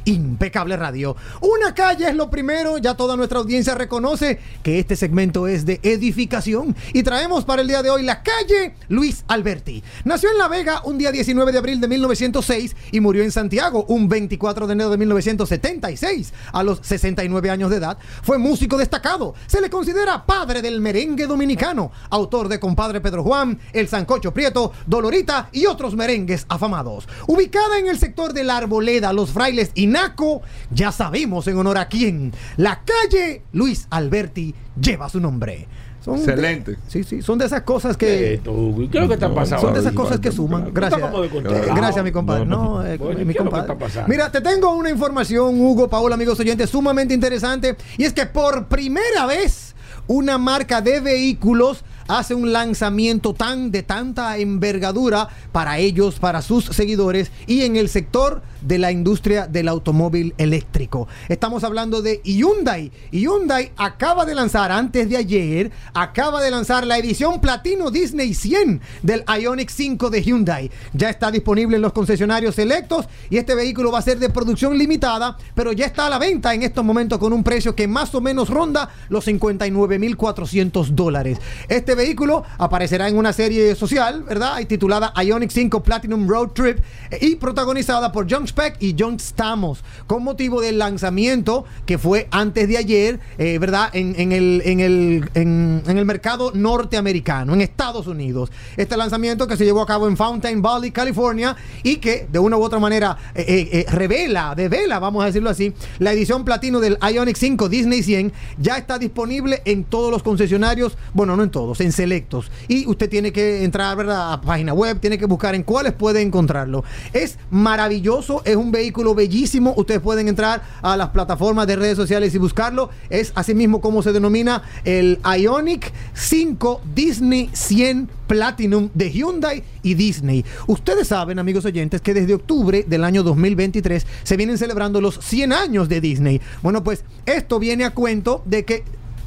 Impecable 0.05 0.77
Radio. 0.77 1.15
Una 1.41 1.73
calle 1.73 2.09
es 2.09 2.15
lo 2.15 2.29
primero, 2.29 2.77
ya 2.77 2.95
toda 2.95 3.15
nuestra 3.15 3.39
audiencia 3.39 3.75
reconoce 3.75 4.39
que 4.63 4.79
este 4.79 4.95
segmento 4.95 5.47
es 5.47 5.65
de 5.65 5.79
edificación 5.83 6.75
y 6.93 7.03
traemos 7.03 7.45
para 7.45 7.61
el 7.61 7.67
día 7.67 7.81
de 7.81 7.89
hoy 7.89 8.03
la 8.03 8.23
calle 8.23 8.75
Luis 8.89 9.23
Alberti. 9.27 9.83
Nació 10.03 10.29
en 10.31 10.37
La 10.37 10.47
Vega 10.47 10.81
un 10.83 10.97
día 10.97 11.11
19 11.11 11.51
de 11.51 11.57
abril 11.57 11.79
de 11.79 11.87
1906 11.87 12.75
y 12.91 12.99
murió 12.99 13.23
en 13.23 13.31
Santiago 13.31 13.85
un 13.87 14.09
24 14.09 14.67
de 14.67 14.73
enero 14.73 14.89
de 14.89 14.97
1976 14.97 16.33
a 16.51 16.63
los 16.63 16.79
69 16.81 17.49
años 17.49 17.69
de 17.69 17.77
edad. 17.77 17.97
Fue 18.23 18.37
músico 18.37 18.77
destacado. 18.77 19.33
Se 19.47 19.61
le 19.61 19.69
considera 19.69 20.25
padre 20.25 20.61
del 20.61 20.81
merengue 20.81 21.27
dominicano, 21.27 21.91
autor 22.09 22.49
de 22.49 22.59
Compadre 22.59 23.01
Pedro 23.01 23.23
Juan, 23.23 23.59
El 23.73 23.87
Sancocho 23.87 24.33
Prieto, 24.33 24.73
Dolorita 24.85 25.49
y 25.51 25.65
otros 25.65 25.95
merengues 25.95 26.45
afamados. 26.49 27.07
Ubicada 27.27 27.79
en 27.79 27.87
el 27.87 27.99
sector 27.99 28.33
de 28.33 28.43
la 28.43 28.57
Arboleda, 28.57 29.13
Los 29.21 29.29
Frailes 29.31 29.69
y 29.75 29.85
Naco, 29.85 30.41
ya 30.71 30.91
sabemos 30.91 31.45
en 31.47 31.55
honor 31.57 31.77
a 31.77 31.87
quién. 31.87 32.33
La 32.57 32.81
calle 32.83 33.43
Luis 33.53 33.85
Alberti 33.91 34.55
lleva 34.81 35.09
su 35.09 35.19
nombre. 35.19 35.67
Son 36.03 36.15
de- 36.15 36.21
Excelente. 36.23 36.77
sí, 36.87 37.03
sí, 37.03 37.21
son 37.21 37.37
de 37.37 37.45
esas 37.45 37.61
cosas 37.61 37.95
que... 37.95 38.33
esto, 38.33 38.51
Hugo. 38.51 38.81
¿Y 38.81 38.87
¿Qué 38.87 38.97
es 38.97 39.03
lo 39.03 39.07
que 39.07 39.13
está 39.13 39.31
pasando? 39.31 39.61
Son 39.61 39.73
de 39.75 39.81
esas 39.81 39.93
cosas 39.93 40.19
que 40.19 40.31
suman. 40.31 40.73
Gracias. 40.73 40.99
Eh, 40.99 41.71
Gracias, 41.75 42.03
mi 42.03 42.11
compadre. 42.11 42.47
No, 42.47 42.83
eh, 42.83 42.97
Bueno, 42.97 43.19
mi 43.23 43.25
¿qué 43.33 43.39
es 43.39 43.45
lo 43.45 43.51
que 43.51 43.67
compadre. 43.67 44.03
Mira, 44.07 44.31
te 44.31 44.41
tengo 44.41 44.73
una 44.73 44.89
información, 44.89 45.61
Hugo, 45.61 45.87
Paola, 45.87 46.15
amigos 46.15 46.39
oyentes, 46.39 46.71
sumamente 46.71 47.13
interesante. 47.13 47.77
Y 47.99 48.05
es 48.05 48.13
que 48.13 48.25
por 48.25 48.65
primera 48.65 49.27
vez 49.27 49.75
una 50.07 50.39
marca 50.39 50.81
de 50.81 50.99
vehículos 51.01 51.83
hace 52.07 52.33
un 52.33 52.51
lanzamiento 52.51 53.35
tan 53.35 53.69
de 53.69 53.83
tanta 53.83 54.37
envergadura 54.39 55.29
para 55.51 55.77
ellos, 55.77 56.17
para 56.19 56.41
sus 56.41 56.65
seguidores 56.65 57.31
y 57.45 57.61
en 57.61 57.75
el 57.75 57.87
sector 57.89 58.41
de 58.61 58.77
la 58.77 58.91
industria 58.91 59.47
del 59.47 59.67
automóvil 59.67 60.33
eléctrico. 60.37 61.07
Estamos 61.29 61.63
hablando 61.63 62.01
de 62.01 62.21
Hyundai. 62.23 62.91
Hyundai 63.11 63.71
acaba 63.77 64.25
de 64.25 64.35
lanzar 64.35 64.71
antes 64.71 65.09
de 65.09 65.17
ayer, 65.17 65.71
acaba 65.93 66.41
de 66.41 66.51
lanzar 66.51 66.85
la 66.85 66.97
edición 66.97 67.41
Platino 67.41 67.91
Disney 67.91 68.33
100 68.33 68.81
del 69.03 69.23
Ioniq 69.27 69.69
5 69.69 70.09
de 70.09 70.23
Hyundai. 70.23 70.71
Ya 70.93 71.09
está 71.09 71.31
disponible 71.31 71.75
en 71.75 71.81
los 71.81 71.93
concesionarios 71.93 72.55
selectos 72.55 73.07
y 73.29 73.37
este 73.37 73.55
vehículo 73.55 73.91
va 73.91 73.99
a 73.99 74.03
ser 74.03 74.19
de 74.19 74.29
producción 74.29 74.77
limitada, 74.77 75.37
pero 75.55 75.71
ya 75.71 75.85
está 75.85 76.07
a 76.07 76.09
la 76.09 76.19
venta 76.19 76.53
en 76.53 76.63
estos 76.63 76.83
momentos 76.83 77.19
con 77.19 77.33
un 77.33 77.43
precio 77.43 77.75
que 77.75 77.87
más 77.87 78.13
o 78.15 78.21
menos 78.21 78.49
ronda 78.49 78.89
los 79.09 79.27
59.400 79.27 80.87
dólares. 80.89 81.39
Este 81.67 81.95
vehículo 81.95 82.43
aparecerá 82.57 83.07
en 83.07 83.17
una 83.17 83.33
serie 83.33 83.75
social, 83.75 84.23
¿verdad? 84.23 84.59
Titulada 84.67 85.13
Ioniq 85.21 85.51
5 85.51 85.83
Platinum 85.83 86.27
Road 86.27 86.49
Trip 86.49 86.79
eh, 87.09 87.17
y 87.21 87.35
protagonizada 87.35 88.11
por 88.11 88.27
John 88.29 88.47
Speck 88.51 88.75
y 88.81 88.95
John 88.99 89.17
Stamos, 89.17 89.81
con 90.07 90.23
motivo 90.23 90.59
del 90.59 90.77
lanzamiento 90.77 91.63
que 91.85 91.97
fue 91.97 92.27
antes 92.31 92.67
de 92.67 92.77
ayer, 92.77 93.19
eh, 93.37 93.57
¿verdad? 93.59 93.89
En, 93.93 94.31
el, 94.33 94.61
en, 94.65 94.79
el, 94.81 95.29
en, 95.33 95.83
el 95.85 96.05
mercado 96.05 96.51
norteamericano, 96.53 97.53
en 97.53 97.61
Estados 97.61 98.07
Unidos. 98.07 98.51
Este 98.75 98.97
lanzamiento 98.97 99.47
que 99.47 99.55
se 99.55 99.63
llevó 99.63 99.81
a 99.81 99.85
cabo 99.85 100.07
en 100.07 100.17
Fountain 100.17 100.61
Valley, 100.61 100.91
California, 100.91 101.55
y 101.81 101.97
que 101.97 102.27
de 102.29 102.39
una 102.39 102.57
u 102.57 102.63
otra 102.63 102.79
manera 102.79 103.17
eh, 103.35 103.69
eh, 103.71 103.85
revela, 103.89 104.53
devela, 104.53 104.99
vamos 104.99 105.23
a 105.23 105.27
decirlo 105.27 105.49
así, 105.49 105.73
la 105.99 106.11
edición 106.11 106.43
platino 106.43 106.81
del 106.81 106.97
Ioniq 107.01 107.37
5 107.37 107.69
Disney 107.69 108.03
100 108.03 108.33
ya 108.57 108.77
está 108.77 108.99
disponible 108.99 109.61
en 109.63 109.85
todos 109.85 110.11
los 110.11 110.23
concesionarios, 110.23 110.97
bueno, 111.13 111.37
no 111.37 111.43
en 111.43 111.51
todos, 111.51 111.79
en 111.79 111.93
selectos. 111.93 112.51
Y 112.67 112.85
usted 112.85 113.09
tiene 113.09 113.31
que 113.31 113.63
entrar 113.63 113.95
¿verdad? 113.95 114.33
a 114.33 114.41
página 114.41 114.73
web, 114.73 114.99
tiene 114.99 115.17
que 115.17 115.25
buscar 115.25 115.55
en 115.55 115.63
cuáles 115.63 115.93
puede 115.93 116.21
encontrarlo. 116.21 116.83
Es 117.13 117.37
maravilloso, 117.49 118.40
es 118.45 118.55
un 118.55 118.71
vehículo 118.71 119.15
bellísimo. 119.15 119.73
Ustedes 119.77 120.01
pueden 120.01 120.27
entrar 120.27 120.61
a 120.81 120.97
las 120.97 121.09
plataformas 121.09 121.67
de 121.67 121.75
redes 121.75 121.97
sociales 121.97 122.33
y 122.35 122.37
buscarlo. 122.37 122.89
Es 123.09 123.31
así 123.35 123.53
mismo 123.53 123.81
como 123.81 124.03
se 124.03 124.11
denomina 124.11 124.63
el 124.83 125.19
Ioniq 125.23 125.91
5 126.13 126.81
Disney 126.93 127.49
100 127.53 128.09
Platinum 128.27 128.89
de 128.93 129.11
Hyundai 129.11 129.63
y 129.83 129.93
Disney. 129.93 130.45
Ustedes 130.67 131.07
saben, 131.07 131.39
amigos 131.39 131.65
oyentes, 131.65 132.01
que 132.01 132.13
desde 132.13 132.33
octubre 132.33 132.85
del 132.87 133.03
año 133.03 133.23
2023 133.23 134.05
se 134.23 134.37
vienen 134.37 134.57
celebrando 134.57 135.01
los 135.01 135.19
100 135.19 135.53
años 135.53 135.89
de 135.89 136.01
Disney. 136.01 136.41
Bueno, 136.61 136.83
pues 136.83 137.03
esto 137.25 137.59
viene 137.59 137.83
a 137.83 137.91
cuento 137.91 138.41
de 138.45 138.63
que 138.63 138.83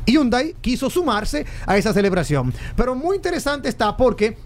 Hyundai 0.06 0.54
quiso 0.60 0.90
sumarse 0.90 1.46
a 1.66 1.76
esa 1.76 1.92
celebración. 1.92 2.52
Pero 2.76 2.94
muy 2.94 3.16
interesante 3.16 3.68
está 3.68 3.96
porque 3.96 4.36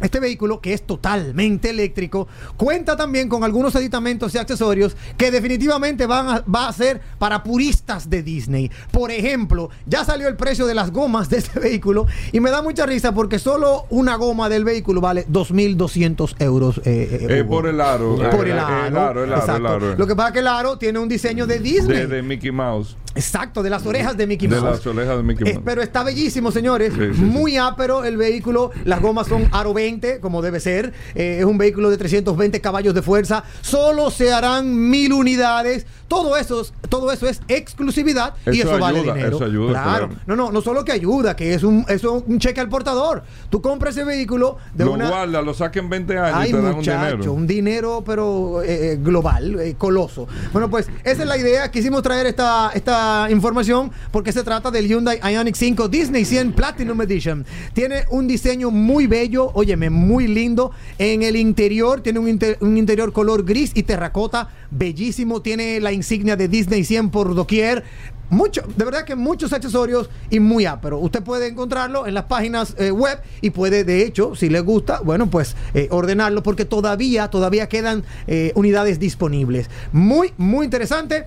este 0.00 0.20
vehículo, 0.20 0.60
que 0.60 0.72
es 0.72 0.82
totalmente 0.86 1.70
eléctrico, 1.70 2.28
cuenta 2.56 2.96
también 2.96 3.28
con 3.28 3.44
algunos 3.44 3.76
aditamentos 3.76 4.34
y 4.34 4.38
accesorios 4.38 4.96
que 5.16 5.30
definitivamente 5.30 6.06
van 6.06 6.28
a, 6.28 6.40
va 6.52 6.68
a 6.68 6.72
ser 6.72 7.00
para 7.18 7.42
puristas 7.42 8.08
de 8.10 8.22
Disney. 8.22 8.70
Por 8.90 9.10
ejemplo, 9.10 9.70
ya 9.86 10.04
salió 10.04 10.28
el 10.28 10.36
precio 10.36 10.66
de 10.66 10.74
las 10.74 10.90
gomas 10.90 11.28
de 11.30 11.38
este 11.38 11.58
vehículo 11.60 12.06
y 12.32 12.40
me 12.40 12.50
da 12.50 12.62
mucha 12.62 12.86
risa 12.86 13.12
porque 13.12 13.38
solo 13.38 13.86
una 13.90 14.16
goma 14.16 14.48
del 14.48 14.64
vehículo 14.64 15.00
vale 15.00 15.26
2.200 15.28 16.34
euros. 16.40 16.78
eh, 16.78 16.82
eh, 17.22 17.26
Eh, 17.40 17.44
por 17.44 17.66
el 17.66 17.80
aro. 17.80 18.16
Por 18.30 18.48
el 18.48 18.58
aro. 18.58 18.86
el 18.86 18.96
aro, 18.96 19.24
el 19.24 19.32
aro, 19.32 19.40
exacto. 19.40 19.56
el 19.56 19.66
aro. 19.66 19.94
Lo 19.96 20.06
que 20.06 20.16
pasa 20.16 20.28
es 20.28 20.32
que 20.34 20.38
el 20.40 20.46
aro 20.46 20.78
tiene 20.78 20.98
un 20.98 21.08
diseño 21.08 21.46
de 21.46 21.58
Disney. 21.58 21.96
de, 21.98 22.06
de 22.06 22.22
Mickey 22.22 22.50
Mouse. 22.50 22.96
Exacto, 23.14 23.62
de 23.62 23.70
las 23.70 23.84
orejas 23.86 24.16
de 24.16 24.26
Mickey 24.26 24.46
Mouse. 24.48 24.62
De 24.62 24.70
las 24.70 24.86
orejas 24.86 25.16
de 25.16 25.22
Mickey 25.22 25.48
Eh, 25.48 25.52
Mouse. 25.54 25.62
pero 25.64 25.82
está 25.82 26.02
bellísimo, 26.04 26.50
señores. 26.52 26.92
Sí, 26.96 27.00
sí, 27.14 27.20
Muy 27.20 27.56
ápero 27.56 28.04
el 28.04 28.16
vehículo. 28.16 28.70
Las 28.84 29.00
gomas 29.00 29.26
son 29.26 29.48
aro 29.52 29.74
20, 29.74 30.20
como 30.20 30.42
debe 30.42 30.60
ser. 30.60 30.92
Eh, 31.14 31.38
es 31.40 31.44
un 31.44 31.58
vehículo 31.58 31.90
de 31.90 31.96
320 31.98 32.60
caballos 32.60 32.94
de 32.94 33.02
fuerza. 33.02 33.42
Solo 33.62 34.10
se 34.10 34.32
harán 34.32 34.88
mil 34.90 35.12
unidades. 35.12 35.86
Todo 36.08 36.36
eso, 36.36 36.66
todo 36.88 37.12
eso 37.12 37.28
es 37.28 37.40
exclusividad 37.46 38.34
y 38.50 38.60
Eso 38.62 38.76
vale 38.80 39.00
dinero. 39.02 39.36
eso 39.36 39.44
ayuda, 39.44 39.70
claro. 39.82 40.08
claro. 40.08 40.20
No, 40.26 40.34
no, 40.34 40.50
no 40.50 40.60
solo 40.60 40.84
que 40.84 40.90
ayuda, 40.90 41.36
que 41.36 41.54
es 41.54 41.62
un, 41.62 41.84
eso 41.88 42.16
es 42.18 42.24
un 42.26 42.38
cheque 42.40 42.60
al 42.60 42.68
portador. 42.68 43.22
Tú 43.48 43.62
compras 43.62 43.96
ese 43.96 44.04
vehículo 44.04 44.56
de 44.74 44.84
lo 44.86 44.92
una. 44.94 45.08
guarda, 45.08 45.40
lo 45.40 45.54
saca 45.54 45.78
en 45.78 45.88
20 45.88 46.18
años 46.18 46.32
Ay, 46.36 46.48
y 46.48 46.52
te 46.52 46.56
dan 46.58 46.66
un 46.70 46.76
muchacho, 46.76 47.10
dinero. 47.16 47.32
un 47.32 47.46
dinero, 47.46 48.02
pero 48.04 48.60
eh, 48.62 48.94
eh, 48.94 48.98
global, 49.00 49.60
eh, 49.60 49.74
coloso. 49.78 50.26
Bueno, 50.52 50.68
pues 50.68 50.88
esa 51.04 51.22
es 51.22 51.28
la 51.28 51.36
idea. 51.38 51.70
Quisimos 51.70 52.02
traer 52.02 52.26
esta, 52.26 52.72
esta 52.74 52.99
información 53.30 53.90
porque 54.10 54.32
se 54.32 54.42
trata 54.42 54.70
del 54.70 54.86
Hyundai 54.88 55.18
Ioniq 55.22 55.54
5 55.54 55.88
Disney 55.88 56.24
100 56.24 56.52
Platinum 56.52 57.00
Edition. 57.02 57.44
Tiene 57.72 58.04
un 58.10 58.26
diseño 58.26 58.70
muy 58.70 59.06
bello, 59.06 59.50
óyeme, 59.54 59.90
muy 59.90 60.26
lindo. 60.26 60.70
En 60.98 61.22
el 61.22 61.36
interior 61.36 62.00
tiene 62.00 62.18
un, 62.18 62.28
inter- 62.28 62.58
un 62.60 62.76
interior 62.78 63.12
color 63.12 63.44
gris 63.44 63.72
y 63.74 63.82
terracota, 63.82 64.48
bellísimo. 64.70 65.42
Tiene 65.42 65.80
la 65.80 65.92
insignia 65.92 66.36
de 66.36 66.48
Disney 66.48 66.84
100 66.84 67.10
por 67.10 67.34
doquier. 67.34 67.84
Mucho, 68.32 68.62
de 68.76 68.84
verdad 68.84 69.04
que 69.04 69.16
muchos 69.16 69.52
accesorios 69.52 70.08
y 70.30 70.38
muy 70.38 70.64
ápero. 70.64 70.98
Usted 71.00 71.20
puede 71.20 71.48
encontrarlo 71.48 72.06
en 72.06 72.14
las 72.14 72.26
páginas 72.26 72.76
eh, 72.78 72.92
web 72.92 73.18
y 73.40 73.50
puede, 73.50 73.82
de 73.82 74.04
hecho, 74.04 74.36
si 74.36 74.48
le 74.48 74.60
gusta, 74.60 75.00
bueno, 75.00 75.28
pues 75.28 75.56
eh, 75.74 75.88
ordenarlo 75.90 76.40
porque 76.44 76.64
todavía, 76.64 77.26
todavía 77.28 77.68
quedan 77.68 78.04
eh, 78.28 78.52
unidades 78.54 79.00
disponibles. 79.00 79.68
Muy, 79.90 80.32
muy 80.36 80.64
interesante. 80.64 81.24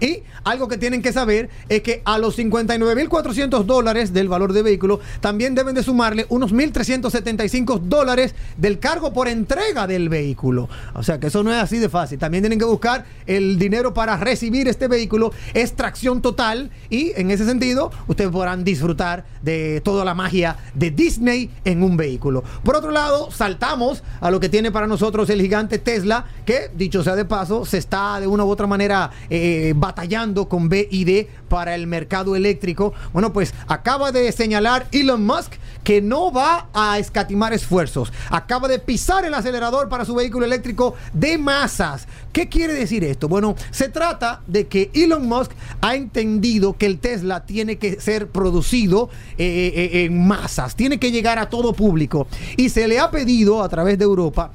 Y 0.00 0.22
algo 0.44 0.68
que 0.68 0.78
tienen 0.78 1.02
que 1.02 1.12
saber 1.12 1.50
es 1.68 1.82
que 1.82 2.02
a 2.04 2.18
los 2.18 2.38
59.400 2.38 3.64
dólares 3.64 4.12
del 4.12 4.28
valor 4.28 4.52
de 4.52 4.62
vehículo 4.62 5.00
también 5.20 5.54
deben 5.54 5.74
de 5.74 5.82
sumarle 5.82 6.26
unos 6.28 6.52
1.375 6.52 7.80
dólares 7.80 8.34
del 8.56 8.78
cargo 8.78 9.12
por 9.12 9.28
entrega 9.28 9.86
del 9.86 10.08
vehículo. 10.08 10.68
O 10.94 11.02
sea 11.02 11.20
que 11.20 11.28
eso 11.28 11.42
no 11.42 11.52
es 11.52 11.62
así 11.62 11.78
de 11.78 11.88
fácil. 11.88 12.18
También 12.18 12.42
tienen 12.42 12.58
que 12.58 12.64
buscar 12.64 13.04
el 13.26 13.58
dinero 13.58 13.94
para 13.94 14.16
recibir 14.16 14.68
este 14.68 14.88
vehículo. 14.88 15.32
Es 15.54 15.74
tracción 15.74 16.22
total 16.22 16.70
y 16.88 17.12
en 17.16 17.30
ese 17.30 17.44
sentido 17.44 17.90
ustedes 18.06 18.30
podrán 18.30 18.64
disfrutar 18.64 19.24
de 19.42 19.80
toda 19.84 20.04
la 20.04 20.14
magia 20.14 20.56
de 20.74 20.90
Disney 20.90 21.50
en 21.64 21.82
un 21.82 21.96
vehículo. 21.96 22.42
Por 22.64 22.76
otro 22.76 22.90
lado, 22.90 23.30
saltamos 23.30 24.02
a 24.20 24.30
lo 24.30 24.40
que 24.40 24.48
tiene 24.48 24.70
para 24.70 24.86
nosotros 24.86 25.28
el 25.30 25.40
gigante 25.40 25.78
Tesla, 25.78 26.26
que 26.44 26.70
dicho 26.74 27.02
sea 27.02 27.16
de 27.16 27.24
paso, 27.24 27.64
se 27.64 27.78
está 27.78 28.20
de 28.20 28.26
una 28.26 28.44
u 28.44 28.50
otra 28.50 28.66
manera 28.66 29.10
eh, 29.28 29.72
batallando 29.76 30.29
con 30.34 30.68
BID 30.68 31.26
para 31.48 31.74
el 31.74 31.86
mercado 31.86 32.36
eléctrico. 32.36 32.92
Bueno, 33.12 33.32
pues 33.32 33.54
acaba 33.66 34.12
de 34.12 34.30
señalar 34.32 34.86
Elon 34.92 35.24
Musk 35.24 35.54
que 35.84 36.00
no 36.00 36.30
va 36.30 36.68
a 36.74 36.98
escatimar 36.98 37.52
esfuerzos. 37.52 38.12
Acaba 38.30 38.68
de 38.68 38.78
pisar 38.78 39.24
el 39.24 39.34
acelerador 39.34 39.88
para 39.88 40.04
su 40.04 40.14
vehículo 40.14 40.44
eléctrico 40.46 40.94
de 41.12 41.38
masas. 41.38 42.06
¿Qué 42.32 42.48
quiere 42.48 42.74
decir 42.74 43.02
esto? 43.04 43.28
Bueno, 43.28 43.56
se 43.70 43.88
trata 43.88 44.42
de 44.46 44.66
que 44.66 44.90
Elon 44.94 45.26
Musk 45.26 45.52
ha 45.80 45.94
entendido 45.94 46.76
que 46.76 46.86
el 46.86 46.98
Tesla 46.98 47.44
tiene 47.44 47.76
que 47.76 48.00
ser 48.00 48.28
producido 48.28 49.10
eh, 49.38 49.72
eh, 49.74 50.04
en 50.04 50.26
masas, 50.26 50.76
tiene 50.76 50.98
que 50.98 51.10
llegar 51.10 51.38
a 51.38 51.48
todo 51.48 51.72
público. 51.72 52.28
Y 52.56 52.68
se 52.68 52.86
le 52.86 52.98
ha 52.98 53.10
pedido 53.10 53.62
a 53.62 53.68
través 53.68 53.98
de 53.98 54.04
Europa 54.04 54.52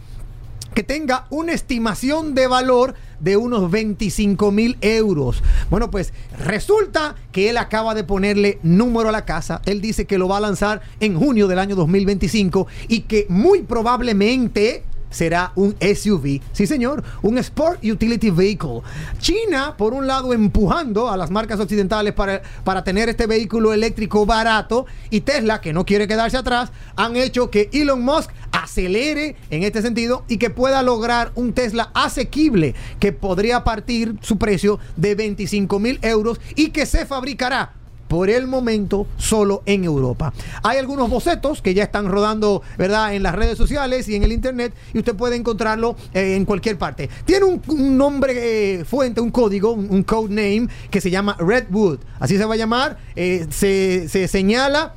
que 0.75 0.83
tenga 0.83 1.25
una 1.29 1.53
estimación 1.53 2.35
de 2.35 2.47
valor 2.47 2.95
de 3.21 3.37
unos 3.37 3.71
25 3.71 4.51
mil 4.51 4.77
euros. 4.81 5.41
Bueno, 5.71 5.89
pues 5.89 6.13
resulta 6.37 7.15
que 7.31 7.49
él 7.49 7.57
acaba 7.57 7.95
de 7.95 8.03
ponerle 8.03 8.59
número 8.61 9.09
a 9.09 9.13
la 9.13 9.25
casa. 9.25 9.61
Él 9.65 9.81
dice 9.81 10.05
que 10.05 10.17
lo 10.17 10.27
va 10.27 10.37
a 10.37 10.41
lanzar 10.41 10.81
en 10.99 11.17
junio 11.17 11.47
del 11.47 11.59
año 11.59 11.75
2025 11.75 12.67
y 12.89 13.01
que 13.01 13.25
muy 13.29 13.63
probablemente 13.63 14.83
será 15.09 15.51
un 15.55 15.75
SUV. 15.79 16.41
Sí, 16.51 16.67
señor, 16.67 17.03
un 17.21 17.37
Sport 17.37 17.83
Utility 17.83 18.29
Vehicle. 18.29 18.81
China, 19.19 19.75
por 19.77 19.93
un 19.93 20.07
lado, 20.07 20.33
empujando 20.33 21.09
a 21.09 21.17
las 21.17 21.31
marcas 21.31 21.59
occidentales 21.59 22.13
para, 22.13 22.41
para 22.63 22.83
tener 22.83 23.09
este 23.09 23.27
vehículo 23.27 23.73
eléctrico 23.73 24.25
barato 24.25 24.85
y 25.09 25.21
Tesla, 25.21 25.61
que 25.61 25.73
no 25.73 25.85
quiere 25.85 26.07
quedarse 26.07 26.37
atrás, 26.37 26.71
han 26.95 27.15
hecho 27.15 27.49
que 27.49 27.69
Elon 27.71 28.01
Musk 28.01 28.31
acelere 28.51 29.35
en 29.49 29.63
este 29.63 29.81
sentido 29.81 30.23
y 30.27 30.37
que 30.37 30.49
pueda 30.49 30.81
lograr 30.81 31.31
un 31.35 31.53
Tesla 31.53 31.91
asequible 31.93 32.75
que 32.99 33.11
podría 33.11 33.63
partir 33.63 34.15
su 34.21 34.37
precio 34.37 34.79
de 34.95 35.15
25 35.15 35.79
mil 35.79 35.99
euros 36.01 36.39
y 36.55 36.69
que 36.69 36.85
se 36.85 37.05
fabricará 37.05 37.73
por 38.07 38.29
el 38.29 38.47
momento 38.47 39.07
solo 39.17 39.63
en 39.65 39.83
Europa. 39.83 40.33
Hay 40.63 40.77
algunos 40.77 41.09
bocetos 41.09 41.61
que 41.61 41.73
ya 41.73 41.83
están 41.83 42.07
rodando, 42.07 42.61
¿verdad?, 42.77 43.13
en 43.13 43.23
las 43.23 43.35
redes 43.35 43.57
sociales 43.57 44.07
y 44.07 44.15
en 44.15 44.23
el 44.23 44.31
internet 44.31 44.73
y 44.93 44.99
usted 44.99 45.15
puede 45.15 45.35
encontrarlo 45.35 45.95
eh, 46.13 46.35
en 46.35 46.45
cualquier 46.45 46.77
parte. 46.77 47.09
Tiene 47.25 47.45
un, 47.45 47.97
nombre 47.97 48.79
eh, 48.79 48.85
fuente, 48.85 49.21
un 49.21 49.31
código, 49.31 49.71
un, 49.71 49.87
un 49.89 50.03
code 50.03 50.29
name 50.29 50.67
que 50.89 51.01
se 51.01 51.09
llama 51.09 51.35
Redwood. 51.39 51.99
Así 52.19 52.37
se 52.37 52.45
va 52.45 52.53
a 52.53 52.57
llamar. 52.57 52.97
Eh, 53.15 53.47
se, 53.49 54.07
se 54.09 54.27
señala 54.27 54.93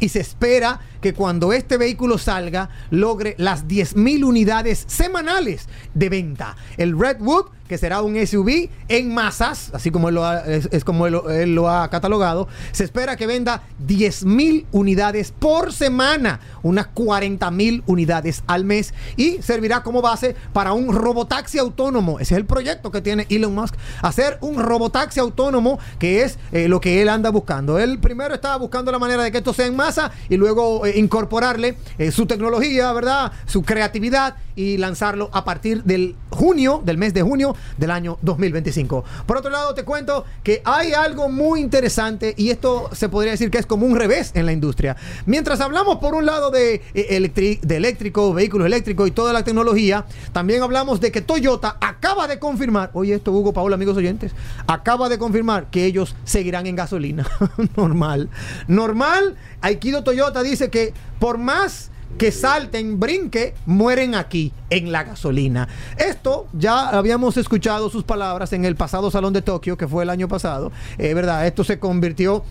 y 0.00 0.08
se 0.08 0.20
espera 0.20 0.80
que 1.00 1.14
cuando 1.14 1.52
este 1.52 1.76
vehículo 1.76 2.18
salga 2.18 2.70
logre 2.90 3.34
las 3.38 3.66
10.000 3.66 4.24
unidades 4.24 4.84
semanales 4.86 5.68
de 5.94 6.08
venta. 6.08 6.56
El 6.76 6.98
Redwood, 6.98 7.46
que 7.68 7.78
será 7.78 8.02
un 8.02 8.14
SUV 8.24 8.68
en 8.88 9.12
masas, 9.12 9.70
así 9.74 9.90
como 9.90 10.08
él 10.08 10.14
lo 10.14 10.24
ha, 10.24 10.44
es, 10.44 10.84
como 10.84 11.06
él, 11.06 11.54
lo 11.54 11.68
ha 11.68 11.88
catalogado, 11.90 12.48
se 12.72 12.84
espera 12.84 13.16
que 13.16 13.26
venda 13.26 13.62
10.000 13.86 14.66
unidades 14.72 15.32
por 15.32 15.72
semana, 15.72 16.40
unas 16.62 16.86
40.000 16.94 17.82
unidades 17.86 18.44
al 18.46 18.64
mes 18.64 18.94
y 19.16 19.42
servirá 19.42 19.82
como 19.82 20.02
base 20.02 20.36
para 20.52 20.72
un 20.72 20.94
robotaxi 20.94 21.58
autónomo. 21.58 22.20
Ese 22.20 22.34
es 22.34 22.38
el 22.38 22.46
proyecto 22.46 22.90
que 22.90 23.00
tiene 23.00 23.26
Elon 23.30 23.54
Musk, 23.54 23.74
hacer 24.02 24.38
un 24.40 24.62
robotaxi 24.62 25.20
autónomo 25.20 25.78
que 25.98 26.22
es 26.22 26.38
eh, 26.52 26.68
lo 26.68 26.80
que 26.80 27.02
él 27.02 27.08
anda 27.08 27.30
buscando. 27.30 27.78
Él 27.78 27.98
primero 27.98 28.34
estaba 28.34 28.56
buscando 28.56 28.92
la 28.92 28.98
manera 28.98 29.22
de 29.22 29.32
que 29.32 29.38
esto 29.38 29.52
sea 29.52 29.66
en 29.66 29.76
masa 29.76 30.12
y 30.28 30.36
luego 30.36 30.85
incorporarle 30.94 31.76
eh, 31.98 32.10
su 32.10 32.26
tecnología, 32.26 32.92
¿verdad? 32.92 33.32
Su 33.46 33.62
creatividad 33.62 34.36
y 34.54 34.76
lanzarlo 34.76 35.30
a 35.32 35.44
partir 35.44 35.82
del 35.84 36.16
junio, 36.36 36.80
del 36.84 36.98
mes 36.98 37.12
de 37.14 37.22
junio 37.22 37.56
del 37.76 37.90
año 37.90 38.18
2025. 38.22 39.04
Por 39.26 39.36
otro 39.38 39.50
lado, 39.50 39.74
te 39.74 39.84
cuento 39.84 40.24
que 40.44 40.62
hay 40.64 40.92
algo 40.92 41.28
muy 41.28 41.60
interesante 41.60 42.34
y 42.36 42.50
esto 42.50 42.90
se 42.92 43.08
podría 43.08 43.32
decir 43.32 43.50
que 43.50 43.58
es 43.58 43.66
como 43.66 43.86
un 43.86 43.96
revés 43.96 44.30
en 44.34 44.46
la 44.46 44.52
industria. 44.52 44.96
Mientras 45.24 45.60
hablamos 45.60 45.96
por 45.96 46.14
un 46.14 46.26
lado 46.26 46.50
de, 46.50 46.82
eh, 46.94 47.58
de 47.62 47.76
eléctrico, 47.76 48.32
vehículos 48.32 48.66
eléctricos 48.66 49.08
y 49.08 49.10
toda 49.10 49.32
la 49.32 49.42
tecnología, 49.42 50.06
también 50.32 50.62
hablamos 50.62 51.00
de 51.00 51.10
que 51.10 51.20
Toyota 51.20 51.76
acaba 51.80 52.28
de 52.28 52.38
confirmar, 52.38 52.90
oye 52.92 53.14
esto 53.14 53.32
Hugo, 53.32 53.52
Paola, 53.52 53.74
amigos 53.74 53.96
oyentes, 53.96 54.32
acaba 54.66 55.08
de 55.08 55.18
confirmar 55.18 55.66
que 55.70 55.84
ellos 55.84 56.14
seguirán 56.24 56.66
en 56.66 56.76
gasolina. 56.76 57.26
Normal. 57.76 58.28
Normal, 58.68 59.36
Aikido 59.60 60.04
Toyota 60.04 60.42
dice 60.42 60.70
que 60.70 60.92
por 61.18 61.38
más 61.38 61.90
que 62.18 62.32
salten, 62.32 62.98
brinque, 62.98 63.54
mueren 63.66 64.14
aquí, 64.14 64.52
en 64.70 64.92
la 64.92 65.04
gasolina. 65.04 65.68
Esto 65.98 66.46
ya 66.52 66.88
habíamos 66.90 67.36
escuchado 67.36 67.90
sus 67.90 68.04
palabras 68.04 68.52
en 68.52 68.64
el 68.64 68.76
pasado 68.76 69.10
Salón 69.10 69.32
de 69.32 69.42
Tokio, 69.42 69.76
que 69.76 69.86
fue 69.86 70.04
el 70.04 70.10
año 70.10 70.28
pasado, 70.28 70.72
eh, 70.98 71.14
¿verdad? 71.14 71.46
Esto 71.46 71.64
se 71.64 71.78
convirtió 71.78 72.44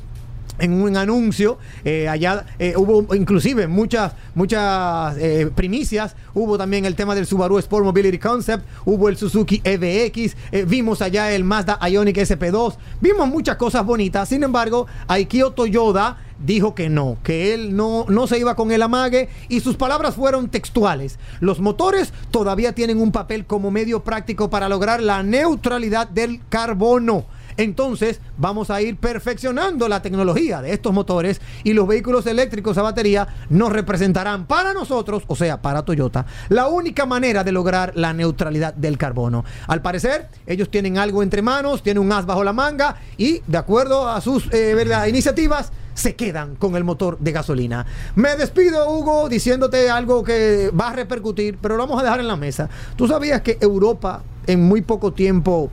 en 0.60 0.74
un 0.74 0.98
anuncio 0.98 1.58
eh, 1.84 2.08
allá 2.08 2.46
eh, 2.60 2.74
hubo 2.78 3.14
inclusive 3.16 3.68
muchas 3.68 4.14
muchas 4.34 5.18
eh, 5.18 5.50
primicias 5.54 6.16
hubo 6.34 6.58
también 6.58 6.86
el 6.86 6.96
tema 6.96 7.16
del 7.16 7.26
Subaru 7.26 7.58
Sport 7.60 7.86
Mobility 7.86 8.20
Concept 8.20 8.66
hubo 8.86 9.10
el 9.10 9.18
Suzuki 9.18 9.62
EVX 9.64 10.36
vimos 10.68 11.02
allá 11.02 11.32
el 11.32 11.44
Mazda 11.44 11.80
Ioniq 11.88 12.18
SP2 12.18 12.76
vimos 13.02 13.28
muchas 13.28 13.58
cosas 13.58 13.86
bonitas 13.86 14.30
sin 14.30 14.44
embargo 14.44 14.88
Aikio 15.08 15.52
Toyoda 15.52 16.18
dijo 16.40 16.76
que 16.76 16.90
no, 16.90 17.18
que 17.24 17.54
él 17.54 17.76
no, 17.76 18.06
no 18.10 18.28
se 18.28 18.40
iba 18.40 18.56
con 18.56 18.72
el 18.72 18.82
amague 18.82 19.30
y 19.50 19.62
sus 19.62 19.78
palabras 19.78 20.16
fueron 20.16 20.50
textuales. 20.50 21.18
Los 21.40 21.60
motores 21.60 22.14
todavía 22.32 22.74
tienen 22.74 23.00
un 23.00 23.12
papel 23.12 23.46
como 23.46 23.72
medio 23.72 24.04
práctico 24.04 24.50
para 24.50 24.70
lograr 24.70 25.02
la 25.02 25.24
neutralidad 25.24 26.08
del 26.10 26.42
carbono. 26.50 27.26
Entonces 27.58 28.20
vamos 28.38 28.70
a 28.70 28.82
ir 28.82 28.98
perfeccionando 28.98 29.88
la 29.88 30.02
tecnología 30.02 30.62
de 30.62 30.74
estos 30.74 30.94
motores 30.94 31.42
y 31.64 31.74
los 31.74 31.88
vehículos 31.88 32.26
eléctricos 32.26 32.78
a 32.78 32.82
batería 32.82 33.28
nos 33.50 33.72
representarán 33.72 34.46
para 34.46 34.74
nosotros, 34.74 35.24
o 35.28 35.36
sea, 35.36 35.62
para 35.62 35.84
Toyota, 35.84 36.26
la 36.50 36.68
única 36.68 37.06
manera 37.06 37.44
de 37.44 37.52
lograr 37.52 37.94
la 37.96 38.14
neutralidad 38.14 38.74
del 38.74 38.98
carbono. 38.98 39.46
Al 39.68 39.82
parecer, 39.82 40.30
ellos 40.46 40.70
tienen 40.70 40.98
algo 40.98 41.24
entre 41.24 41.42
manos, 41.42 41.82
tienen 41.82 42.04
un 42.04 42.12
as 42.12 42.26
bajo 42.26 42.44
la 42.44 42.54
manga 42.54 42.98
y 43.18 43.42
de 43.48 43.58
acuerdo 43.58 44.08
a 44.10 44.20
sus 44.22 44.48
eh, 44.52 44.76
iniciativas, 45.08 45.72
se 45.94 46.16
quedan 46.16 46.56
con 46.56 46.76
el 46.76 46.84
motor 46.84 47.18
de 47.20 47.32
gasolina. 47.32 47.86
Me 48.16 48.36
despido, 48.36 48.90
Hugo, 48.92 49.30
diciéndote 49.30 49.90
algo 49.90 50.24
que 50.24 50.70
va 50.70 50.90
a 50.90 50.94
repercutir, 50.94 51.58
pero 51.62 51.78
lo 51.78 51.84
vamos 51.84 52.02
a 52.02 52.04
dejar 52.04 52.20
en 52.20 52.28
la 52.28 52.36
mesa. 52.36 52.70
¿Tú 52.98 53.08
sabías 53.08 53.42
que 53.42 53.58
Europa 53.62 54.22
en 54.46 54.62
muy 54.62 54.82
poco 54.82 55.14
tiempo 55.14 55.72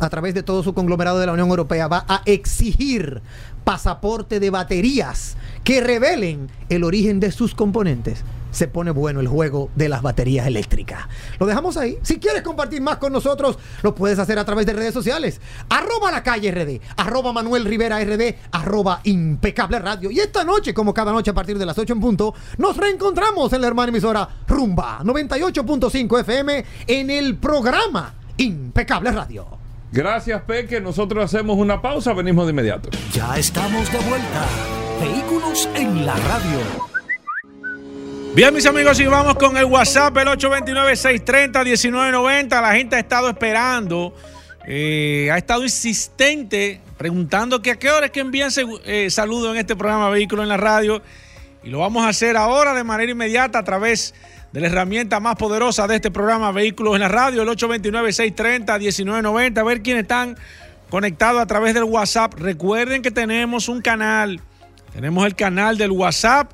a 0.00 0.08
través 0.10 0.34
de 0.34 0.42
todo 0.42 0.62
su 0.62 0.74
conglomerado 0.74 1.18
de 1.18 1.26
la 1.26 1.32
Unión 1.32 1.48
Europea, 1.48 1.88
va 1.88 2.04
a 2.08 2.22
exigir 2.26 3.22
pasaporte 3.64 4.40
de 4.40 4.50
baterías 4.50 5.36
que 5.64 5.80
revelen 5.80 6.50
el 6.68 6.84
origen 6.84 7.20
de 7.20 7.30
sus 7.32 7.54
componentes 7.54 8.24
se 8.52 8.68
pone 8.68 8.92
bueno 8.92 9.18
el 9.18 9.26
juego 9.26 9.70
de 9.74 9.88
las 9.88 10.02
baterías 10.02 10.46
eléctricas. 10.46 11.06
Lo 11.40 11.46
dejamos 11.46 11.76
ahí. 11.76 11.98
Si 12.02 12.20
quieres 12.20 12.42
compartir 12.42 12.80
más 12.80 12.98
con 12.98 13.12
nosotros, 13.12 13.58
lo 13.82 13.94
puedes 13.94 14.18
hacer 14.18 14.38
a 14.38 14.44
través 14.44 14.66
de 14.66 14.74
redes 14.74 14.94
sociales. 14.94 15.40
Arroba 15.68 16.12
la 16.12 16.22
calle 16.22 16.52
RD, 16.52 16.80
arroba 16.96 17.32
Manuel 17.32 17.64
Rivera 17.64 17.98
RD, 18.04 18.36
arroba 18.52 19.00
impecable 19.04 19.78
radio. 19.78 20.10
Y 20.10 20.20
esta 20.20 20.44
noche, 20.44 20.72
como 20.72 20.94
cada 20.94 21.12
noche 21.12 21.30
a 21.30 21.34
partir 21.34 21.58
de 21.58 21.66
las 21.66 21.78
8 21.78 21.94
en 21.94 22.00
punto, 22.00 22.34
nos 22.58 22.76
reencontramos 22.76 23.52
en 23.52 23.62
la 23.62 23.66
hermana 23.66 23.88
emisora 23.88 24.28
Rumba 24.46 25.00
98.5 25.02 26.20
FM 26.20 26.64
en 26.86 27.10
el 27.10 27.36
programa 27.36 28.14
Impecable 28.36 29.10
Radio. 29.12 29.61
Gracias, 29.92 30.42
Peque. 30.42 30.80
Nosotros 30.80 31.22
hacemos 31.22 31.58
una 31.58 31.82
pausa, 31.82 32.14
venimos 32.14 32.46
de 32.46 32.52
inmediato. 32.52 32.88
Ya 33.12 33.36
estamos 33.36 33.92
de 33.92 33.98
vuelta. 33.98 34.46
Vehículos 34.98 35.68
en 35.74 36.06
la 36.06 36.16
radio. 36.16 36.58
Bien, 38.34 38.54
mis 38.54 38.64
amigos, 38.64 38.98
y 39.00 39.04
vamos 39.04 39.34
con 39.34 39.58
el 39.58 39.66
WhatsApp, 39.66 40.16
el 40.16 40.28
829-630-1990. 40.28 42.48
La 42.48 42.72
gente 42.72 42.96
ha 42.96 43.00
estado 43.00 43.28
esperando, 43.28 44.14
eh, 44.66 45.28
ha 45.30 45.36
estado 45.36 45.62
insistente, 45.62 46.80
preguntando 46.96 47.60
que 47.60 47.72
a 47.72 47.78
qué 47.78 47.90
hora 47.90 48.06
es 48.06 48.12
que 48.12 48.20
envían 48.20 48.48
eh, 48.86 49.10
saludos 49.10 49.52
en 49.52 49.58
este 49.58 49.76
programa 49.76 50.08
Vehículo 50.08 50.42
en 50.42 50.48
la 50.48 50.56
Radio. 50.56 51.02
Y 51.62 51.68
lo 51.68 51.80
vamos 51.80 52.06
a 52.06 52.08
hacer 52.08 52.38
ahora 52.38 52.72
de 52.72 52.82
manera 52.82 53.12
inmediata 53.12 53.58
a 53.58 53.64
través 53.64 54.14
de 54.14 54.31
la 54.60 54.66
herramienta 54.66 55.20
más 55.20 55.36
poderosa 55.36 55.86
de 55.86 55.96
este 55.96 56.10
programa 56.10 56.52
Vehículos 56.52 56.94
en 56.94 57.00
la 57.00 57.08
Radio, 57.08 57.42
el 57.42 57.48
829-630-1990. 57.48 59.58
A 59.58 59.64
ver 59.64 59.82
quiénes 59.82 60.02
están 60.02 60.36
conectados 60.90 61.40
a 61.40 61.46
través 61.46 61.74
del 61.74 61.84
WhatsApp. 61.84 62.34
Recuerden 62.34 63.02
que 63.02 63.10
tenemos 63.10 63.68
un 63.68 63.80
canal, 63.80 64.40
tenemos 64.92 65.26
el 65.26 65.34
canal 65.34 65.78
del 65.78 65.90
WhatsApp 65.90 66.52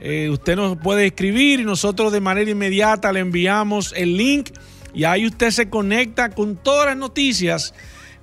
eh, 0.00 0.28
usted 0.30 0.56
nos 0.56 0.76
puede 0.76 1.06
escribir 1.06 1.60
y 1.60 1.64
nosotros 1.64 2.12
de 2.12 2.20
manera 2.20 2.50
inmediata 2.50 3.12
le 3.12 3.20
enviamos 3.20 3.94
el 3.96 4.16
link 4.16 4.50
y 4.92 5.04
ahí 5.04 5.26
usted 5.26 5.50
se 5.50 5.70
conecta 5.70 6.30
con 6.30 6.56
todas 6.56 6.86
las 6.86 6.96
noticias 6.96 7.74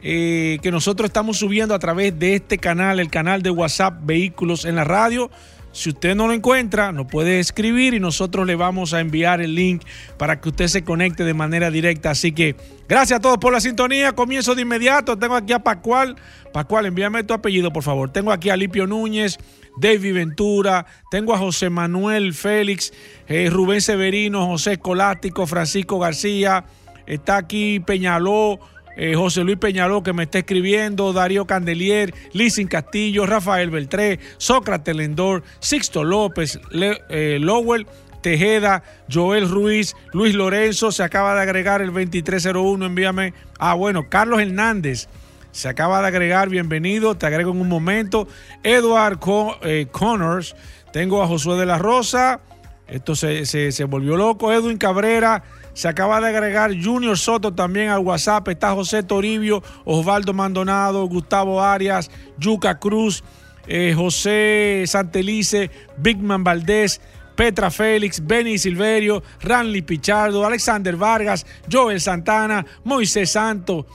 eh, 0.04 0.60
que 0.62 0.72
nosotros 0.72 1.08
estamos 1.08 1.38
subiendo 1.38 1.74
a 1.74 1.80
través 1.80 2.18
de 2.20 2.36
este 2.36 2.58
canal, 2.58 3.00
el 3.00 3.10
canal 3.10 3.42
de 3.42 3.50
WhatsApp 3.50 3.96
Vehículos 4.04 4.66
en 4.66 4.76
la 4.76 4.84
Radio. 4.84 5.32
Si 5.74 5.90
usted 5.90 6.16
no 6.16 6.28
lo 6.28 6.34
encuentra, 6.34 6.92
nos 6.92 7.08
puede 7.08 7.40
escribir 7.40 7.96
y 7.96 8.00
nosotros 8.00 8.46
le 8.46 8.56
vamos 8.56 8.94
a 8.94 9.00
enviar 9.00 9.42
el 9.42 9.56
link 9.56 9.84
para 10.18 10.40
que 10.40 10.50
usted 10.50 10.68
se 10.68 10.84
conecte 10.84 11.24
de 11.24 11.34
manera 11.34 11.72
directa. 11.72 12.12
Así 12.12 12.32
que 12.32 12.56
gracias 12.88 13.18
a 13.18 13.22
todos 13.22 13.40
por 13.40 13.52
la 13.52 13.60
sintonía. 13.60 14.14
Comienzo 14.14 14.54
de 14.54 14.62
inmediato. 14.62 15.18
Tengo 15.18 15.36
aquí 15.36 15.52
a 15.52 15.60
Pascual. 15.60 16.16
Pascual, 16.54 16.86
envíame 16.86 17.24
tu 17.24 17.34
apellido, 17.34 17.74
por 17.74 17.82
favor. 17.82 18.12
Tengo 18.12 18.32
aquí 18.32 18.52
a 18.52 18.56
Lipio 18.56 18.86
Núñez. 18.86 19.40
David 19.76 20.14
Ventura, 20.14 20.86
tengo 21.10 21.34
a 21.34 21.40
José 21.40 21.72
Manuel 21.72 22.36
Félix, 22.36 22.94
eh, 23.28 23.50
Rubén 23.52 23.82
Severino, 23.82 24.46
José 24.46 24.74
Escolástico, 24.74 25.48
Francisco 25.48 25.98
García, 25.98 26.66
está 27.08 27.38
aquí 27.38 27.80
Peñaló, 27.80 28.60
eh, 28.96 29.16
José 29.16 29.44
Luis 29.44 29.58
Peñaló 29.58 30.04
que 30.04 30.14
me 30.14 30.24
está 30.24 30.40
escribiendo, 30.40 31.14
Darío 31.14 31.46
Candelier, 31.46 32.14
Lizin 32.34 32.68
Castillo, 32.68 33.26
Rafael 33.26 33.70
Beltré, 33.70 34.20
Sócrates 34.38 34.96
Lendor, 34.96 35.44
Sixto 35.60 36.04
López, 36.04 36.60
eh, 36.72 37.38
Lowell 37.40 37.88
Tejeda, 38.22 38.84
Joel 39.12 39.50
Ruiz, 39.50 39.96
Luis 40.14 40.34
Lorenzo, 40.34 40.92
se 40.92 41.04
acaba 41.04 41.36
de 41.36 41.42
agregar 41.42 41.82
el 41.82 41.94
2301, 41.94 42.86
envíame. 42.86 43.34
Ah, 43.60 43.74
bueno, 43.74 44.10
Carlos 44.10 44.42
Hernández 44.42 45.10
se 45.52 45.70
acaba 45.70 46.02
de 46.02 46.08
agregar, 46.08 46.50
bienvenido, 46.50 47.16
te 47.16 47.28
agrego 47.28 47.52
en 47.52 47.62
un 47.62 47.70
momento. 47.70 48.28
Edward 48.64 49.20
eh, 49.62 49.88
Connors, 49.92 50.56
tengo 50.92 51.22
a 51.22 51.28
Josué 51.28 51.60
de 51.60 51.66
la 51.66 51.78
Rosa, 51.78 52.42
esto 52.88 53.16
se, 53.16 53.46
se, 53.46 53.84
volvió 53.86 54.18
loco. 54.18 54.52
Edwin 54.52 54.78
Cabrera, 54.78 55.44
se 55.74 55.88
acaba 55.88 56.22
de 56.22 56.28
agregar 56.28 56.72
Junior 56.80 57.18
Soto 57.18 57.54
también 57.54 57.90
al 57.90 58.00
WhatsApp. 58.00 58.48
Está 58.50 58.74
José 58.74 59.04
Toribio, 59.04 59.64
Osvaldo 59.86 60.34
Mandonado, 60.34 61.06
Gustavo 61.08 61.62
Arias, 61.62 62.12
Yuca 62.38 62.80
Cruz, 62.80 63.24
eh, 63.68 63.94
José 63.96 64.84
Santelice, 64.88 65.72
Bigman 65.98 66.44
Valdés. 66.44 67.02
Petra 67.36 67.72
Félix, 67.72 68.24
Benny 68.24 68.60
Silverio, 68.60 69.24
Ranly 69.42 69.82
Pichardo, 69.82 70.46
Alexander 70.46 70.96
Vargas, 70.96 71.48
Joel 71.68 72.00
Santana, 72.00 72.64
Moisés 72.84 73.32
Santo, 73.32 73.88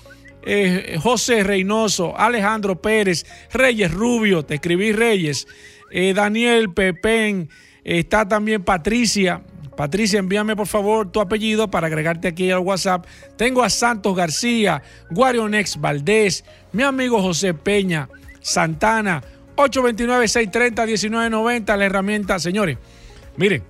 eh, 0.42 0.98
José 1.00 1.44
Reynoso, 1.44 2.18
Alejandro 2.18 2.82
Pérez, 2.82 3.24
Reyes 3.52 3.92
Rubio, 3.92 4.44
te 4.44 4.54
escribí 4.54 4.90
Reyes, 4.90 5.46
eh, 5.92 6.12
Daniel 6.14 6.72
Pepén, 6.74 7.48
está 7.84 8.26
también 8.26 8.64
Patricia. 8.64 9.42
Patricia, 9.78 10.18
envíame 10.18 10.56
por 10.56 10.66
favor 10.66 11.10
tu 11.12 11.20
apellido 11.20 11.70
para 11.70 11.86
agregarte 11.86 12.26
aquí 12.26 12.50
al 12.50 12.58
WhatsApp. 12.58 13.06
Tengo 13.36 13.62
a 13.62 13.70
Santos 13.70 14.16
García, 14.16 14.82
Guarionex 15.08 15.80
Valdés, 15.80 16.44
mi 16.72 16.82
amigo 16.82 17.22
José 17.22 17.54
Peña, 17.54 18.08
Santana, 18.40 19.22
829-630-1990, 19.54 21.76
la 21.76 21.84
herramienta. 21.84 22.40
Señores, 22.40 22.76
miren, 23.36 23.62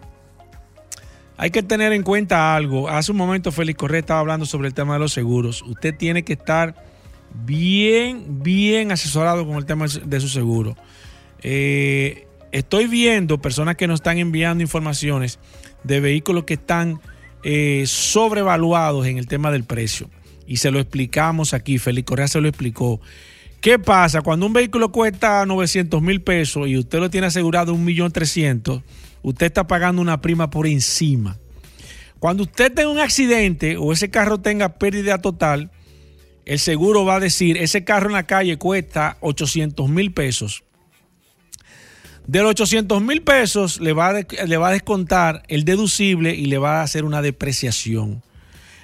hay 1.37 1.51
que 1.51 1.63
tener 1.63 1.93
en 1.93 2.03
cuenta 2.03 2.57
algo. 2.57 2.89
Hace 2.89 3.13
un 3.13 3.19
momento 3.19 3.53
Félix 3.53 3.77
Correa 3.77 4.01
estaba 4.01 4.21
hablando 4.21 4.47
sobre 4.47 4.69
el 4.69 4.73
tema 4.73 4.95
de 4.95 5.01
los 5.01 5.13
seguros. 5.13 5.61
Usted 5.61 5.95
tiene 5.95 6.25
que 6.25 6.33
estar 6.33 6.75
bien, 7.35 8.43
bien 8.43 8.93
asesorado 8.93 9.47
con 9.47 9.57
el 9.57 9.67
tema 9.67 9.85
de 10.07 10.21
su 10.21 10.31
seguro. 10.31 10.75
Eh, 11.43 12.28
estoy 12.53 12.87
viendo 12.87 13.41
personas 13.41 13.77
que 13.77 13.87
nos 13.87 14.01
están 14.01 14.19
enviando 14.19 14.63
informaciones 14.63 15.39
de 15.85 16.01
vehículos 16.01 16.45
que 16.45 16.55
están 16.55 17.01
eh, 17.43 17.85
sobrevaluados 17.87 19.07
en 19.07 19.19
el 19.19 19.27
tema 19.27 19.51
del 19.51 19.65
precio. 19.65 20.11
Y 20.47 20.57
se 20.57 20.71
lo 20.71 20.81
explicamos 20.81 21.55
aquí, 21.55 21.79
Félix 21.79 22.07
Correa 22.07 22.29
se 22.29 22.41
lo 22.41 22.49
explicó. 22.49 23.01
¿Qué 23.61 23.79
pasa? 23.79 24.23
Cuando 24.23 24.47
un 24.47 24.53
vehículo 24.53 24.93
cuesta 24.93 25.45
900 25.45 26.01
mil 26.01 26.23
pesos 26.23 26.69
y 26.69 26.79
usted 26.79 27.01
lo 27.01 27.11
tiene 27.11 27.27
asegurado 27.27 27.75
1.300.000, 27.75 28.83
usted 29.23 29.47
está 29.47 29.67
pagando 29.67 30.01
una 30.01 30.21
prima 30.21 30.49
por 30.49 30.67
encima. 30.67 31.37
Cuando 32.19 32.45
usted 32.45 32.73
tenga 32.73 32.91
un 32.91 32.99
accidente 32.99 33.77
o 33.77 33.93
ese 33.93 34.11
carro 34.11 34.39
tenga 34.39 34.79
pérdida 34.79 35.19
total, 35.19 35.71
el 36.45 36.59
seguro 36.59 37.05
va 37.05 37.17
a 37.17 37.21
decir, 37.21 37.59
ese 37.59 37.85
carro 37.85 38.07
en 38.07 38.15
la 38.15 38.27
calle 38.27 38.57
cuesta 38.57 39.19
800 39.21 39.89
mil 39.89 40.13
pesos. 40.13 40.65
De 42.29 42.43
los 42.43 42.51
800 42.51 43.01
mil 43.01 43.23
pesos 43.23 43.81
le 43.81 43.95
va, 43.95 44.11
a, 44.11 44.45
le 44.47 44.57
va 44.59 44.69
a 44.69 44.73
descontar 44.73 45.45
el 45.49 45.65
deducible 45.65 46.35
y 46.35 46.45
le 46.45 46.59
va 46.59 46.81
a 46.81 46.83
hacer 46.83 47.07
una 47.07 47.23
depreciación. 47.23 48.23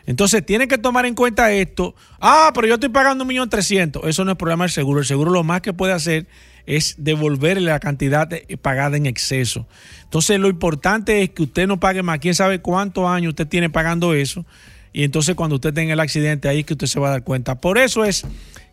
Entonces 0.07 0.45
tiene 0.47 0.67
que 0.67 0.79
tomar 0.79 1.05
en 1.05 1.15
cuenta 1.15 1.53
esto. 1.53 1.95
Ah, 2.23 2.53
pero 2.55 2.67
yo 2.67 2.75
estoy 2.75 2.89
pagando 2.89 3.27
1.300.000. 3.27 4.09
Eso 4.09 4.25
no 4.25 4.33
es 4.33 4.39
problema 4.39 4.65
del 4.65 4.71
seguro. 4.71 5.01
El 5.01 5.05
seguro 5.05 5.31
lo 5.31 5.45
más 5.45 5.61
que 5.61 5.75
puede 5.75 5.93
hacer 5.93 6.27
es 6.65 6.95
devolverle 6.97 7.67
la 7.71 7.81
cantidad 7.81 8.31
pagada 8.63 8.97
en 8.97 9.05
exceso. 9.05 9.67
Entonces 10.05 10.41
lo 10.41 10.49
importante 10.49 11.21
es 11.21 11.29
que 11.29 11.43
usted 11.43 11.67
no 11.67 11.79
pague 11.79 12.03
más. 12.03 12.21
¿Quién 12.21 12.35
sabe 12.35 12.63
cuántos 12.63 13.07
años 13.07 13.31
usted 13.33 13.47
tiene 13.47 13.69
pagando 13.69 14.15
eso? 14.15 14.47
Y 14.95 15.05
entonces 15.05 15.35
cuando 15.35 15.57
usted 15.57 15.75
tenga 15.75 15.93
el 15.93 16.01
accidente 16.01 16.49
ahí 16.49 16.61
es 16.61 16.65
que 16.65 16.73
usted 16.73 16.87
se 16.87 16.99
va 16.99 17.09
a 17.09 17.11
dar 17.11 17.25
cuenta. 17.25 17.61
Por 17.61 17.77
eso 17.77 18.07
es 18.07 18.25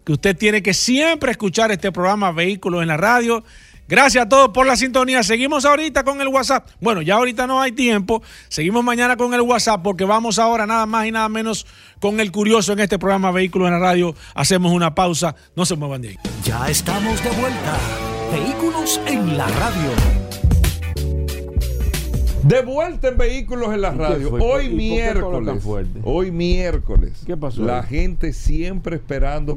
que 0.05 0.13
usted 0.13 0.37
tiene 0.37 0.63
que 0.63 0.73
siempre 0.73 1.31
escuchar 1.31 1.73
este 1.73 1.91
programa 1.91 2.31
Vehículos 2.31 2.81
en 2.81 2.87
la 2.87 2.95
Radio 2.95 3.43
Gracias 3.91 4.23
a 4.23 4.29
todos 4.29 4.51
por 4.51 4.65
la 4.65 4.77
sintonía. 4.77 5.21
Seguimos 5.21 5.65
ahorita 5.65 6.05
con 6.05 6.21
el 6.21 6.29
WhatsApp. 6.29 6.65
Bueno, 6.79 7.01
ya 7.01 7.15
ahorita 7.15 7.45
no 7.45 7.59
hay 7.59 7.73
tiempo. 7.73 8.23
Seguimos 8.47 8.85
mañana 8.85 9.17
con 9.17 9.33
el 9.33 9.41
WhatsApp 9.41 9.81
porque 9.83 10.05
vamos 10.05 10.39
ahora 10.39 10.65
nada 10.65 10.85
más 10.85 11.07
y 11.07 11.11
nada 11.11 11.27
menos 11.27 11.67
con 11.99 12.21
el 12.21 12.31
curioso 12.31 12.71
en 12.71 12.79
este 12.79 12.97
programa 12.97 13.31
Vehículos 13.31 13.67
en 13.67 13.73
la 13.73 13.79
Radio. 13.79 14.15
Hacemos 14.33 14.71
una 14.71 14.95
pausa. 14.95 15.35
No 15.57 15.65
se 15.65 15.75
muevan 15.75 16.03
de 16.03 16.07
ahí. 16.07 16.17
Ya 16.45 16.69
estamos 16.69 17.21
de 17.21 17.31
vuelta. 17.31 17.77
Vehículos 18.31 19.01
en 19.07 19.37
la 19.37 19.45
Radio. 19.47 20.20
De 22.43 22.61
vuelta 22.63 23.09
en 23.09 23.17
vehículos 23.17 23.73
en 23.73 23.81
la 23.81 23.91
radio. 23.91 24.33
Hoy 24.33 24.69
miércoles. 24.69 25.63
Hoy 26.03 26.31
miércoles. 26.31 27.23
¿Qué 27.25 27.37
pasó? 27.37 27.61
La 27.63 27.83
gente 27.83 28.33
siempre 28.33 28.95
esperando 28.95 29.55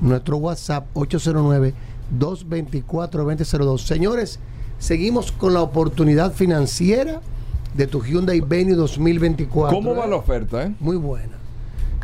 nuestro 0.00 0.38
WhatsApp 0.38 0.88
809-224-2002. 0.94 3.78
Señores, 3.78 4.40
seguimos 4.78 5.30
con 5.30 5.54
la 5.54 5.60
oportunidad 5.62 6.32
financiera 6.32 7.20
de 7.74 7.86
tu 7.86 8.02
Hyundai 8.02 8.40
Venue 8.40 8.74
2024. 8.74 9.76
¿Cómo 9.76 9.94
va 9.94 10.06
la 10.06 10.16
oferta, 10.16 10.64
eh? 10.64 10.74
Muy 10.80 10.96
buena. 10.96 11.36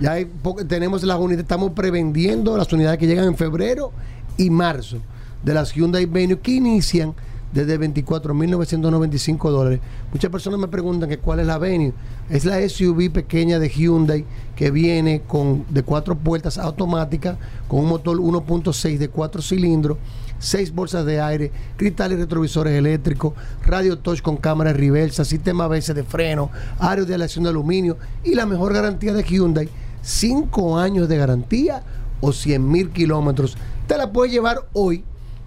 Ya 0.01 0.13
hay 0.13 0.27
tenemos 0.67 1.03
las 1.03 1.19
unidades, 1.19 1.45
estamos 1.45 1.73
prevendiendo 1.73 2.57
las 2.57 2.73
unidades 2.73 2.99
que 2.99 3.07
llegan 3.07 3.27
en 3.27 3.37
febrero 3.37 3.93
y 4.37 4.51
marzo 4.51 4.99
de 5.43 5.55
las 5.55 5.73
Hyundai 5.73 6.07
Venue 6.07 6.39
que 6.39 6.53
inician 6.53 7.15
desde 7.53 7.79
24.995 7.79 9.51
dólares. 9.51 9.81
Muchas 10.13 10.31
personas 10.31 10.61
me 10.61 10.69
preguntan 10.69 11.09
que 11.09 11.19
cuál 11.19 11.41
es 11.41 11.47
la 11.47 11.59
Venue. 11.59 11.93
Es 12.29 12.45
la 12.45 12.67
SUV 12.67 13.11
pequeña 13.11 13.59
de 13.59 13.69
Hyundai 13.69 14.25
que 14.57 14.71
viene 14.71 15.23
con 15.27 15.65
de 15.69 15.83
cuatro 15.83 16.17
puertas 16.17 16.59
automáticas 16.59 17.37
con 17.69 17.81
un 17.81 17.89
motor 17.89 18.19
1.6 18.19 18.99
de 18.99 19.09
cuatro 19.09 19.43
cilindros, 19.43 19.99
seis 20.41 20.75
bolsas 20.75 21.07
de 21.07 21.21
aire, 21.21 21.53
cristales 21.77 22.19
retrovisores 22.19 22.77
eléctricos, 22.77 23.35
radio 23.65 23.99
touch 23.99 24.23
con 24.23 24.37
cámara 24.37 24.73
reversa, 24.73 25.25
sistema 25.25 25.65
ABS 25.65 25.95
de 25.95 26.03
freno, 26.03 26.51
aros 26.81 27.07
de 27.07 27.15
aleación 27.15 27.45
de 27.45 27.51
aluminio 27.51 27.97
y 28.25 28.35
la 28.35 28.47
mejor 28.47 28.73
garantía 28.73 29.13
de 29.13 29.23
Hyundai, 29.23 29.69
5 30.03 30.79
años 30.79 31.09
de 31.09 31.17
garantía 31.17 31.83
o 32.21 32.33
100 32.33 32.69
mil 32.69 32.91
kilómetros. 32.91 33.57
Te 33.87 33.97
la 33.97 34.11
puedes 34.11 34.33
llevar 34.33 34.67
hoy 34.73 35.05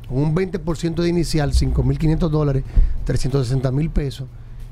con 0.07 0.19
un 0.19 0.35
20% 0.35 0.95
de 0.95 1.09
inicial, 1.09 1.51
5.500 1.51 2.29
dólares, 2.29 2.63
360 3.05 3.71
mil 3.71 3.89
pesos. 3.89 4.27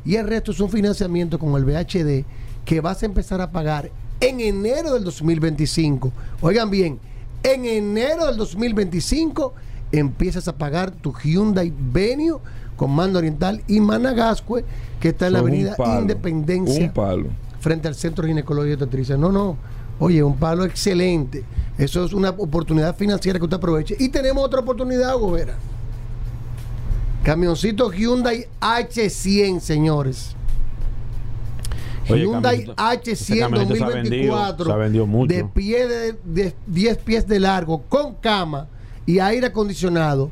Y 0.06 0.16
el 0.16 0.28
resto 0.28 0.52
es 0.52 0.60
un 0.60 0.70
financiamiento 0.70 1.40
con 1.40 1.56
el 1.56 1.66
VHD 1.66 2.26
que 2.64 2.82
vas 2.82 3.02
a 3.02 3.06
empezar 3.06 3.42
a 3.42 3.52
pagar 3.52 3.92
en 4.20 4.40
enero 4.40 4.94
del 4.94 5.04
2025. 5.04 6.12
Oigan 6.42 6.70
bien, 6.70 7.00
en 7.44 7.66
enero 7.66 8.28
del 8.28 8.38
2025 8.38 9.54
empiezas 9.92 10.48
a 10.48 10.56
pagar 10.58 10.92
tu 10.92 11.14
Hyundai 11.14 11.74
Venue 11.78 12.40
con 12.76 12.92
mando 12.92 13.20
oriental 13.20 13.62
y 13.68 13.80
Managascue, 13.80 14.64
que 15.00 15.10
está 15.10 15.28
en 15.28 15.34
la 15.34 15.40
Son 15.40 15.48
avenida 15.50 15.76
palo, 15.76 16.02
Independencia 16.02 16.86
Un 16.86 16.92
palo. 16.94 17.28
frente 17.60 17.88
al 17.88 17.96
Centro 17.96 18.24
de 18.24 18.30
Ginecología 18.30 18.72
y 18.72 18.74
Obstetricia. 18.74 19.18
No, 19.18 19.32
no. 19.32 19.56
Oye, 20.00 20.24
un 20.24 20.36
palo 20.38 20.66
excelente. 20.66 21.44
Eso 21.78 22.04
es 22.06 22.14
una 22.14 22.30
oportunidad 22.32 22.96
financiera 22.96 23.38
que 23.38 23.46
usted 23.46 23.58
aproveche. 23.58 23.96
Y 24.00 24.10
tenemos 24.10 24.44
otra 24.44 24.62
oportunidad, 24.62 25.16
Gobera. 25.18 25.54
Camioncito 27.24 27.92
Hyundai 27.92 28.48
H100, 28.60 29.60
señores. 29.60 30.36
Oye, 32.10 32.24
Hyundai 32.24 32.66
camioncito- 32.66 33.12
ese 33.12 33.34
H100 33.36 33.40
camioneta 33.40 33.76
se 33.76 33.84
ha 33.84 33.88
vendido, 33.88 34.36
2024 34.36 34.66
se 34.66 34.72
ha 34.72 34.76
vendido 34.76 35.06
mucho. 35.08 35.34
de 35.36 35.44
pie 35.46 35.88
de, 35.88 36.14
de 36.26 36.56
10 36.66 36.98
pies 36.98 37.28
de 37.28 37.40
largo 37.40 37.84
con 37.84 38.16
cama 38.16 38.68
y 39.06 39.20
aire 39.20 39.48
acondicionado 39.48 40.32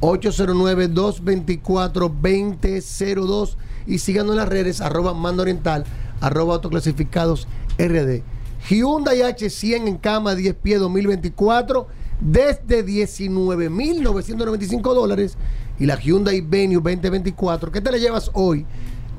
809 0.00 0.88
224 0.88 2.08
2002 2.08 3.56
y 3.86 3.98
síganos 3.98 4.32
en 4.32 4.36
las 4.36 4.48
redes 4.48 4.80
arroba 4.80 5.14
mando 5.14 5.42
oriental 5.42 5.84
arroba 6.20 6.54
autoclasificados 6.54 7.46
RD. 7.78 8.22
Hyundai 8.68 9.20
H100 9.20 9.86
en 9.86 9.96
cama 9.98 10.34
10 10.34 10.54
pies 10.56 10.80
2024 10.80 11.86
desde 12.20 12.84
19.995 12.84 14.82
dólares 14.94 15.38
y 15.78 15.86
la 15.86 15.96
Hyundai 15.96 16.40
Venue 16.40 16.74
2024 16.82 17.70
que 17.72 17.80
te 17.80 17.92
la 17.92 17.98
llevas 17.98 18.30
hoy 18.34 18.66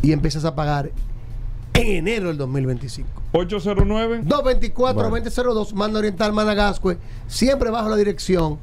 y 0.02 0.12
empiezas 0.12 0.46
a 0.46 0.56
pagar 0.56 0.92
en 1.82 1.98
enero 2.08 2.28
del 2.28 2.38
2025. 2.38 3.08
809 3.34 4.22
224-2002, 4.26 5.74
Manda 5.74 6.00
Oriental 6.00 6.34
Managascue, 6.34 6.98
siempre 7.28 7.70
bajo 7.70 7.90
la 7.90 7.96
dirección 7.96 8.58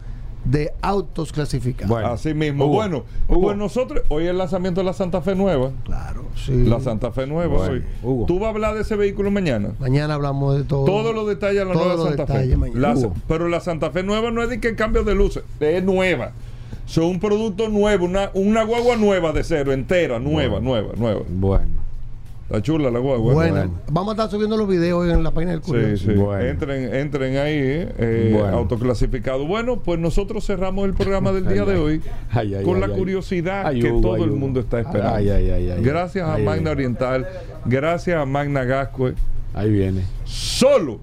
de 0.45 0.73
Autos 0.81 1.33
Clasificados. 1.33 1.89
Bueno. 1.89 2.09
Así 2.09 2.33
mismo. 2.33 2.67
Hugo, 2.67 2.75
bueno, 2.75 3.05
Hugo. 3.29 3.41
pues 3.43 3.57
nosotros, 3.57 4.03
hoy 4.09 4.25
es 4.25 4.31
el 4.31 4.39
lanzamiento 4.39 4.81
de 4.81 4.85
la 4.85 4.93
Santa 4.93 5.21
Fe 5.21 5.35
Nueva. 5.35 5.73
Claro, 5.85 6.27
sí. 6.37 6.65
La 6.67 6.79
Santa 6.81 7.11
Fe 7.11 7.27
Nueva 7.27 7.57
Bueno, 7.57 7.73
hoy. 7.73 7.85
Hugo. 8.03 8.27
¿Tú 8.27 8.39
vas 8.39 8.47
a 8.47 8.51
hablar 8.51 8.75
de 8.77 8.83
ese 8.83 8.95
vehículo 8.95 9.31
mañana? 9.33 9.71
Mañana 9.81 10.15
hablamos 10.15 10.57
de 10.57 10.63
todo. 10.63 10.85
Todos 10.85 11.13
los 11.15 11.27
detalles 11.27 11.59
de 11.59 11.65
la 11.65 11.75
nueva 11.75 11.97
Santa 11.97 12.27
Fe. 12.27 12.57
La- 12.75 12.95
pero 13.27 13.49
la 13.49 13.59
Santa 13.61 13.91
Fe 13.91 14.05
nueva 14.05 14.31
no 14.31 14.41
es 14.43 14.49
de 14.49 14.61
que 14.61 14.77
cambio 14.77 15.03
de 15.03 15.15
luces, 15.17 15.43
es 15.59 15.83
nueva. 15.83 16.31
Son 16.85 17.05
un 17.07 17.19
producto 17.19 17.69
nuevo, 17.69 18.05
una, 18.05 18.31
una 18.35 18.63
guagua 18.63 18.95
nueva 18.95 19.33
de 19.33 19.43
cero, 19.43 19.73
entera, 19.73 20.21
nueva, 20.21 20.61
nueva, 20.61 20.93
nueva. 20.97 21.23
Bueno. 21.29 21.86
Está 22.49 22.63
chula 22.63 22.91
la 22.93 23.01
guagua. 23.01 23.35
Bueno, 23.35 23.55
Bueno. 23.57 23.73
vamos 23.91 24.11
a 24.11 24.13
estar 24.13 24.31
subiendo 24.31 24.57
los 24.57 24.69
videos 24.69 25.09
en 25.09 25.25
la 25.25 25.33
página 25.33 25.51
del 25.53 25.63
Sí, 25.65 25.71
Curioso. 25.73 26.05
sí. 26.07 26.13
Bueno. 26.13 26.45
Entren, 26.45 26.95
entren 26.95 27.37
ahí, 27.39 27.55
eh, 27.59 27.93
eh, 27.99 28.31
Bueno. 28.39 28.57
autoclasificado. 28.59 29.47
Bueno, 29.47 29.79
pues 29.81 29.99
nosotros 29.99 30.47
cerramos 30.47 30.87
el 30.87 30.95
programa 30.95 31.33
del 31.33 31.49
día 31.49 31.63
Ay, 31.63 31.69
de 31.69 31.77
hoy 31.77 32.01
Ay, 32.31 32.55
ay, 32.55 32.65
con 32.65 32.77
ay, 32.77 32.81
la 32.83 32.87
ay. 32.87 32.93
curiosidad 33.01 33.67
Ay, 33.67 33.81
que 33.81 33.91
Hugo, 33.91 34.01
todo 34.01 34.15
ay, 34.15 34.23
el 34.23 34.31
mundo 34.31 34.61
está 34.61 34.79
esperando. 34.79 35.17
Ay, 35.17 35.29
ay, 35.29 35.51
ay, 35.51 35.71
ay. 35.71 35.83
Gracias 35.83 36.29
a 36.29 36.39
Magna. 36.39 36.71
Oriental, 36.71 37.27
gracias 37.65 38.17
a 38.17 38.25
Magna 38.25 38.63
Gascue. 38.63 39.15
Ahí 39.53 39.71
viene. 39.73 40.03
Solo 40.25 41.01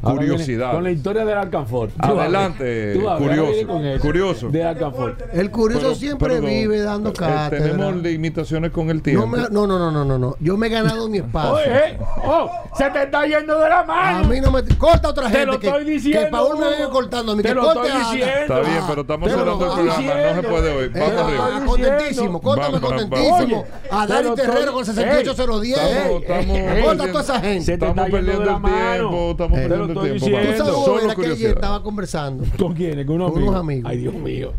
curiosidad. 0.00 0.72
Con 0.72 0.84
la 0.84 0.90
historia 0.90 1.24
del 1.24 1.38
Alcanfor. 1.38 1.90
A. 1.98 2.08
Adelante, 2.08 2.94
Tú 2.94 3.04
vas 3.04 3.14
a 3.16 3.18
curioso, 3.18 3.52
eso, 3.52 4.00
curioso. 4.02 4.48
De 4.50 4.64
Alcanfor. 4.64 5.16
El 5.32 5.50
Curioso 5.50 5.82
Pero- 5.82 5.94
siempre 5.94 6.40
vive 6.40 6.80
dando 6.80 7.10
eh, 7.10 7.14
cátedra. 7.14 7.64
Tenemos 7.72 7.96
limitaciones 7.96 8.70
con 8.70 8.90
el 8.90 9.02
tiempo. 9.02 9.26
no, 9.26 9.32
me- 9.32 9.38
no, 9.50 9.66
no, 9.66 9.78
no, 9.78 9.90
no, 9.90 10.04
no, 10.04 10.18
no. 10.18 10.36
Yo 10.40 10.56
me 10.56 10.66
he 10.68 10.70
ganado 10.70 11.08
mi 11.08 11.18
espacio. 11.18 11.54
Oye, 11.54 11.66
eh, 11.90 11.98
oh, 12.24 12.50
se 12.76 12.90
te 12.90 13.02
está 13.04 13.26
yendo 13.26 13.58
de 13.58 13.68
la 13.68 13.80
A 13.80 13.84
mano. 13.84 14.28
mí 14.28 14.40
no 14.40 14.50
me 14.50 14.62
corta 14.76 15.08
otra 15.08 15.26
Te 15.26 15.32
gente 15.38 15.46
lo 15.46 15.58
que, 15.60 15.66
estoy 15.66 15.84
diciendo, 15.84 16.20
que 16.24 16.26
Paul 16.30 16.58
me 16.58 16.68
viene 16.68 16.88
cortando 16.90 17.32
a 17.32 17.36
mí 17.36 17.42
Te 17.42 17.48
que 17.48 17.54
lo 17.54 17.62
corte 17.62 17.86
estoy 17.88 18.00
a 18.00 18.10
diciendo. 18.10 18.34
Está 18.40 18.60
bien, 18.60 18.82
pero 18.88 19.00
estamos 19.02 19.28
te 19.28 19.36
lo 19.36 19.42
cerrando 19.42 19.64
el 19.64 19.70
estoy 19.70 20.06
programa. 20.06 20.32
No 20.36 20.42
se 20.42 20.48
puede 20.48 20.76
hoy. 20.76 20.88
Vamos 20.88 21.12
arriba. 21.22 21.62
contentísimo, 21.66 22.40
córtame 22.40 22.80
contentísimo. 22.80 23.64
A 23.90 24.06
Dani 24.06 24.22
Pero 24.22 24.34
Terrero 24.34 24.72
con 24.72 24.84
68010. 24.84 25.78
Estamos- 25.78 26.22
estamos 26.22 26.84
Corta 26.84 27.04
a 27.04 27.06
toda 27.08 27.20
esa 27.22 27.40
gente. 27.40 27.60
Se 27.64 27.78
te 27.78 27.86
Estamos 27.86 27.96
está 27.96 28.04
yendo 28.04 28.16
perdiendo 28.16 28.40
de 28.40 28.46
la 28.46 28.52
el 28.56 28.60
mano. 28.60 28.94
tiempo. 29.10 29.30
Estamos 29.30 29.58
te 29.58 29.68
perdiendo 29.68 29.97
estoy 30.04 30.18
tiempo. 30.30 30.52
Tú 30.52 30.58
sabes, 30.58 30.74
Solo 30.74 30.96
que 30.98 31.04
ayer 31.04 31.14
curiosidad. 31.14 31.50
estaba 31.50 31.82
conversando. 31.82 32.44
¿Con 32.58 32.74
quiénes? 32.74 33.06
Con 33.06 33.16
unos 33.16 33.32
Con 33.32 33.42
unos 33.42 33.54
amigos. 33.56 33.84
amigos. 33.84 33.90
Ay, 33.90 33.98
Dios 33.98 34.14
mío. 34.14 34.52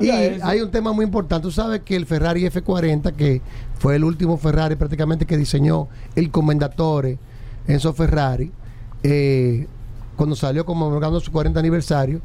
Y 0.00 0.08
eso. 0.08 0.44
hay 0.46 0.60
un 0.60 0.70
tema 0.70 0.92
muy 0.92 1.04
importante. 1.04 1.42
Tú 1.42 1.50
sabes 1.52 1.80
que 1.82 1.96
el 1.96 2.06
Ferrari 2.06 2.44
F40, 2.44 3.12
que 3.14 3.40
fue 3.78 3.96
el 3.96 4.04
último 4.04 4.36
Ferrari 4.36 4.76
prácticamente 4.76 5.26
que 5.26 5.36
diseñó 5.36 5.88
el 6.14 6.30
Commendatore 6.30 7.18
Enzo 7.68 7.92
Ferrari, 7.92 8.50
eh, 9.02 9.66
cuando 10.16 10.34
salió 10.34 10.64
conmemorando 10.64 11.20
su 11.20 11.30
40 11.30 11.60
aniversario, 11.60 12.20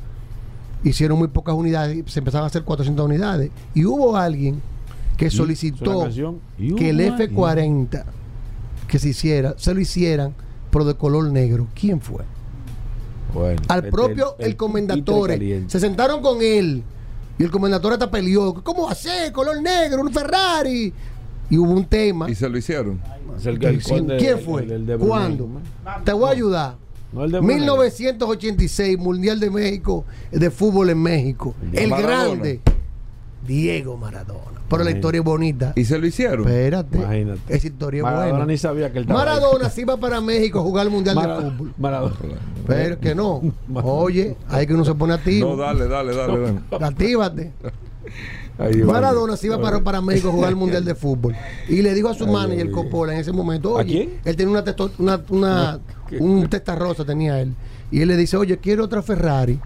hicieron 0.83 1.19
muy 1.19 1.27
pocas 1.27 1.53
unidades 1.55 1.97
y 1.97 2.09
se 2.09 2.19
empezaron 2.19 2.45
a 2.45 2.47
hacer 2.47 2.63
400 2.63 3.05
unidades. 3.05 3.51
Y 3.73 3.85
hubo 3.85 4.15
alguien 4.17 4.61
que 5.17 5.27
¿Es 5.27 5.33
una 5.35 5.43
solicitó 5.43 6.07
que 6.57 6.89
el 6.89 6.99
hubo 7.01 7.17
F40 7.17 8.03
que 8.87 8.97
se 8.99 9.09
hiciera, 9.09 9.53
se 9.57 9.73
lo 9.73 9.79
hicieran, 9.79 10.33
pero 10.71 10.83
de 10.85 10.95
color 10.95 11.29
negro. 11.31 11.67
¿Quién 11.75 12.01
fue? 12.01 12.23
Bueno, 13.33 13.61
al 13.67 13.79
este- 13.79 13.91
propio 13.91 14.35
el, 14.37 14.45
titre 14.45 14.57
comendatore. 14.57 15.63
Se 15.67 15.79
sentaron 15.79 16.21
con 16.21 16.41
él 16.41 16.83
y 17.37 17.43
el 17.43 17.51
comendatore 17.51 17.93
hasta 17.93 18.11
peleó. 18.11 18.53
¿Cómo 18.63 18.85
va 18.85 18.91
a 18.91 18.95
ser? 18.95 19.31
Color 19.31 19.61
negro, 19.61 20.01
un 20.01 20.11
Ferrari. 20.11 20.93
y 21.49 21.57
hubo 21.57 21.71
un 21.71 21.85
tema. 21.85 22.29
¿Y 22.29 22.35
se 22.35 22.47
lo 22.47 22.57
hicieron? 22.57 22.99
¿Quién 24.17 24.39
fue? 24.39 24.65
¿Cuándo? 24.97 25.49
Te 26.03 26.13
voy 26.13 26.29
a 26.29 26.31
ayudar. 26.31 26.75
1986, 27.13 28.97
Mundial 28.97 29.39
de 29.39 29.49
México, 29.49 30.05
de 30.31 30.49
fútbol 30.49 30.89
en 30.91 31.01
México. 31.01 31.53
el 31.73 31.89
grande, 31.89 32.61
Diego 33.45 33.97
Maradona. 33.97 34.61
Pero 34.69 34.83
la 34.83 34.91
historia 34.91 35.19
es 35.19 35.25
bonita. 35.25 35.73
¿Y 35.75 35.83
se 35.85 35.97
lo 35.99 36.07
hicieron? 36.07 36.47
Espérate. 36.47 36.97
Imagínate. 36.97 37.41
Esa 37.53 37.67
historia 37.67 37.99
es 37.99 38.03
Maradona 38.03 38.29
buena. 38.29 38.45
ni 38.45 38.57
sabía 38.57 38.91
que 38.91 38.99
él 38.99 39.07
Maradona 39.07 39.69
se 39.69 39.81
iba 39.81 39.97
para 39.97 40.21
México 40.21 40.59
a 40.59 40.61
jugar 40.61 40.85
el 40.85 40.91
Mundial 40.91 41.15
de 41.15 41.21
Fútbol. 41.49 41.73
Maradona. 41.77 42.15
Pero 42.67 42.99
que 42.99 43.15
no. 43.15 43.41
Oye, 43.83 44.37
hay 44.47 44.67
que 44.67 44.73
uno 44.73 44.85
se 44.85 44.95
pone 44.95 45.13
activo. 45.13 45.49
No, 45.49 45.57
dale, 45.57 45.87
dale, 45.87 46.15
dale. 46.15 46.39
dale. 46.39 46.59
Actívate. 46.85 47.51
Maradona 48.85 49.35
se 49.37 49.47
iba 49.47 49.59
para, 49.59 49.83
para 49.83 50.01
México 50.01 50.29
a 50.29 50.31
jugar 50.31 50.49
el 50.49 50.55
Mundial 50.55 50.85
de 50.85 50.95
Fútbol. 50.95 51.35
Y 51.67 51.81
le 51.81 51.93
dijo 51.93 52.09
a 52.09 52.13
su 52.13 52.27
manager, 52.27 52.67
el 52.67 52.71
Coppola, 52.71 53.13
en 53.13 53.19
ese 53.19 53.31
momento, 53.31 53.73
oye, 53.73 53.81
¿A 53.81 53.85
quién? 53.85 54.19
él 54.23 54.35
tenía 54.35 54.51
una, 54.51 54.63
testo, 54.63 54.91
una, 54.99 55.21
una 55.29 55.79
un 56.19 56.47
testa 56.49 56.75
rosa, 56.75 57.03
tenía 57.05 57.41
él. 57.41 57.55
Y 57.89 58.01
él 58.01 58.07
le 58.07 58.17
dice, 58.17 58.37
oye, 58.37 58.57
quiero 58.57 58.83
otra 58.85 59.01
Ferrari. 59.01 59.59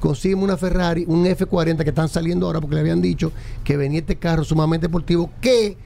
Consígueme 0.00 0.42
una 0.44 0.56
Ferrari, 0.56 1.04
un 1.06 1.24
F40 1.26 1.82
que 1.82 1.90
están 1.90 2.08
saliendo 2.08 2.46
ahora 2.46 2.60
porque 2.60 2.74
le 2.74 2.80
habían 2.80 3.02
dicho 3.02 3.32
que 3.64 3.76
venía 3.76 4.00
este 4.00 4.16
carro 4.16 4.44
sumamente 4.44 4.86
deportivo 4.86 5.30
que 5.40 5.76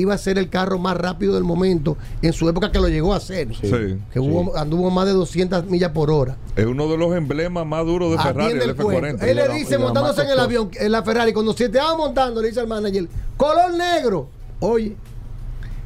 iba 0.00 0.14
a 0.14 0.18
ser 0.18 0.38
el 0.38 0.48
carro 0.48 0.78
más 0.78 0.96
rápido 0.96 1.34
del 1.34 1.44
momento 1.44 1.96
en 2.22 2.32
su 2.32 2.48
época 2.48 2.70
que 2.70 2.78
lo 2.78 2.88
llegó 2.88 3.12
a 3.12 3.16
hacer. 3.16 3.48
Sí, 3.54 3.98
que 4.12 4.20
hubo, 4.20 4.56
anduvo 4.56 4.90
más 4.90 5.06
de 5.06 5.12
200 5.12 5.66
millas 5.66 5.90
por 5.90 6.10
hora. 6.10 6.36
Es 6.56 6.66
uno 6.66 6.88
de 6.88 6.96
los 6.96 7.14
emblemas 7.16 7.66
más 7.66 7.84
duros 7.84 8.12
de 8.12 8.18
Ferrari, 8.18 8.52
el 8.52 8.76
F40. 8.76 9.22
Él 9.22 9.36
le 9.36 9.48
dice, 9.50 9.78
montándose 9.78 10.22
en 10.22 10.30
el 10.30 10.38
avión, 10.38 10.70
en 10.74 10.92
la 10.92 11.02
Ferrari, 11.02 11.32
cuando 11.32 11.52
se 11.52 11.66
estaba 11.66 11.96
montando, 11.96 12.40
le 12.40 12.48
dice 12.48 12.60
al 12.60 12.68
manager, 12.68 13.08
color 13.36 13.74
negro. 13.74 14.28
Oye, 14.60 14.96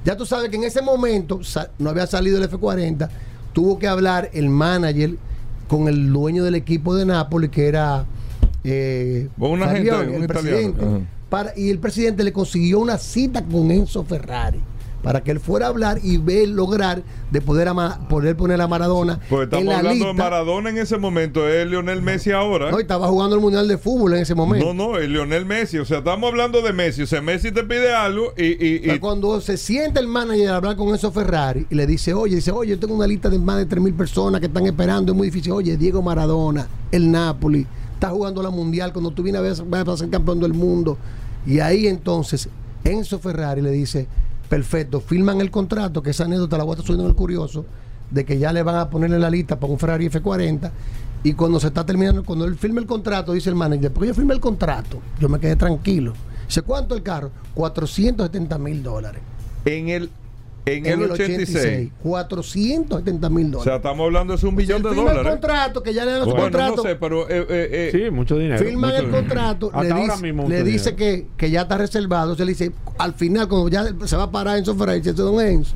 ya 0.05 0.17
tú 0.17 0.27
sabes 0.27 0.51
que 0.51 0.57
en 0.57 0.65
ese 0.65 0.83
momento 0.83 1.41
no 1.79 1.91
había 1.91 2.07
salido 2.07 2.39
el 2.39 2.51
F40, 2.51 3.09
tuvo 3.53 3.79
que 3.79 3.89
hablar 3.89 4.31
el 4.33 4.49
manager 4.49 5.17
con 5.73 5.89
el 5.89 6.13
dueño 6.13 6.45
del 6.45 6.55
equipo 6.55 6.95
de 6.95 7.07
Nápoles, 7.07 7.49
que 7.49 7.67
era 7.67 8.05
eh, 8.63 9.31
una 9.39 9.69
Faglione, 9.69 9.99
gente, 10.01 10.17
el 10.17 10.21
un 10.21 10.27
presidente. 10.27 10.85
Para, 11.31 11.59
y 11.59 11.71
el 11.71 11.79
presidente 11.79 12.25
le 12.25 12.33
consiguió 12.35 12.79
una 12.79 12.99
cita 12.99 13.43
con 13.43 13.71
Enzo 13.71 14.05
Ferrari 14.05 14.61
para 15.03 15.23
que 15.23 15.31
él 15.33 15.41
fuera 15.41 15.67
a 15.67 15.69
hablar 15.71 15.99
y 16.03 16.17
ver 16.19 16.49
lograr 16.49 17.03
de 17.31 17.41
poder, 17.41 17.67
ama, 17.69 18.07
poder 18.09 18.37
poner 18.37 18.61
a 18.61 18.69
Maradona 18.69 19.19
Pues 19.29 19.45
estamos 19.45 19.63
en 19.65 19.69
la 19.71 19.79
hablando 19.79 19.95
lista. 20.07 20.09
de 20.25 20.31
Maradona 20.31 20.71
en 20.71 20.79
ese 20.79 20.97
momento, 20.99 21.49
es 21.49 21.67
Lionel 21.67 22.03
Messi 22.03 22.31
ahora. 22.31 22.71
No, 22.71 22.79
estaba 22.79 23.09
jugando 23.09 23.35
el 23.35 23.43
Mundial 23.43 23.67
de 23.67 23.79
Fútbol 23.79 24.15
en 24.15 24.21
ese 24.21 24.35
momento. 24.35 24.73
No, 24.73 24.93
no, 24.93 24.99
es 24.99 25.09
Lionel 25.09 25.45
Messi. 25.45 25.79
O 25.79 25.85
sea, 25.85 25.99
estamos 25.99 26.31
hablando 26.31 26.63
de 26.63 26.73
Messi. 26.73 27.03
O 27.03 27.07
sea, 27.07 27.21
Messi 27.21 27.51
te 27.53 27.65
pide 27.65 27.93
algo 27.93 28.33
y. 28.37 28.45
y, 28.65 28.77
y- 28.77 28.79
O 28.81 28.85
sea, 28.93 29.01
cuando 29.01 29.41
se 29.41 29.57
siente 29.57 29.99
el 29.99 30.07
manager 30.07 30.51
a 30.51 30.57
hablar 30.57 30.77
con 30.77 30.89
Enzo 30.91 31.11
Ferrari 31.11 31.67
y 31.69 31.75
le 31.75 31.87
dice, 31.87 32.15
oye, 32.15 32.37
dice, 32.37 32.53
oye, 32.53 32.71
yo 32.71 32.79
tengo 32.79 32.95
una 32.95 33.07
lista 33.07 33.29
de 33.29 33.39
más 33.39 33.57
de 33.59 33.69
3.000 33.69 33.97
personas 33.97 34.41
que 34.41 34.47
están 34.47 34.67
esperando, 34.67 35.13
es 35.13 35.19
muy 35.19 35.27
difícil. 35.29 35.53
Oye, 35.53 35.77
Diego 35.77 36.01
Maradona, 36.03 36.69
el 36.93 37.11
Napoli, 37.11 37.67
está 37.95 38.11
jugando 38.11 38.43
la 38.43 38.51
Mundial, 38.51 38.93
cuando 38.93 39.11
tú 39.11 39.23
vienes 39.23 39.41
a 39.41 39.43
ver, 39.43 39.85
vas 39.85 39.89
a 39.89 39.97
ser 39.97 40.11
campeón 40.11 40.39
del 40.41 40.55
mundo. 40.55 40.97
Y 41.47 41.59
ahí 41.59 41.87
entonces 41.89 42.49
Enzo 42.85 43.19
Ferrari 43.19 43.63
le 43.63 43.71
dice, 43.71 44.07
perfecto, 44.53 45.01
firman 45.01 45.41
el 45.41 45.51
contrato, 45.51 46.03
que 46.03 46.11
esa 46.11 46.25
anécdota 46.25 46.59
la 46.59 46.65
voy 46.65 46.73
a 46.73 46.75
estar 46.75 46.87
subiendo 46.87 47.05
en 47.05 47.09
el 47.09 47.17
curioso, 47.17 47.65
de 48.11 48.27
que 48.27 48.39
ya 48.39 48.53
le 48.53 48.63
van 48.63 48.77
a 48.77 48.91
poner 48.91 49.11
en 49.11 49.23
la 49.23 49.31
lista 49.31 49.59
para 49.59 49.73
un 49.73 49.79
Ferrari 49.79 50.11
F40. 50.11 50.71
Y 51.23 51.33
cuando 51.33 51.59
se 51.59 51.69
está 51.69 51.87
terminando, 51.87 52.23
cuando 52.23 52.45
él 52.45 52.59
firma 52.59 52.79
el 52.79 52.87
contrato, 52.87 53.33
dice 53.33 53.49
el 53.49 53.57
manager, 53.57 53.91
porque 53.91 54.09
yo 54.09 54.15
firmé 54.15 54.35
el 54.35 54.41
contrato, 54.41 55.01
yo 55.19 55.31
me 55.31 55.41
quedé 55.41 55.57
tranquilo. 55.57 56.13
Dice, 56.47 56.61
¿cuánto 56.61 56.95
el 56.95 57.03
carro? 57.03 57.31
470 57.55 58.59
mil 58.59 58.83
dólares. 58.83 59.23
en 59.65 59.89
el, 59.89 60.11
en, 60.65 60.87
el 60.87 61.11
86. 61.11 61.91
470 62.03 63.29
mil 63.31 63.47
O 63.47 63.51
dólares. 63.51 63.65
sea, 63.65 63.77
estamos 63.77 64.05
hablando 64.05 64.37
de 64.37 64.47
un 64.47 64.55
millón 64.55 64.77
Él 64.79 64.83
de 64.85 64.89
firma 64.91 65.11
el 65.11 65.17
dólares. 65.17 65.33
contrato, 65.41 65.83
que 65.83 65.93
ya 65.95 66.05
le 66.05 66.13
dan 66.13 66.21
su 66.25 66.27
Bueno, 66.27 66.43
contrato. 66.45 66.77
no 66.77 66.83
sé, 66.83 66.95
pero. 66.97 67.29
eh, 67.29 67.47
eh, 67.49 67.69
eh, 67.73 67.91
Sí, 68.05 68.11
mucho 68.11 68.39
dinero. 68.39 68.59
Firman 68.65 68.91
mucho 68.91 68.97
el 68.97 69.07
dinero. 69.07 69.25
contrato, 69.25 69.67
Hasta 69.67 69.83
le 69.83 69.91
ahora 69.91 70.03
dice, 70.15 70.23
mismo 70.23 70.49
le 70.49 70.63
dice 70.65 70.95
que, 70.95 71.27
que 71.37 71.51
ya 71.51 71.63
está 71.63 71.79
reservado. 71.79 72.35
Se 72.37 72.45
le 72.45 72.53
dice, 72.53 72.73
al 72.99 73.15
final, 73.15 73.49
cuando 73.49 73.69
ya 73.69 73.85
se 74.07 74.17
va 74.17 74.25
a 74.25 74.31
parar 74.31 74.59
Enzo 74.59 74.75
Ferrari, 74.77 75.01
dice, 75.01 75.13
don 75.15 75.41
Enzo, 75.41 75.75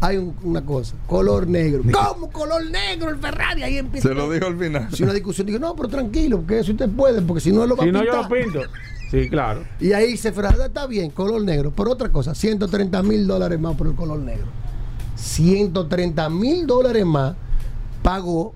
hay 0.00 0.16
un- 0.18 0.36
una 0.44 0.64
cosa, 0.64 0.94
color 1.08 1.48
negro. 1.48 1.82
¿Cómo 1.92 2.30
color 2.30 2.64
negro 2.70 3.10
el 3.10 3.16
Ferrari? 3.18 3.64
Ahí 3.64 3.78
empieza 3.78 4.08
se 4.08 4.14
lo 4.14 4.30
dijo 4.30 4.46
al 4.46 4.56
final. 4.56 4.88
si 4.94 5.02
una 5.02 5.12
discusión. 5.14 5.46
Digo, 5.48 5.58
no, 5.58 5.74
pero 5.74 5.88
tranquilo, 5.88 6.36
porque 6.38 6.60
eso 6.60 6.70
usted 6.70 6.88
puede, 6.88 7.20
porque 7.22 7.40
si 7.40 7.50
no 7.50 7.66
lo 7.66 7.74
va 7.74 7.82
Si 7.82 7.88
a 7.88 7.92
no, 7.92 8.04
yo 8.04 8.12
pintar. 8.12 8.30
lo 8.30 8.36
pinto. 8.36 8.60
Sí, 9.10 9.28
claro. 9.30 9.64
Y 9.80 9.92
ahí 9.92 10.16
se 10.16 10.32
Ferrari, 10.32 10.58
está 10.66 10.86
bien, 10.86 11.10
color 11.10 11.42
negro. 11.42 11.70
Por 11.70 11.88
otra 11.88 12.10
cosa, 12.10 12.34
130 12.34 13.02
mil 13.02 13.26
dólares 13.26 13.58
más 13.58 13.74
por 13.76 13.86
el 13.86 13.94
color 13.94 14.18
negro. 14.18 14.46
130 15.16 16.28
mil 16.30 16.66
dólares 16.66 17.04
más 17.06 17.34
pagó 18.02 18.54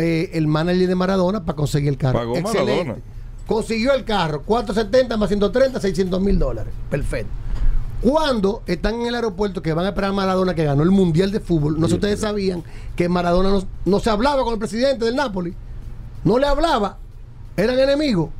eh, 0.00 0.30
el 0.32 0.46
manager 0.46 0.88
de 0.88 0.94
Maradona 0.94 1.44
para 1.44 1.56
conseguir 1.56 1.88
el 1.90 1.98
carro. 1.98 2.20
Pagó 2.20 2.40
Maradona. 2.40 2.96
Consiguió 3.46 3.92
el 3.92 4.04
carro, 4.04 4.42
470 4.42 5.16
más 5.16 5.28
130, 5.28 5.80
600 5.80 6.20
mil 6.20 6.38
dólares. 6.38 6.72
Perfecto. 6.88 7.30
Cuando 8.00 8.62
están 8.66 9.00
en 9.00 9.06
el 9.06 9.14
aeropuerto 9.14 9.60
que 9.62 9.72
van 9.72 9.86
a 9.86 9.88
esperar 9.88 10.10
a 10.10 10.12
Maradona 10.12 10.54
que 10.54 10.64
ganó 10.64 10.82
el 10.82 10.90
Mundial 10.90 11.30
de 11.30 11.40
Fútbol, 11.40 11.80
no 11.80 11.86
sé 11.86 11.92
si 11.92 11.94
ustedes 11.96 12.20
sabían 12.20 12.62
que 12.96 13.08
Maradona 13.08 13.50
no, 13.50 13.62
no 13.84 13.98
se 13.98 14.10
hablaba 14.10 14.44
con 14.44 14.52
el 14.52 14.58
presidente 14.58 15.04
del 15.04 15.16
Napoli. 15.16 15.54
No 16.22 16.38
le 16.38 16.46
hablaba. 16.46 16.98
Eran 17.56 17.78
enemigos. 17.78 18.30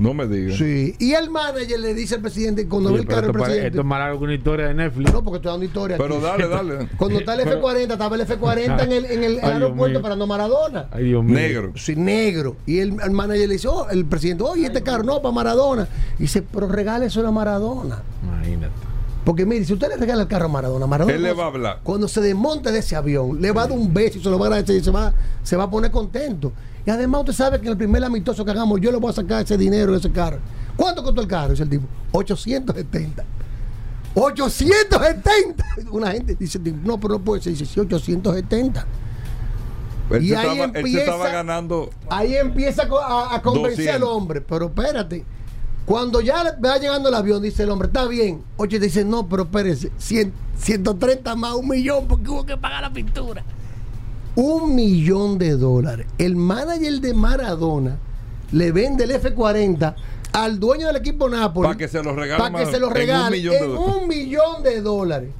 No 0.00 0.14
me 0.14 0.26
digas. 0.26 0.56
Sí. 0.56 0.94
Y 0.98 1.12
el 1.12 1.28
manager 1.30 1.78
le 1.78 1.92
dice 1.94 2.14
al 2.14 2.22
presidente, 2.22 2.66
cuando 2.66 2.88
Oye, 2.88 2.96
ve 2.98 3.02
el 3.02 3.08
carro 3.08 3.32
pare- 3.32 3.44
presidente. 3.44 3.66
esto 3.68 3.80
es 3.80 3.86
más 3.86 3.98
largo 3.98 4.18
que 4.18 4.24
una 4.24 4.34
historia 4.34 4.66
de 4.68 4.74
Netflix. 4.74 5.12
No, 5.12 5.22
porque 5.22 5.36
estoy 5.36 5.50
dando 5.52 5.66
historia. 5.66 5.96
Pero 5.98 6.14
aquí. 6.16 6.24
dale, 6.24 6.48
dale. 6.48 6.88
Cuando 6.96 7.18
está 7.18 7.34
el 7.34 7.42
Pero- 7.44 7.60
F40, 7.62 7.92
estaba 7.92 8.16
el 8.16 8.22
F40 8.26 8.82
en 8.84 8.92
el, 8.92 9.04
en 9.04 9.24
el 9.24 9.32
Ay, 9.42 9.50
aeropuerto 9.52 9.88
mío. 9.90 9.98
esperando 9.98 10.24
a 10.24 10.26
Maradona. 10.26 10.86
Ay, 10.90 11.04
Dios 11.04 11.22
mío. 11.22 11.34
Negro. 11.34 11.72
Sí, 11.76 11.94
negro. 11.96 12.56
Y 12.66 12.78
el, 12.78 12.96
el 13.00 13.10
manager 13.10 13.46
le 13.46 13.52
dice, 13.54 13.68
oh, 13.68 13.88
el 13.90 14.06
presidente, 14.06 14.42
oye, 14.42 14.66
este 14.66 14.82
carro 14.82 15.04
no, 15.04 15.20
para 15.20 15.34
Maradona. 15.34 15.86
Y 16.18 16.22
dice, 16.22 16.42
pero 16.42 16.66
regáleselo 16.66 17.28
a 17.28 17.32
Maradona. 17.32 18.02
Imagínate. 18.24 18.89
Porque 19.24 19.44
mire, 19.44 19.64
si 19.64 19.72
usted 19.74 19.88
le 19.88 19.96
regala 19.96 20.22
el 20.22 20.28
carro 20.28 20.46
a 20.46 20.48
Maradona, 20.48 20.86
Maradona 20.86 21.14
Él 21.14 21.22
le 21.22 21.28
cuando- 21.28 21.38
va 21.40 21.44
a 21.44 21.48
hablar. 21.48 21.80
Cuando 21.82 22.08
se 22.08 22.20
desmonte 22.22 22.72
de 22.72 22.78
ese 22.78 22.96
avión, 22.96 23.40
le 23.40 23.52
va 23.52 23.62
a 23.64 23.66
dar 23.68 23.76
un 23.78 23.92
beso 23.92 24.18
y 24.18 24.22
se 24.22 24.30
lo 24.30 24.38
va 24.38 24.46
a 24.46 24.48
agradecer 24.48 24.76
y 24.76 24.82
se 24.84 24.90
va, 24.90 25.12
se 25.42 25.56
va 25.56 25.64
a 25.64 25.70
poner 25.70 25.90
contento. 25.90 26.52
Y 26.86 26.90
además 26.90 27.20
usted 27.20 27.34
sabe 27.34 27.58
que 27.60 27.66
en 27.66 27.72
el 27.72 27.76
primer 27.78 28.02
amistoso 28.02 28.44
que 28.44 28.50
hagamos, 28.50 28.80
yo 28.80 28.90
le 28.90 28.96
voy 28.96 29.10
a 29.10 29.12
sacar 29.14 29.42
ese 29.44 29.58
dinero 29.58 29.92
de 29.92 29.98
ese 29.98 30.10
carro. 30.10 30.38
¿Cuánto 30.76 31.02
costó 31.04 31.20
el 31.20 31.26
carro? 31.28 31.50
Dice 31.50 31.64
el 31.64 31.68
tipo, 31.68 31.86
870. 32.12 33.24
870. 34.14 35.64
Una 35.90 36.10
gente 36.12 36.34
dice, 36.34 36.58
no, 36.58 36.98
pero 36.98 37.14
no 37.14 37.20
puede 37.20 37.42
ser. 37.42 37.52
Dice, 37.52 37.66
sí, 37.66 37.78
870. 37.80 38.86
Él, 40.10 40.24
Y 40.24 40.34
ahí 40.34 40.40
estaba, 40.40 40.52
él 40.54 40.60
empieza- 40.74 40.98
estaba 41.00 41.28
ganando. 41.30 41.90
Ahí 42.08 42.34
empieza 42.34 42.82
a 42.84 42.88
co- 42.88 42.98
a, 43.00 43.34
a 43.36 43.42
convencer 43.42 43.90
al 43.90 44.00
200. 44.00 44.08
hombre, 44.16 44.40
pero 44.40 44.66
espérate. 44.66 45.24
Cuando 45.90 46.20
ya 46.20 46.56
va 46.64 46.78
llegando 46.78 47.08
el 47.08 47.14
avión, 47.16 47.42
dice 47.42 47.64
el 47.64 47.70
hombre, 47.70 47.88
está 47.88 48.06
bien. 48.06 48.44
Oye, 48.58 48.78
dice, 48.78 49.04
no, 49.04 49.28
pero 49.28 49.42
espérese, 49.42 49.90
100 49.98 50.32
130 50.56 51.34
más 51.34 51.54
un 51.54 51.66
millón 51.66 52.06
porque 52.06 52.30
hubo 52.30 52.46
que 52.46 52.56
pagar 52.56 52.82
la 52.82 52.92
pintura. 52.92 53.42
Un 54.36 54.76
millón 54.76 55.36
de 55.36 55.56
dólares. 55.56 56.06
El 56.16 56.36
manager 56.36 57.00
de 57.00 57.12
Maradona 57.12 57.98
le 58.52 58.70
vende 58.70 59.02
el 59.02 59.10
F40 59.10 59.96
al 60.32 60.60
dueño 60.60 60.86
del 60.86 60.94
equipo 60.94 61.28
Napoli 61.28 61.66
Para 61.66 61.76
que 61.76 61.88
se 61.88 62.00
lo 62.04 62.14
regale. 62.14 62.40
para 62.40 62.64
que 62.64 62.70
se 62.70 62.78
lo 62.78 62.86
en 62.86 62.94
regale 62.94 63.48
un 63.48 63.56
en 63.56 63.76
un 63.76 64.06
millón 64.06 64.62
de 64.62 64.82
dólares. 64.82 65.30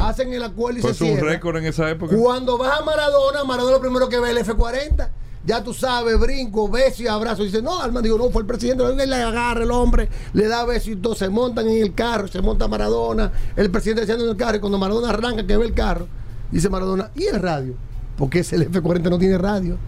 Hacen 0.00 0.32
el 0.32 0.44
acuerdo 0.44 0.78
y 0.78 0.82
Fue 0.82 0.94
se 0.94 1.02
un 1.02 1.10
cierra. 1.16 1.28
récord 1.32 1.56
en 1.56 1.64
esa 1.66 1.90
época. 1.90 2.16
Cuando 2.16 2.56
vas 2.56 2.80
a 2.80 2.84
Maradona, 2.84 3.42
Maradona 3.42 3.72
lo 3.78 3.80
primero 3.80 4.08
que 4.08 4.20
ve 4.20 4.30
es 4.30 4.36
el 4.36 4.56
F40. 4.56 5.08
Ya 5.48 5.64
tú 5.64 5.72
sabes, 5.72 6.20
brinco, 6.20 6.68
beso 6.68 7.02
y 7.02 7.06
abrazo. 7.06 7.42
Dice, 7.42 7.62
no, 7.62 7.80
Alma 7.80 8.02
digo, 8.02 8.18
no, 8.18 8.28
fue 8.28 8.42
el 8.42 8.46
presidente. 8.46 8.84
Le 9.06 9.14
agarra 9.14 9.62
el 9.62 9.70
hombre, 9.70 10.10
le 10.34 10.46
da 10.46 10.66
beso 10.66 10.90
y 10.90 10.96
todo. 10.96 11.14
Se 11.14 11.30
montan 11.30 11.66
en 11.68 11.82
el 11.82 11.94
carro, 11.94 12.28
se 12.28 12.42
monta 12.42 12.68
Maradona. 12.68 13.32
El 13.56 13.70
presidente 13.70 14.02
echando 14.04 14.24
en 14.24 14.30
el 14.32 14.36
carro. 14.36 14.58
Y 14.58 14.60
cuando 14.60 14.76
Maradona 14.76 15.08
arranca, 15.08 15.46
que 15.46 15.56
ve 15.56 15.64
el 15.64 15.72
carro, 15.72 16.06
dice 16.52 16.68
Maradona, 16.68 17.10
¿y 17.14 17.24
el 17.24 17.40
radio? 17.40 17.72
Porque 18.18 18.40
ese 18.40 18.56
el 18.56 18.70
F40 18.70 19.08
no 19.08 19.18
tiene 19.18 19.38
radio. 19.38 19.78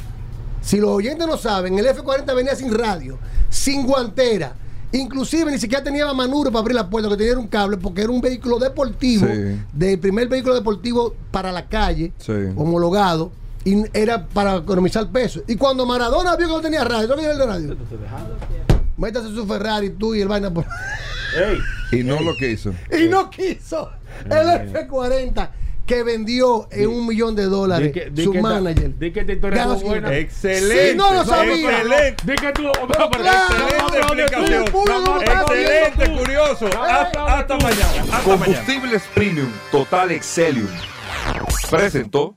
Si 0.63 0.79
los 0.79 0.91
oyentes 0.91 1.27
no 1.27 1.37
saben, 1.37 1.79
el 1.79 1.87
F40 1.87 2.35
venía 2.35 2.55
sin 2.57 2.73
radio, 2.73 3.19
sin 3.51 3.87
guantera. 3.87 4.55
Inclusive 4.93 5.51
ni 5.53 5.59
siquiera 5.59 5.85
tenía 5.85 6.11
manubrio 6.15 6.51
para 6.51 6.61
abrir 6.63 6.75
la 6.75 6.89
puerta, 6.89 7.09
que 7.11 7.17
tenía 7.19 7.39
un 7.39 7.49
cable, 7.49 7.77
porque 7.77 8.01
era 8.03 8.11
un 8.11 8.21
vehículo 8.23 8.59
deportivo, 8.59 9.27
Sí. 9.27 9.61
del 9.73 9.99
primer 9.99 10.27
vehículo 10.29 10.55
deportivo 10.55 11.15
para 11.31 11.53
la 11.53 11.67
calle, 11.69 12.13
Sí. 12.19 12.33
homologado, 12.57 13.31
y 13.65 13.85
era 13.93 14.27
para 14.27 14.57
economizar 14.57 15.11
peso. 15.11 15.43
Y 15.47 15.57
cuando 15.57 15.85
Maradona 15.87 16.37
vio 16.37 16.47
que 16.49 16.53
no 16.55 16.61
tenía 16.61 16.85
radio, 16.85 17.09
¿no 17.09 17.15
el 17.15 17.39
de 17.39 17.47
radio? 17.47 17.77
Métase 18.97 19.29
su 19.35 19.47
Ferrari, 19.47 19.91
tú 19.91 20.15
y 20.15 20.21
el 20.21 20.29
vaina 20.29 20.53
por... 20.53 20.65
Ey, 21.37 21.59
Y 22.01 22.03
no 22.05 22.21
lo 22.21 22.35
quiso. 22.37 22.73
y 22.99 23.07
no 23.09 23.31
quiso 23.31 23.91
el 24.25 24.33
F40 24.73 25.51
que 25.87 26.03
vendió 26.05 26.69
en 26.71 26.89
un 26.89 27.07
millón 27.07 27.35
de 27.35 27.45
dólares 27.47 27.93
Di 27.93 28.01
que- 28.01 28.11
di 28.11 28.23
su 28.25 28.31
que 28.33 28.41
manager. 28.41 28.97
di 28.97 29.11
que 29.13 29.21
esta 29.21 29.33
historia 29.33 29.67
buena. 29.67 30.15
Excelente. 30.17 30.91
Sí, 30.93 30.97
no 30.97 31.13
lo 31.13 31.25
sabía. 31.25 31.55
Excelente. 31.81 32.23
Di 32.25 32.35
que 32.37 32.53
tú. 32.53 32.63
Pero 32.87 33.11
claro, 33.11 33.67
Excelente 33.67 33.99
explicación. 33.99 34.65
Excelente, 35.21 36.19
curioso. 36.19 36.67
Hasta, 36.81 37.39
hasta 37.39 37.57
mañana. 37.57 37.87
Hasta 38.13 38.37
mañana. 38.37 38.45
Combustibles 38.65 39.03
Premium 39.15 39.51
Total 39.73 40.13
Excelium. 40.13 40.69
Presentó. 41.71 42.37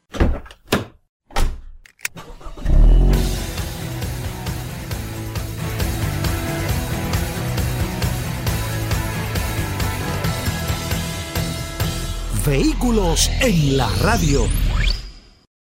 Vehículos 12.45 13.31
en 13.39 13.77
la 13.77 13.87
radio. 14.01 14.45